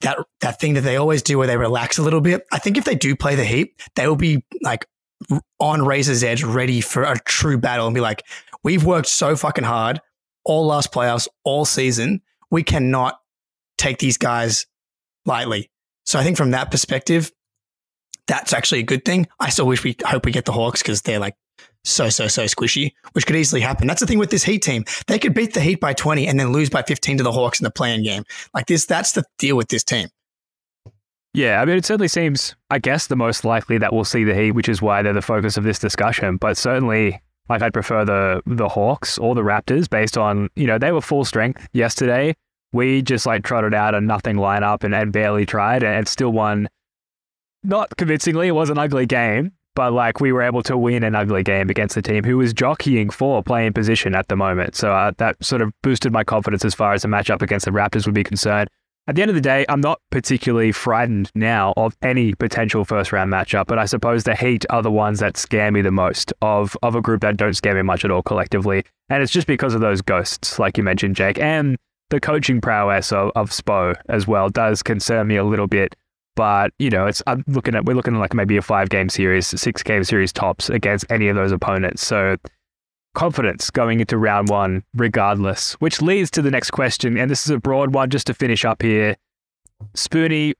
that 0.00 0.18
that 0.40 0.58
thing 0.60 0.74
that 0.74 0.80
they 0.80 0.96
always 0.96 1.22
do 1.22 1.38
where 1.38 1.46
they 1.46 1.56
relax 1.56 1.98
a 1.98 2.02
little 2.02 2.20
bit. 2.20 2.46
I 2.52 2.58
think 2.58 2.76
if 2.78 2.84
they 2.84 2.94
do 2.94 3.14
play 3.14 3.34
the 3.34 3.44
Heat, 3.44 3.80
they 3.96 4.06
will 4.06 4.16
be 4.16 4.44
like 4.62 4.86
on 5.58 5.84
razor's 5.84 6.24
edge, 6.24 6.42
ready 6.42 6.80
for 6.80 7.02
a 7.02 7.18
true 7.20 7.58
battle, 7.58 7.86
and 7.86 7.94
be 7.94 8.00
like, 8.00 8.24
"We've 8.64 8.84
worked 8.84 9.08
so 9.08 9.36
fucking 9.36 9.64
hard. 9.64 10.00
all 10.42 10.66
last 10.66 10.90
playoffs, 10.90 11.28
all 11.44 11.66
season. 11.66 12.22
We 12.50 12.62
cannot 12.62 13.20
take 13.76 13.98
these 13.98 14.16
guys 14.16 14.66
lightly. 15.26 15.70
So 16.06 16.18
I 16.18 16.22
think 16.22 16.38
from 16.38 16.52
that 16.52 16.70
perspective, 16.70 17.30
that's 18.26 18.52
actually 18.54 18.80
a 18.80 18.84
good 18.84 19.04
thing. 19.04 19.28
I 19.38 19.50
still 19.50 19.66
wish 19.66 19.84
we 19.84 19.96
hope 20.04 20.24
we 20.24 20.32
get 20.32 20.46
the 20.46 20.52
Hawks 20.52 20.82
because 20.82 21.02
they're 21.02 21.18
like 21.18 21.34
so, 21.84 22.08
so, 22.08 22.28
so 22.28 22.44
squishy, 22.44 22.92
which 23.12 23.26
could 23.26 23.36
easily 23.36 23.60
happen. 23.60 23.86
That's 23.86 24.00
the 24.00 24.06
thing 24.06 24.18
with 24.18 24.30
this 24.30 24.44
Heat 24.44 24.62
team. 24.62 24.84
They 25.06 25.18
could 25.18 25.34
beat 25.34 25.54
the 25.54 25.60
Heat 25.60 25.80
by 25.80 25.92
20 25.92 26.26
and 26.26 26.38
then 26.38 26.52
lose 26.52 26.70
by 26.70 26.82
15 26.82 27.18
to 27.18 27.22
the 27.22 27.32
Hawks 27.32 27.60
in 27.60 27.64
the 27.64 27.70
play-in 27.70 28.02
game. 28.02 28.24
Like 28.54 28.66
this, 28.66 28.86
that's 28.86 29.12
the 29.12 29.24
deal 29.38 29.56
with 29.56 29.68
this 29.68 29.84
team. 29.84 30.08
Yeah, 31.32 31.60
I 31.60 31.64
mean, 31.64 31.76
it 31.76 31.84
certainly 31.84 32.08
seems, 32.08 32.56
I 32.70 32.80
guess, 32.80 33.06
the 33.06 33.16
most 33.16 33.44
likely 33.44 33.78
that 33.78 33.92
we'll 33.92 34.04
see 34.04 34.24
the 34.24 34.34
Heat, 34.34 34.52
which 34.52 34.68
is 34.68 34.82
why 34.82 35.02
they're 35.02 35.12
the 35.12 35.22
focus 35.22 35.56
of 35.56 35.64
this 35.64 35.78
discussion. 35.78 36.36
But 36.36 36.56
certainly, 36.56 37.20
like, 37.48 37.62
I'd 37.62 37.72
prefer 37.72 38.04
the 38.04 38.42
the 38.46 38.68
Hawks 38.68 39.16
or 39.16 39.34
the 39.34 39.42
Raptors 39.42 39.88
based 39.88 40.18
on, 40.18 40.48
you 40.56 40.66
know, 40.66 40.76
they 40.76 40.90
were 40.90 41.00
full 41.00 41.24
strength 41.24 41.68
yesterday. 41.72 42.34
We 42.72 43.02
just 43.02 43.26
like 43.26 43.44
trotted 43.44 43.74
out 43.74 43.94
a 43.94 44.00
nothing 44.00 44.36
lineup 44.36 44.84
and, 44.84 44.94
and 44.94 45.12
barely 45.12 45.46
tried 45.46 45.82
and 45.82 46.06
still 46.06 46.30
won. 46.30 46.68
Not 47.62 47.96
convincingly, 47.96 48.48
it 48.48 48.52
was 48.52 48.70
an 48.70 48.78
ugly 48.78 49.06
game, 49.06 49.52
but 49.80 49.94
like 49.94 50.20
we 50.20 50.30
were 50.30 50.42
able 50.42 50.62
to 50.62 50.76
win 50.76 51.02
an 51.02 51.14
ugly 51.14 51.42
game 51.42 51.70
against 51.70 51.94
the 51.94 52.02
team 52.02 52.22
who 52.22 52.36
was 52.36 52.52
jockeying 52.52 53.08
for 53.08 53.42
playing 53.42 53.72
position 53.72 54.14
at 54.14 54.28
the 54.28 54.36
moment. 54.36 54.76
So 54.76 54.92
uh, 54.92 55.12
that 55.16 55.42
sort 55.42 55.62
of 55.62 55.72
boosted 55.80 56.12
my 56.12 56.22
confidence 56.22 56.66
as 56.66 56.74
far 56.74 56.92
as 56.92 57.00
the 57.00 57.08
matchup 57.08 57.40
against 57.40 57.64
the 57.64 57.70
Raptors 57.70 58.04
would 58.04 58.14
be 58.14 58.22
concerned. 58.22 58.68
At 59.06 59.14
the 59.14 59.22
end 59.22 59.30
of 59.30 59.36
the 59.36 59.40
day, 59.40 59.64
I'm 59.70 59.80
not 59.80 59.98
particularly 60.10 60.70
frightened 60.70 61.30
now 61.34 61.72
of 61.78 61.96
any 62.02 62.34
potential 62.34 62.84
first 62.84 63.10
round 63.10 63.32
matchup, 63.32 63.68
but 63.68 63.78
I 63.78 63.86
suppose 63.86 64.24
the 64.24 64.36
Heat 64.36 64.66
are 64.68 64.82
the 64.82 64.90
ones 64.90 65.20
that 65.20 65.38
scare 65.38 65.72
me 65.72 65.80
the 65.80 65.90
most 65.90 66.30
of, 66.42 66.76
of 66.82 66.94
a 66.94 67.00
group 67.00 67.22
that 67.22 67.38
don't 67.38 67.54
scare 67.54 67.74
me 67.74 67.80
much 67.80 68.04
at 68.04 68.10
all 68.10 68.22
collectively. 68.22 68.84
And 69.08 69.22
it's 69.22 69.32
just 69.32 69.46
because 69.46 69.72
of 69.72 69.80
those 69.80 70.02
ghosts, 70.02 70.58
like 70.58 70.76
you 70.76 70.84
mentioned, 70.84 71.16
Jake, 71.16 71.38
and 71.38 71.78
the 72.10 72.20
coaching 72.20 72.60
prowess 72.60 73.12
of, 73.12 73.32
of 73.34 73.48
Spo 73.48 73.94
as 74.10 74.26
well 74.26 74.50
does 74.50 74.82
concern 74.82 75.28
me 75.28 75.36
a 75.36 75.44
little 75.44 75.68
bit. 75.68 75.96
But 76.36 76.72
you 76.78 76.90
know, 76.90 77.06
it's 77.06 77.22
I'm 77.26 77.44
looking 77.46 77.74
at 77.74 77.84
we're 77.84 77.94
looking 77.94 78.14
at 78.14 78.20
like 78.20 78.34
maybe 78.34 78.56
a 78.56 78.62
five 78.62 78.88
game 78.88 79.08
series, 79.08 79.46
six 79.46 79.82
game 79.82 80.04
series 80.04 80.32
tops 80.32 80.70
against 80.70 81.04
any 81.10 81.28
of 81.28 81.36
those 81.36 81.52
opponents. 81.52 82.06
So 82.06 82.36
confidence 83.14 83.70
going 83.70 84.00
into 84.00 84.16
round 84.16 84.48
one, 84.48 84.84
regardless. 84.94 85.74
Which 85.74 86.00
leads 86.00 86.30
to 86.32 86.42
the 86.42 86.50
next 86.50 86.70
question, 86.70 87.16
and 87.18 87.30
this 87.30 87.44
is 87.44 87.50
a 87.50 87.58
broad 87.58 87.94
one 87.94 88.10
just 88.10 88.26
to 88.28 88.34
finish 88.34 88.64
up 88.64 88.82
here. 88.82 89.16
Spoonie, 89.94 90.54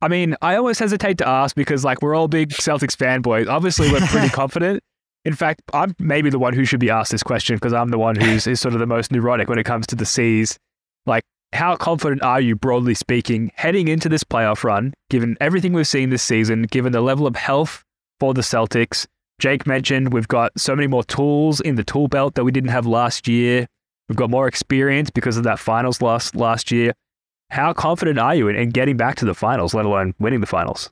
I 0.00 0.08
mean, 0.08 0.36
I 0.42 0.56
always 0.56 0.78
hesitate 0.78 1.18
to 1.18 1.28
ask 1.28 1.56
because 1.56 1.84
like 1.84 2.02
we're 2.02 2.14
all 2.14 2.28
big 2.28 2.50
Celtics 2.50 2.96
fanboys. 2.96 3.48
Obviously, 3.48 3.90
we're 3.90 4.00
pretty 4.06 4.28
confident. 4.30 4.82
In 5.24 5.34
fact, 5.34 5.62
I'm 5.72 5.94
maybe 5.98 6.30
the 6.30 6.38
one 6.38 6.54
who 6.54 6.64
should 6.64 6.80
be 6.80 6.90
asked 6.90 7.10
this 7.10 7.22
question 7.22 7.56
because 7.56 7.72
I'm 7.72 7.88
the 7.88 7.98
one 7.98 8.14
who's 8.14 8.46
is 8.46 8.60
sort 8.60 8.74
of 8.74 8.80
the 8.80 8.86
most 8.86 9.10
neurotic 9.10 9.48
when 9.48 9.58
it 9.58 9.64
comes 9.64 9.86
to 9.88 9.96
the 9.96 10.06
C's. 10.06 10.58
Like, 11.04 11.24
how 11.56 11.74
confident 11.74 12.22
are 12.22 12.40
you, 12.40 12.54
broadly 12.54 12.94
speaking, 12.94 13.50
heading 13.54 13.88
into 13.88 14.08
this 14.08 14.22
playoff 14.22 14.62
run, 14.62 14.94
given 15.10 15.36
everything 15.40 15.72
we've 15.72 15.88
seen 15.88 16.10
this 16.10 16.22
season, 16.22 16.62
given 16.64 16.92
the 16.92 17.00
level 17.00 17.26
of 17.26 17.34
health 17.34 17.82
for 18.20 18.34
the 18.34 18.42
Celtics? 18.42 19.06
Jake 19.38 19.66
mentioned 19.66 20.12
we've 20.12 20.28
got 20.28 20.52
so 20.58 20.76
many 20.76 20.86
more 20.86 21.02
tools 21.04 21.60
in 21.60 21.74
the 21.74 21.84
tool 21.84 22.08
belt 22.08 22.34
that 22.34 22.44
we 22.44 22.52
didn't 22.52 22.70
have 22.70 22.86
last 22.86 23.26
year. 23.26 23.66
We've 24.08 24.16
got 24.16 24.30
more 24.30 24.46
experience 24.46 25.10
because 25.10 25.36
of 25.36 25.44
that 25.44 25.58
finals 25.58 26.00
loss 26.00 26.34
last 26.34 26.70
year. 26.70 26.92
How 27.50 27.72
confident 27.72 28.18
are 28.18 28.34
you 28.34 28.48
in, 28.48 28.56
in 28.56 28.70
getting 28.70 28.96
back 28.96 29.16
to 29.16 29.24
the 29.24 29.34
finals, 29.34 29.74
let 29.74 29.84
alone 29.84 30.14
winning 30.18 30.40
the 30.40 30.46
finals? 30.46 30.90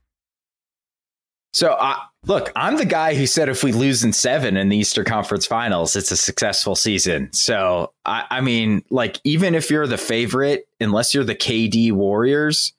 So, 1.52 1.72
uh, 1.72 1.96
look, 2.26 2.52
I'm 2.56 2.76
the 2.76 2.84
guy 2.84 3.14
who 3.14 3.26
said 3.26 3.48
if 3.48 3.62
we 3.62 3.72
lose 3.72 4.04
in 4.04 4.12
seven 4.12 4.56
in 4.56 4.68
the 4.68 4.76
Eastern 4.76 5.04
Conference 5.04 5.46
Finals, 5.46 5.96
it's 5.96 6.10
a 6.10 6.16
successful 6.16 6.74
season. 6.74 7.32
So, 7.32 7.92
I, 8.04 8.24
I 8.30 8.40
mean, 8.40 8.82
like, 8.90 9.20
even 9.24 9.54
if 9.54 9.70
you're 9.70 9.86
the 9.86 9.98
favorite, 9.98 10.66
unless 10.80 11.14
you're 11.14 11.24
the 11.24 11.34
KD 11.34 11.92
Warriors, 11.92 12.72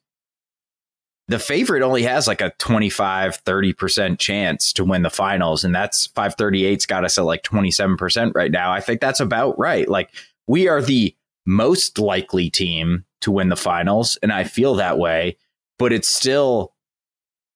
the 1.28 1.38
favorite 1.38 1.82
only 1.82 2.02
has 2.02 2.26
like 2.26 2.40
a 2.40 2.52
25, 2.58 3.42
30% 3.44 4.18
chance 4.18 4.72
to 4.74 4.84
win 4.84 5.02
the 5.02 5.10
finals. 5.10 5.64
And 5.64 5.74
that's 5.74 6.08
538's 6.08 6.86
got 6.86 7.04
us 7.04 7.18
at 7.18 7.24
like 7.24 7.42
27% 7.42 8.32
right 8.34 8.50
now. 8.50 8.72
I 8.72 8.80
think 8.80 9.00
that's 9.00 9.20
about 9.20 9.58
right. 9.58 9.88
Like, 9.88 10.10
we 10.46 10.68
are 10.68 10.80
the 10.80 11.14
most 11.44 11.98
likely 11.98 12.50
team 12.50 13.04
to 13.20 13.32
win 13.32 13.48
the 13.48 13.56
finals. 13.56 14.18
And 14.22 14.32
I 14.32 14.44
feel 14.44 14.74
that 14.76 14.98
way, 14.98 15.36
but 15.78 15.92
it's 15.92 16.08
still 16.08 16.74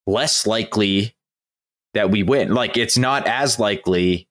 less 0.06 0.46
likely 0.46 1.14
that 1.94 2.10
we 2.10 2.22
win. 2.22 2.54
Like 2.54 2.76
it's 2.76 2.96
not 2.98 3.26
as 3.26 3.58
likely 3.58 4.28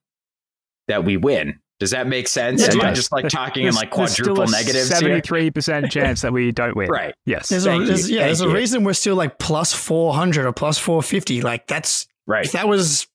that 0.88 1.04
we 1.04 1.16
win. 1.16 1.58
Does 1.78 1.92
that 1.92 2.06
make 2.06 2.28
sense? 2.28 2.60
Yeah, 2.60 2.72
Am 2.72 2.80
I 2.82 2.92
just 2.92 3.10
like 3.10 3.28
talking 3.28 3.62
There's- 3.62 3.74
in 3.74 3.80
like 3.80 3.94
there's 3.94 4.12
still 4.12 4.26
quadruple 4.34 4.54
a 4.54 4.58
negatives? 4.58 4.88
Seventy-three 4.88 5.50
percent 5.50 5.90
chance 5.90 6.20
that 6.20 6.32
we 6.32 6.52
don't 6.52 6.76
win. 6.76 6.90
Right. 6.90 7.14
Yes. 7.24 7.48
There's 7.48 7.66
a, 7.66 7.78
there's, 7.78 8.10
you. 8.10 8.16
yeah, 8.18 8.26
there's 8.26 8.40
Thank 8.40 8.48
a 8.48 8.52
you. 8.52 8.58
reason 8.58 8.84
we're 8.84 8.92
still 8.92 9.16
like 9.16 9.38
plus 9.38 9.72
400 9.72 10.44
or 10.46 10.52
plus 10.52 10.76
450. 10.78 11.40
Like 11.40 11.66
that's, 11.66 12.06
Right. 12.26 12.44
if 12.44 12.52
that 12.52 12.68
was, 12.68 13.06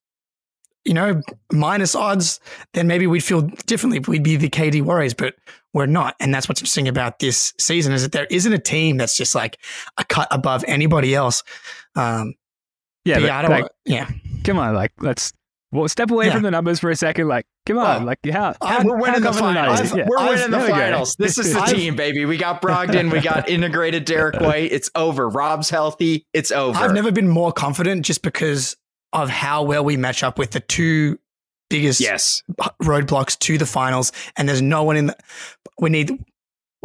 you 0.84 0.96
know, 0.96 1.22
minus 1.54 1.94
odds, 1.96 2.40
then 2.74 2.88
maybe 2.88 3.06
we'd 3.06 3.24
feel 3.24 3.42
differently. 3.68 4.00
We'd 4.00 4.24
be 4.24 4.36
the 4.36 4.50
KD 4.50 4.82
Warriors, 4.82 5.14
but 5.14 5.36
we're 5.74 5.86
not. 5.86 6.16
And 6.20 6.34
that's 6.34 6.50
what's 6.50 6.60
interesting 6.60 6.88
about 6.88 7.20
this 7.20 7.54
season 7.60 7.94
is 7.94 8.02
that 8.02 8.14
there 8.14 8.26
isn't 8.32 8.52
a 8.52 8.58
team 8.60 8.98
that's 8.98 9.16
just 9.16 9.36
like 9.36 9.60
a 9.98 10.04
cut 10.06 10.28
above 10.32 10.66
anybody 10.68 11.14
else. 11.14 11.44
Um, 11.96 12.34
yeah. 13.04 13.16
but 13.16 13.22
but, 13.22 13.28
yeah, 13.28 13.38
I 13.38 13.42
don't 13.44 13.52
like, 13.52 13.62
want, 13.64 13.72
yeah. 13.86 14.10
Come 14.46 14.58
on, 14.60 14.74
like 14.76 14.92
let's 15.00 15.32
well 15.72 15.88
step 15.90 16.12
away 16.12 16.28
Yeah. 16.28 16.34
from 16.34 16.44
the 16.44 16.52
numbers 16.52 16.80
for 16.80 16.90
a 16.90 16.96
second. 16.96 17.28
Like, 17.28 17.46
come 17.66 17.78
on, 17.80 18.04
Oh, 18.04 18.06
like 18.06 18.20
how, 18.32 18.56
how 18.64 18.84
We're 18.84 18.96
winning 18.98 19.22
how 19.24 19.32
the 19.32 19.40
confident 19.40 19.58
are 19.58 19.72
you? 19.72 19.76
finals. 19.78 19.96
Yeah. 19.98 20.06
We're 20.08 20.18
I've- 20.20 20.30
winning 20.30 20.52
the 20.52 20.58
there 20.58 20.66
we 20.66 20.72
go. 20.72 20.76
finals. 20.76 21.16
This 21.20 21.38
is 21.38 21.54
the 21.54 21.62
team, 21.62 21.96
baby. 21.96 22.26
We 22.26 22.38
got 22.38 22.62
Brogdon. 22.62 23.12
We 23.12 23.20
got 23.20 23.50
integrated 23.50 24.06
Derrick 24.06 24.36
White. 24.40 24.72
It's 24.72 24.90
over. 24.96 25.28
Rob's 25.28 25.70
healthy. 25.70 26.26
It's 26.34 26.52
over. 26.52 26.78
I've 26.78 26.94
never 26.94 27.12
been 27.12 27.28
more 27.28 27.52
confident 27.52 28.06
just 28.06 28.22
because 28.22 28.78
of 29.14 29.30
how 29.30 29.64
well 29.64 29.84
we 29.84 29.98
match 29.98 30.24
up 30.24 30.38
with 30.40 30.52
the 30.52 30.60
two 30.62 31.18
biggest 31.70 32.00
Yes. 32.00 32.42
roadblocks 32.82 33.38
to 33.40 33.58
the 33.58 33.66
finals, 33.66 34.12
and 34.38 34.48
there's 34.48 34.62
no 34.62 34.84
one 34.84 34.98
in 34.98 35.08
the. 35.08 35.18
We 35.80 35.90
need, 35.90 36.12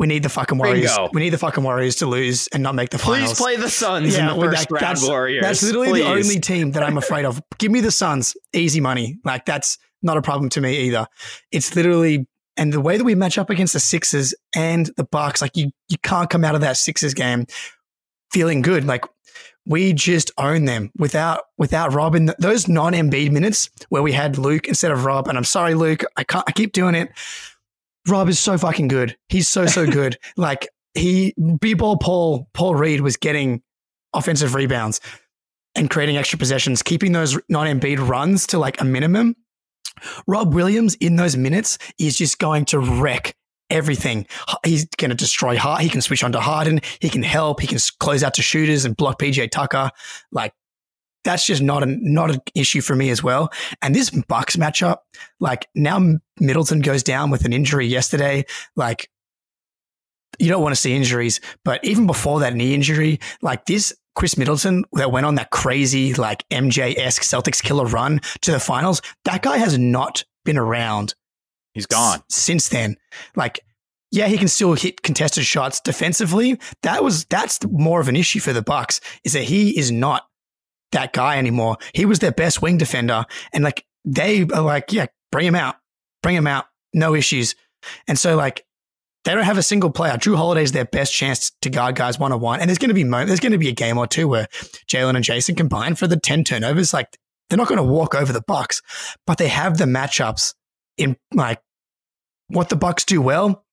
we 0.00 0.06
need 0.06 0.22
the 0.22 0.30
fucking 0.30 0.56
Warriors. 0.56 0.96
Bingo. 0.96 1.10
We 1.12 1.20
need 1.20 1.28
the 1.28 1.38
fucking 1.38 1.62
Warriors 1.62 1.96
to 1.96 2.06
lose 2.06 2.48
and 2.48 2.62
not 2.62 2.74
make 2.74 2.88
the 2.88 2.98
finals. 2.98 3.34
Please 3.34 3.38
play 3.38 3.56
the 3.56 3.68
Suns 3.68 4.16
in 4.16 4.26
the 4.26 4.34
first 4.34 4.70
round, 4.70 4.82
that's, 4.82 5.06
Warriors. 5.06 5.42
That's 5.42 5.62
literally 5.62 5.90
Please. 5.90 6.04
the 6.04 6.10
only 6.10 6.40
team 6.40 6.70
that 6.72 6.82
I'm 6.82 6.96
afraid 6.96 7.26
of. 7.26 7.42
Give 7.58 7.70
me 7.70 7.82
the 7.82 7.90
Suns, 7.90 8.34
easy 8.54 8.80
money. 8.80 9.18
Like 9.26 9.44
that's 9.44 9.76
not 10.02 10.16
a 10.16 10.22
problem 10.22 10.48
to 10.50 10.62
me 10.62 10.78
either. 10.86 11.06
It's 11.52 11.76
literally 11.76 12.26
and 12.56 12.72
the 12.72 12.80
way 12.80 12.96
that 12.96 13.04
we 13.04 13.14
match 13.14 13.36
up 13.36 13.50
against 13.50 13.74
the 13.74 13.80
Sixers 13.80 14.34
and 14.56 14.90
the 14.96 15.04
Bucks, 15.04 15.42
like 15.42 15.54
you 15.54 15.70
you 15.90 15.98
can't 16.02 16.30
come 16.30 16.46
out 16.46 16.54
of 16.54 16.62
that 16.62 16.78
Sixers 16.78 17.12
game 17.12 17.44
feeling 18.32 18.62
good. 18.62 18.86
Like 18.86 19.04
we 19.66 19.92
just 19.92 20.30
own 20.38 20.64
them 20.64 20.90
without 20.96 21.42
without 21.58 21.92
Rob 21.92 22.14
in 22.14 22.32
those 22.38 22.68
non 22.68 22.94
Embiid 22.94 23.32
minutes 23.32 23.68
where 23.90 24.02
we 24.02 24.12
had 24.12 24.38
Luke 24.38 24.66
instead 24.66 24.92
of 24.92 25.04
Rob. 25.04 25.28
And 25.28 25.36
I'm 25.36 25.44
sorry, 25.44 25.74
Luke, 25.74 26.04
I 26.16 26.24
can't. 26.24 26.44
I 26.48 26.52
keep 26.52 26.72
doing 26.72 26.94
it. 26.94 27.10
Rob 28.10 28.28
is 28.28 28.38
so 28.38 28.58
fucking 28.58 28.88
good. 28.88 29.16
He's 29.28 29.48
so 29.48 29.66
so 29.66 29.86
good. 29.90 30.18
like 30.36 30.68
he 30.94 31.34
b-ball 31.60 31.98
Paul 31.98 32.48
Paul 32.52 32.74
Reed 32.74 33.00
was 33.00 33.16
getting 33.16 33.62
offensive 34.12 34.54
rebounds 34.54 35.00
and 35.76 35.88
creating 35.88 36.16
extra 36.16 36.38
possessions, 36.38 36.82
keeping 36.82 37.12
those 37.12 37.38
non-Embiid 37.48 38.06
runs 38.06 38.46
to 38.48 38.58
like 38.58 38.80
a 38.80 38.84
minimum. 38.84 39.36
Rob 40.26 40.54
Williams 40.54 40.94
in 40.96 41.16
those 41.16 41.36
minutes 41.36 41.78
is 41.98 42.16
just 42.16 42.38
going 42.38 42.64
to 42.66 42.80
wreck 42.80 43.34
everything. 43.68 44.26
He's 44.64 44.86
going 44.96 45.10
to 45.10 45.16
destroy 45.16 45.56
Hart. 45.56 45.82
He 45.82 45.88
can 45.88 46.00
switch 46.00 46.24
on 46.24 46.32
to 46.32 46.40
Harden. 46.40 46.80
He 47.00 47.08
can 47.08 47.22
help. 47.22 47.60
He 47.60 47.66
can 47.66 47.78
close 48.00 48.24
out 48.24 48.34
to 48.34 48.42
shooters 48.42 48.84
and 48.84 48.96
block 48.96 49.20
PJ 49.20 49.50
Tucker. 49.50 49.90
Like 50.32 50.52
that's 51.24 51.44
just 51.46 51.62
not 51.62 51.82
a 51.82 51.86
not 51.86 52.30
an 52.30 52.40
issue 52.54 52.80
for 52.80 52.94
me 52.96 53.10
as 53.10 53.22
well. 53.22 53.50
And 53.82 53.94
this 53.94 54.10
Bucks 54.10 54.56
matchup, 54.56 54.98
like 55.38 55.68
now 55.74 56.00
Middleton 56.38 56.80
goes 56.80 57.02
down 57.02 57.30
with 57.30 57.44
an 57.44 57.52
injury 57.52 57.86
yesterday. 57.86 58.44
Like 58.76 59.08
you 60.38 60.48
don't 60.48 60.62
want 60.62 60.74
to 60.74 60.80
see 60.80 60.94
injuries, 60.94 61.40
but 61.64 61.84
even 61.84 62.06
before 62.06 62.40
that 62.40 62.54
knee 62.54 62.74
injury, 62.74 63.20
like 63.42 63.66
this 63.66 63.94
Khris 64.14 64.36
Middleton 64.38 64.84
that 64.92 65.12
went 65.12 65.26
on 65.26 65.34
that 65.36 65.50
crazy 65.50 66.14
like 66.14 66.48
MJ 66.50 66.96
esque 66.98 67.22
Celtics 67.22 67.62
killer 67.62 67.84
run 67.86 68.20
to 68.42 68.52
the 68.52 68.60
finals, 68.60 69.02
that 69.24 69.42
guy 69.42 69.58
has 69.58 69.78
not 69.78 70.24
been 70.44 70.56
around 70.56 71.14
He's 71.74 71.86
gone. 71.86 72.18
s- 72.18 72.22
since 72.30 72.68
then. 72.68 72.96
Like, 73.36 73.60
yeah, 74.10 74.26
he 74.26 74.38
can 74.38 74.48
still 74.48 74.72
hit 74.74 75.02
contested 75.02 75.44
shots 75.44 75.80
defensively. 75.80 76.58
That 76.82 77.04
was 77.04 77.26
that's 77.26 77.58
more 77.70 78.00
of 78.00 78.08
an 78.08 78.16
issue 78.16 78.40
for 78.40 78.52
the 78.52 78.62
Bucks 78.62 79.00
is 79.24 79.34
that 79.34 79.44
he 79.44 79.78
is 79.78 79.92
not 79.92 80.24
that 80.92 81.12
guy 81.12 81.38
anymore. 81.38 81.78
He 81.94 82.04
was 82.04 82.18
their 82.18 82.32
best 82.32 82.62
wing 82.62 82.78
defender, 82.78 83.24
and 83.52 83.64
like 83.64 83.84
they 84.04 84.42
are 84.42 84.62
like, 84.62 84.92
yeah, 84.92 85.06
bring 85.30 85.46
him 85.46 85.54
out, 85.54 85.76
bring 86.22 86.36
him 86.36 86.46
out, 86.46 86.66
no 86.92 87.14
issues. 87.14 87.54
And 88.06 88.18
so 88.18 88.36
like 88.36 88.64
they 89.24 89.34
don't 89.34 89.44
have 89.44 89.58
a 89.58 89.62
single 89.62 89.90
player. 89.90 90.14
Jrue 90.14 90.36
Holiday 90.36 90.62
is 90.62 90.72
their 90.72 90.84
best 90.84 91.12
chance 91.12 91.52
to 91.62 91.70
guard 91.70 91.94
guys 91.94 92.18
one 92.18 92.32
on 92.32 92.40
one, 92.40 92.60
and 92.60 92.68
there's 92.68 92.78
going 92.78 92.88
to 92.88 92.94
be 92.94 93.04
mo- 93.04 93.26
there's 93.26 93.40
going 93.40 93.52
to 93.52 93.58
be 93.58 93.68
a 93.68 93.72
game 93.72 93.98
or 93.98 94.06
two 94.06 94.28
where 94.28 94.48
Jaylen 94.90 95.16
and 95.16 95.24
Jayson 95.24 95.56
combine 95.56 95.94
for 95.94 96.06
the 96.06 96.18
ten 96.18 96.44
turnovers. 96.44 96.92
Like 96.92 97.18
they're 97.48 97.58
not 97.58 97.68
going 97.68 97.78
to 97.78 97.84
walk 97.84 98.14
over 98.14 98.32
the 98.32 98.42
Bucks, 98.46 98.80
but 99.26 99.38
they 99.38 99.48
have 99.48 99.78
the 99.78 99.84
matchups 99.84 100.54
in 100.96 101.16
like 101.34 101.60
what 102.48 102.68
the 102.68 102.76
Bucks 102.76 103.04
do 103.04 103.20
well 103.20 103.64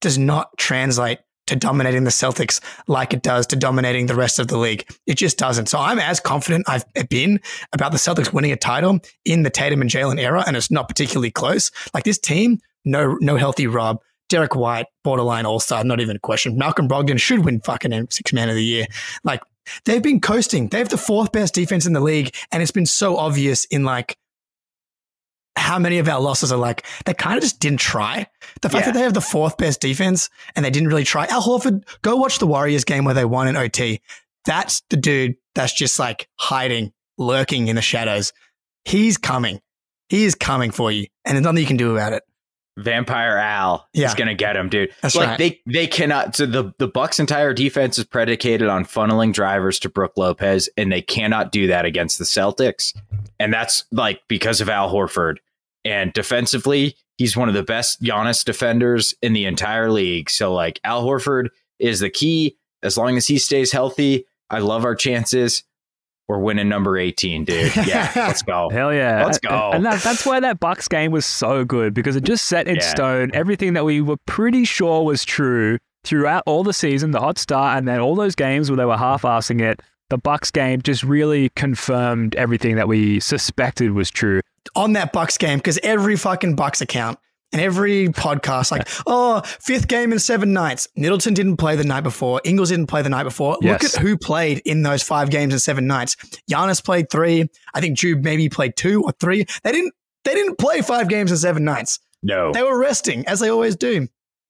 does 0.00 0.18
not 0.18 0.56
translate 0.58 1.18
to 1.46 1.56
dominating 1.56 2.04
the 2.04 2.10
Celtics 2.10 2.60
like 2.86 3.12
it 3.12 3.22
does 3.22 3.46
to 3.48 3.56
dominating 3.56 4.06
the 4.06 4.14
rest 4.14 4.38
of 4.38 4.48
the 4.48 4.58
league. 4.58 4.88
It 5.06 5.16
just 5.16 5.38
doesn't. 5.38 5.66
So 5.66 5.78
I'm 5.78 5.98
as 5.98 6.20
confident 6.20 6.64
I've 6.68 6.84
been 7.08 7.40
about 7.72 7.92
the 7.92 7.98
Celtics 7.98 8.32
winning 8.32 8.52
a 8.52 8.56
title 8.56 9.00
in 9.24 9.42
the 9.42 9.50
Tatum 9.50 9.80
and 9.80 9.90
Jaylen 9.90 10.20
era, 10.20 10.44
and 10.46 10.56
it's 10.56 10.70
not 10.70 10.88
particularly 10.88 11.30
close. 11.30 11.70
Like 11.94 12.04
this 12.04 12.18
team, 12.18 12.58
no, 12.84 13.16
no 13.20 13.36
healthy 13.36 13.66
Rob. 13.66 14.00
Derrick 14.28 14.56
White, 14.56 14.86
borderline 15.04 15.46
all 15.46 15.60
star, 15.60 15.84
not 15.84 16.00
even 16.00 16.16
a 16.16 16.20
question. 16.20 16.58
Malcolm 16.58 16.88
Brogdon 16.88 17.20
should 17.20 17.44
win 17.44 17.60
fucking 17.60 18.08
six 18.10 18.32
man 18.32 18.48
of 18.48 18.56
the 18.56 18.64
year. 18.64 18.86
Like 19.22 19.40
they've 19.84 20.02
been 20.02 20.20
coasting. 20.20 20.68
They 20.68 20.78
have 20.78 20.88
the 20.88 20.98
fourth 20.98 21.30
best 21.30 21.54
defense 21.54 21.86
in 21.86 21.92
the 21.92 22.00
league, 22.00 22.34
and 22.50 22.60
it's 22.60 22.72
been 22.72 22.86
so 22.86 23.16
obvious 23.16 23.66
in 23.66 23.84
like 23.84 24.16
how 25.56 25.78
many 25.78 25.98
of 25.98 26.08
our 26.08 26.20
losses 26.20 26.52
are 26.52 26.58
like 26.58 26.84
they 27.04 27.14
kind 27.14 27.36
of 27.36 27.42
just 27.42 27.60
didn't 27.60 27.80
try. 27.80 28.26
The 28.62 28.68
fact 28.68 28.82
Yeah. 28.86 28.92
that 28.92 28.98
they 28.98 29.04
have 29.04 29.14
the 29.14 29.20
fourth 29.20 29.56
best 29.56 29.80
defense 29.80 30.28
and 30.54 30.64
they 30.64 30.70
didn't 30.70 30.88
really 30.88 31.04
try. 31.04 31.26
Al 31.26 31.42
Horford, 31.42 31.82
go 32.02 32.16
watch 32.16 32.38
the 32.38 32.46
Warriors 32.46 32.84
game 32.84 33.04
where 33.04 33.14
they 33.14 33.24
won 33.24 33.48
in 33.48 33.56
OT. 33.56 34.00
That's 34.44 34.82
the 34.90 34.96
dude 34.96 35.34
that's 35.54 35.72
just 35.72 35.98
like 35.98 36.28
hiding, 36.38 36.92
lurking 37.18 37.68
in 37.68 37.76
the 37.76 37.82
shadows. 37.82 38.32
He's 38.84 39.16
coming. 39.18 39.60
He 40.08 40.24
is 40.24 40.34
coming 40.36 40.70
for 40.70 40.92
you, 40.92 41.06
and 41.24 41.34
there's 41.36 41.42
nothing 41.42 41.58
you 41.60 41.66
can 41.66 41.76
do 41.76 41.92
about 41.96 42.12
it. 42.12 42.22
Vampire 42.78 43.36
Al 43.38 43.88
Yeah. 43.94 44.06
is 44.08 44.14
gonna 44.14 44.34
get 44.34 44.56
him, 44.56 44.68
dude. 44.68 44.90
That's 45.00 45.16
like 45.16 45.28
right. 45.28 45.38
they 45.38 45.60
they 45.66 45.86
cannot. 45.86 46.36
So 46.36 46.46
the 46.46 46.72
the 46.78 46.88
Bucks' 46.88 47.18
entire 47.18 47.54
defense 47.54 47.98
is 47.98 48.04
predicated 48.04 48.68
on 48.68 48.84
funneling 48.84 49.32
drivers 49.32 49.78
to 49.80 49.88
Brook 49.88 50.12
Lopez, 50.16 50.68
and 50.76 50.92
they 50.92 51.02
cannot 51.02 51.52
do 51.52 51.66
that 51.68 51.84
against 51.84 52.18
the 52.18 52.24
Celtics. 52.24 52.94
And 53.40 53.52
that's 53.52 53.84
like 53.92 54.20
because 54.28 54.60
of 54.60 54.68
Al 54.68 54.92
Horford. 54.92 55.36
And 55.84 56.12
defensively, 56.12 56.96
he's 57.16 57.36
one 57.36 57.48
of 57.48 57.54
the 57.54 57.62
best 57.62 58.02
Giannis 58.02 58.44
defenders 58.44 59.14
in 59.22 59.32
the 59.32 59.46
entire 59.46 59.90
league. 59.90 60.28
So 60.30 60.52
like 60.52 60.80
Al 60.84 61.04
Horford 61.04 61.48
is 61.78 62.00
the 62.00 62.10
key. 62.10 62.56
As 62.82 62.96
long 62.98 63.16
as 63.16 63.26
he 63.26 63.38
stays 63.38 63.72
healthy, 63.72 64.26
I 64.50 64.58
love 64.58 64.84
our 64.84 64.94
chances. 64.94 65.64
We're 66.28 66.38
winning 66.38 66.68
number 66.68 66.98
eighteen, 66.98 67.44
dude. 67.44 67.74
Yeah, 67.86 68.10
let's 68.16 68.42
go. 68.42 68.68
Hell 68.70 68.92
yeah. 68.92 69.24
Let's 69.24 69.38
go. 69.38 69.70
And 69.72 69.84
that, 69.86 70.02
that's 70.02 70.26
why 70.26 70.40
that 70.40 70.58
Bucks 70.58 70.88
game 70.88 71.12
was 71.12 71.24
so 71.24 71.64
good 71.64 71.94
because 71.94 72.16
it 72.16 72.24
just 72.24 72.46
set 72.46 72.66
in 72.66 72.76
Yeah. 72.76 72.82
stone 72.82 73.30
everything 73.32 73.74
that 73.74 73.84
we 73.84 74.00
were 74.00 74.16
pretty 74.26 74.64
sure 74.64 75.04
was 75.04 75.24
true 75.24 75.78
throughout 76.04 76.42
all 76.46 76.64
the 76.64 76.72
season, 76.72 77.10
the 77.12 77.20
hot 77.20 77.38
start, 77.38 77.78
and 77.78 77.86
then 77.86 78.00
all 78.00 78.14
those 78.16 78.34
games 78.34 78.70
where 78.70 78.76
they 78.76 78.84
were 78.84 78.96
half-assing 78.96 79.60
it. 79.60 79.80
The 80.08 80.18
Bucks 80.18 80.50
game 80.52 80.82
just 80.82 81.02
really 81.02 81.48
confirmed 81.56 82.34
everything 82.36 82.76
that 82.76 82.86
we 82.88 83.18
suspected 83.20 83.92
was 83.92 84.08
true. 84.10 84.40
on 84.76 84.92
that 84.94 85.12
Bucks 85.12 85.36
game 85.38 85.58
because 85.58 85.78
every 85.82 86.16
fucking 86.16 86.54
Bucks 86.56 86.80
account 86.80 87.18
and 87.52 87.62
every 87.62 88.08
podcast, 88.08 88.70
like, 88.70 88.88
oh, 89.06 89.40
fifth 89.60 89.88
game 89.88 90.12
in 90.12 90.18
seven 90.18 90.52
nights. 90.52 90.88
Middleton 90.96 91.34
didn't 91.34 91.56
play 91.56 91.76
the 91.76 91.84
night 91.84 92.02
before. 92.02 92.40
Ingles 92.44 92.70
didn't 92.70 92.86
play 92.86 93.02
the 93.02 93.08
night 93.08 93.24
before. 93.24 93.56
Yes. 93.60 93.82
Look 93.82 93.94
at 93.94 94.00
who 94.00 94.16
played 94.16 94.62
in 94.64 94.82
those 94.82 95.02
five 95.02 95.30
games 95.30 95.52
in 95.52 95.58
seven 95.58 95.86
nights. 95.86 96.16
Giannis 96.50 96.84
played 96.84 97.10
three. 97.10 97.48
I 97.74 97.80
think 97.80 97.96
Jrue 97.98 98.22
maybe 98.22 98.48
played 98.48 98.76
two 98.76 99.02
or 99.02 99.12
three. 99.12 99.46
They 99.62 99.72
didn't. 99.72 99.94
They 100.24 100.34
didn't 100.34 100.58
play 100.58 100.82
five 100.82 101.08
games 101.08 101.30
in 101.30 101.36
seven 101.36 101.64
nights. 101.64 102.00
No. 102.22 102.52
They 102.52 102.62
were 102.62 102.76
resting 102.76 103.26
as 103.28 103.38
they 103.38 103.48
always 103.48 103.76
do. 103.76 104.08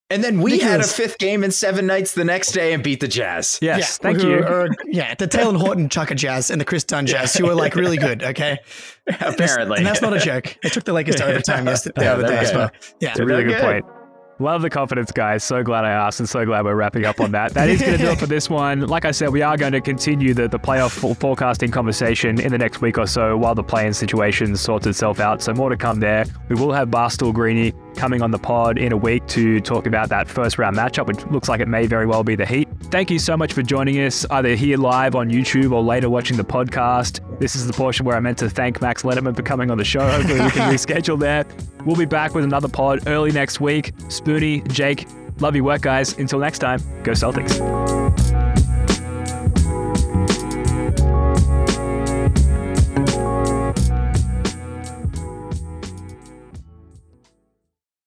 And 0.09 0.23
then 0.23 0.41
we 0.41 0.61
had 0.61 0.79
a 0.81 0.85
fifth 0.85 1.19
game 1.19 1.43
in 1.43 1.51
seven 1.51 1.85
nights 1.87 2.15
the 2.15 2.25
next 2.25 2.53
day 2.53 2.73
and 2.73 2.81
beat 2.83 3.01
the 3.01 3.09
Jazz. 3.09 3.59
Yes, 3.61 3.79
yeah, 3.79 3.87
thank 4.11 4.23
you. 4.23 4.35
are- 4.39 4.69
yeah, 4.87 5.15
the 5.17 5.27
Talen 5.27 5.57
Horton 5.57 5.89
Chucker 5.89 6.15
Jazz 6.15 6.49
and 6.49 6.61
the 6.61 6.65
Kris 6.65 6.85
Dunn 6.85 7.07
Jazz, 7.07 7.35
who 7.35 7.47
were 7.47 7.55
like 7.57 7.75
really 7.77 7.97
good. 7.97 8.23
Okay, 8.23 8.59
Apparently. 9.09 9.79
and 9.79 9.87
that's 9.87 10.01
not 10.03 10.15
a 10.15 10.21
joke. 10.21 10.57
They 10.63 10.69
took 10.69 10.85
the 10.85 10.93
Lakers 10.93 11.17
to 11.17 11.25
overtime 11.29 11.67
yesterday. 11.67 11.95
The 11.97 12.05
Yeah, 12.05 12.13
other 12.13 12.27
day 12.29 12.39
as 12.39 12.53
well. 12.55 12.71
Yeah, 13.01 13.11
It's 13.11 13.19
a 13.19 13.27
really 13.27 13.43
good 13.45 13.61
good. 13.61 13.83
point. 13.83 13.85
Love 14.39 14.61
the 14.61 14.69
confidence, 14.69 15.11
guys. 15.13 15.43
So 15.43 15.63
glad 15.63 15.87
I 15.87 15.91
asked 15.93 16.21
and 16.21 16.29
so 16.29 16.45
glad 16.45 16.67
we're 16.67 16.75
wrapping 16.75 17.07
up 17.07 17.23
on 17.23 17.33
that. 17.33 17.55
That 17.55 17.71
is 17.71 17.81
going 17.81 17.93
to 17.97 17.99
do 17.99 18.11
it 18.11 18.19
for 18.19 18.27
this 18.27 18.51
one. 18.51 18.81
Like 18.81 19.07
I 19.07 19.11
said, 19.11 19.31
we 19.31 19.41
are 19.41 19.57
going 19.57 19.73
to 19.73 19.81
continue 19.81 20.35
the, 20.35 20.47
the 20.47 20.59
playoff 20.59 20.91
for- 20.91 21.15
forecasting 21.15 21.71
conversation 21.71 22.39
in 22.39 22.53
the 22.53 22.59
next 22.59 22.83
week 22.83 22.99
or 22.99 23.07
so 23.07 23.39
while 23.39 23.55
the 23.55 23.63
play-in 23.63 23.95
situation 23.95 24.55
sorts 24.55 24.87
itself 24.87 25.21
out. 25.21 25.41
So 25.41 25.55
more 25.55 25.71
to 25.71 25.77
come 25.79 26.01
there. 26.01 26.27
We 26.51 26.57
will 26.57 26.71
have 26.75 26.89
Barstool 26.89 27.33
Greeny 27.33 27.73
coming 27.95 28.21
on 28.21 28.31
the 28.31 28.39
pod 28.39 28.77
in 28.77 28.93
a 28.93 28.97
week 28.97 29.27
to 29.29 29.59
talk 29.63 29.87
about 29.87 30.11
that 30.11 30.29
first 30.29 30.59
round 30.59 30.77
matchup, 30.77 31.07
which 31.07 31.25
looks 31.33 31.49
like 31.49 31.61
it 31.63 31.69
may 31.69 31.87
very 31.87 32.05
well 32.05 32.23
be 32.23 32.37
the 32.37 32.45
Heat. 32.45 32.69
Thank 32.91 33.11
you 33.11 33.19
so 33.19 33.39
much 33.39 33.55
for 33.55 33.63
joining 33.63 33.99
us, 34.03 34.27
either 34.31 34.55
here 34.55 34.77
live 34.77 35.15
on 35.15 35.31
YouTube 35.31 35.73
or 35.73 35.83
later 35.83 36.11
watching 36.11 36.37
the 36.37 36.45
podcast. 36.45 37.21
This 37.41 37.57
is 37.57 37.67
the 37.67 37.73
portion 37.73 38.05
where 38.05 38.17
I 38.19 38.21
meant 38.21 38.37
to 38.39 38.51
thank 38.51 38.83
Max 38.83 39.03
Letterman 39.03 39.35
for 39.35 39.43
coming 39.43 39.71
on 39.71 39.79
the 39.79 39.85
show. 39.85 40.07
Hopefully 40.07 40.43
we 40.43 40.51
can 40.51 40.71
reschedule 40.75 41.19
that. 41.21 41.47
We'll 41.87 41.97
be 41.97 42.05
back 42.05 42.35
with 42.35 42.45
another 42.45 42.69
pod 42.69 43.07
early 43.07 43.31
next 43.31 43.61
week. 43.61 43.95
Spoonie, 44.09 44.67
Jake, 44.71 45.07
love 45.39 45.55
your 45.55 45.65
work, 45.65 45.83
guys. 45.83 46.19
Until 46.19 46.41
next 46.41 46.59
time, 46.59 46.81
go 47.05 47.13
Celtics. 47.13 48.26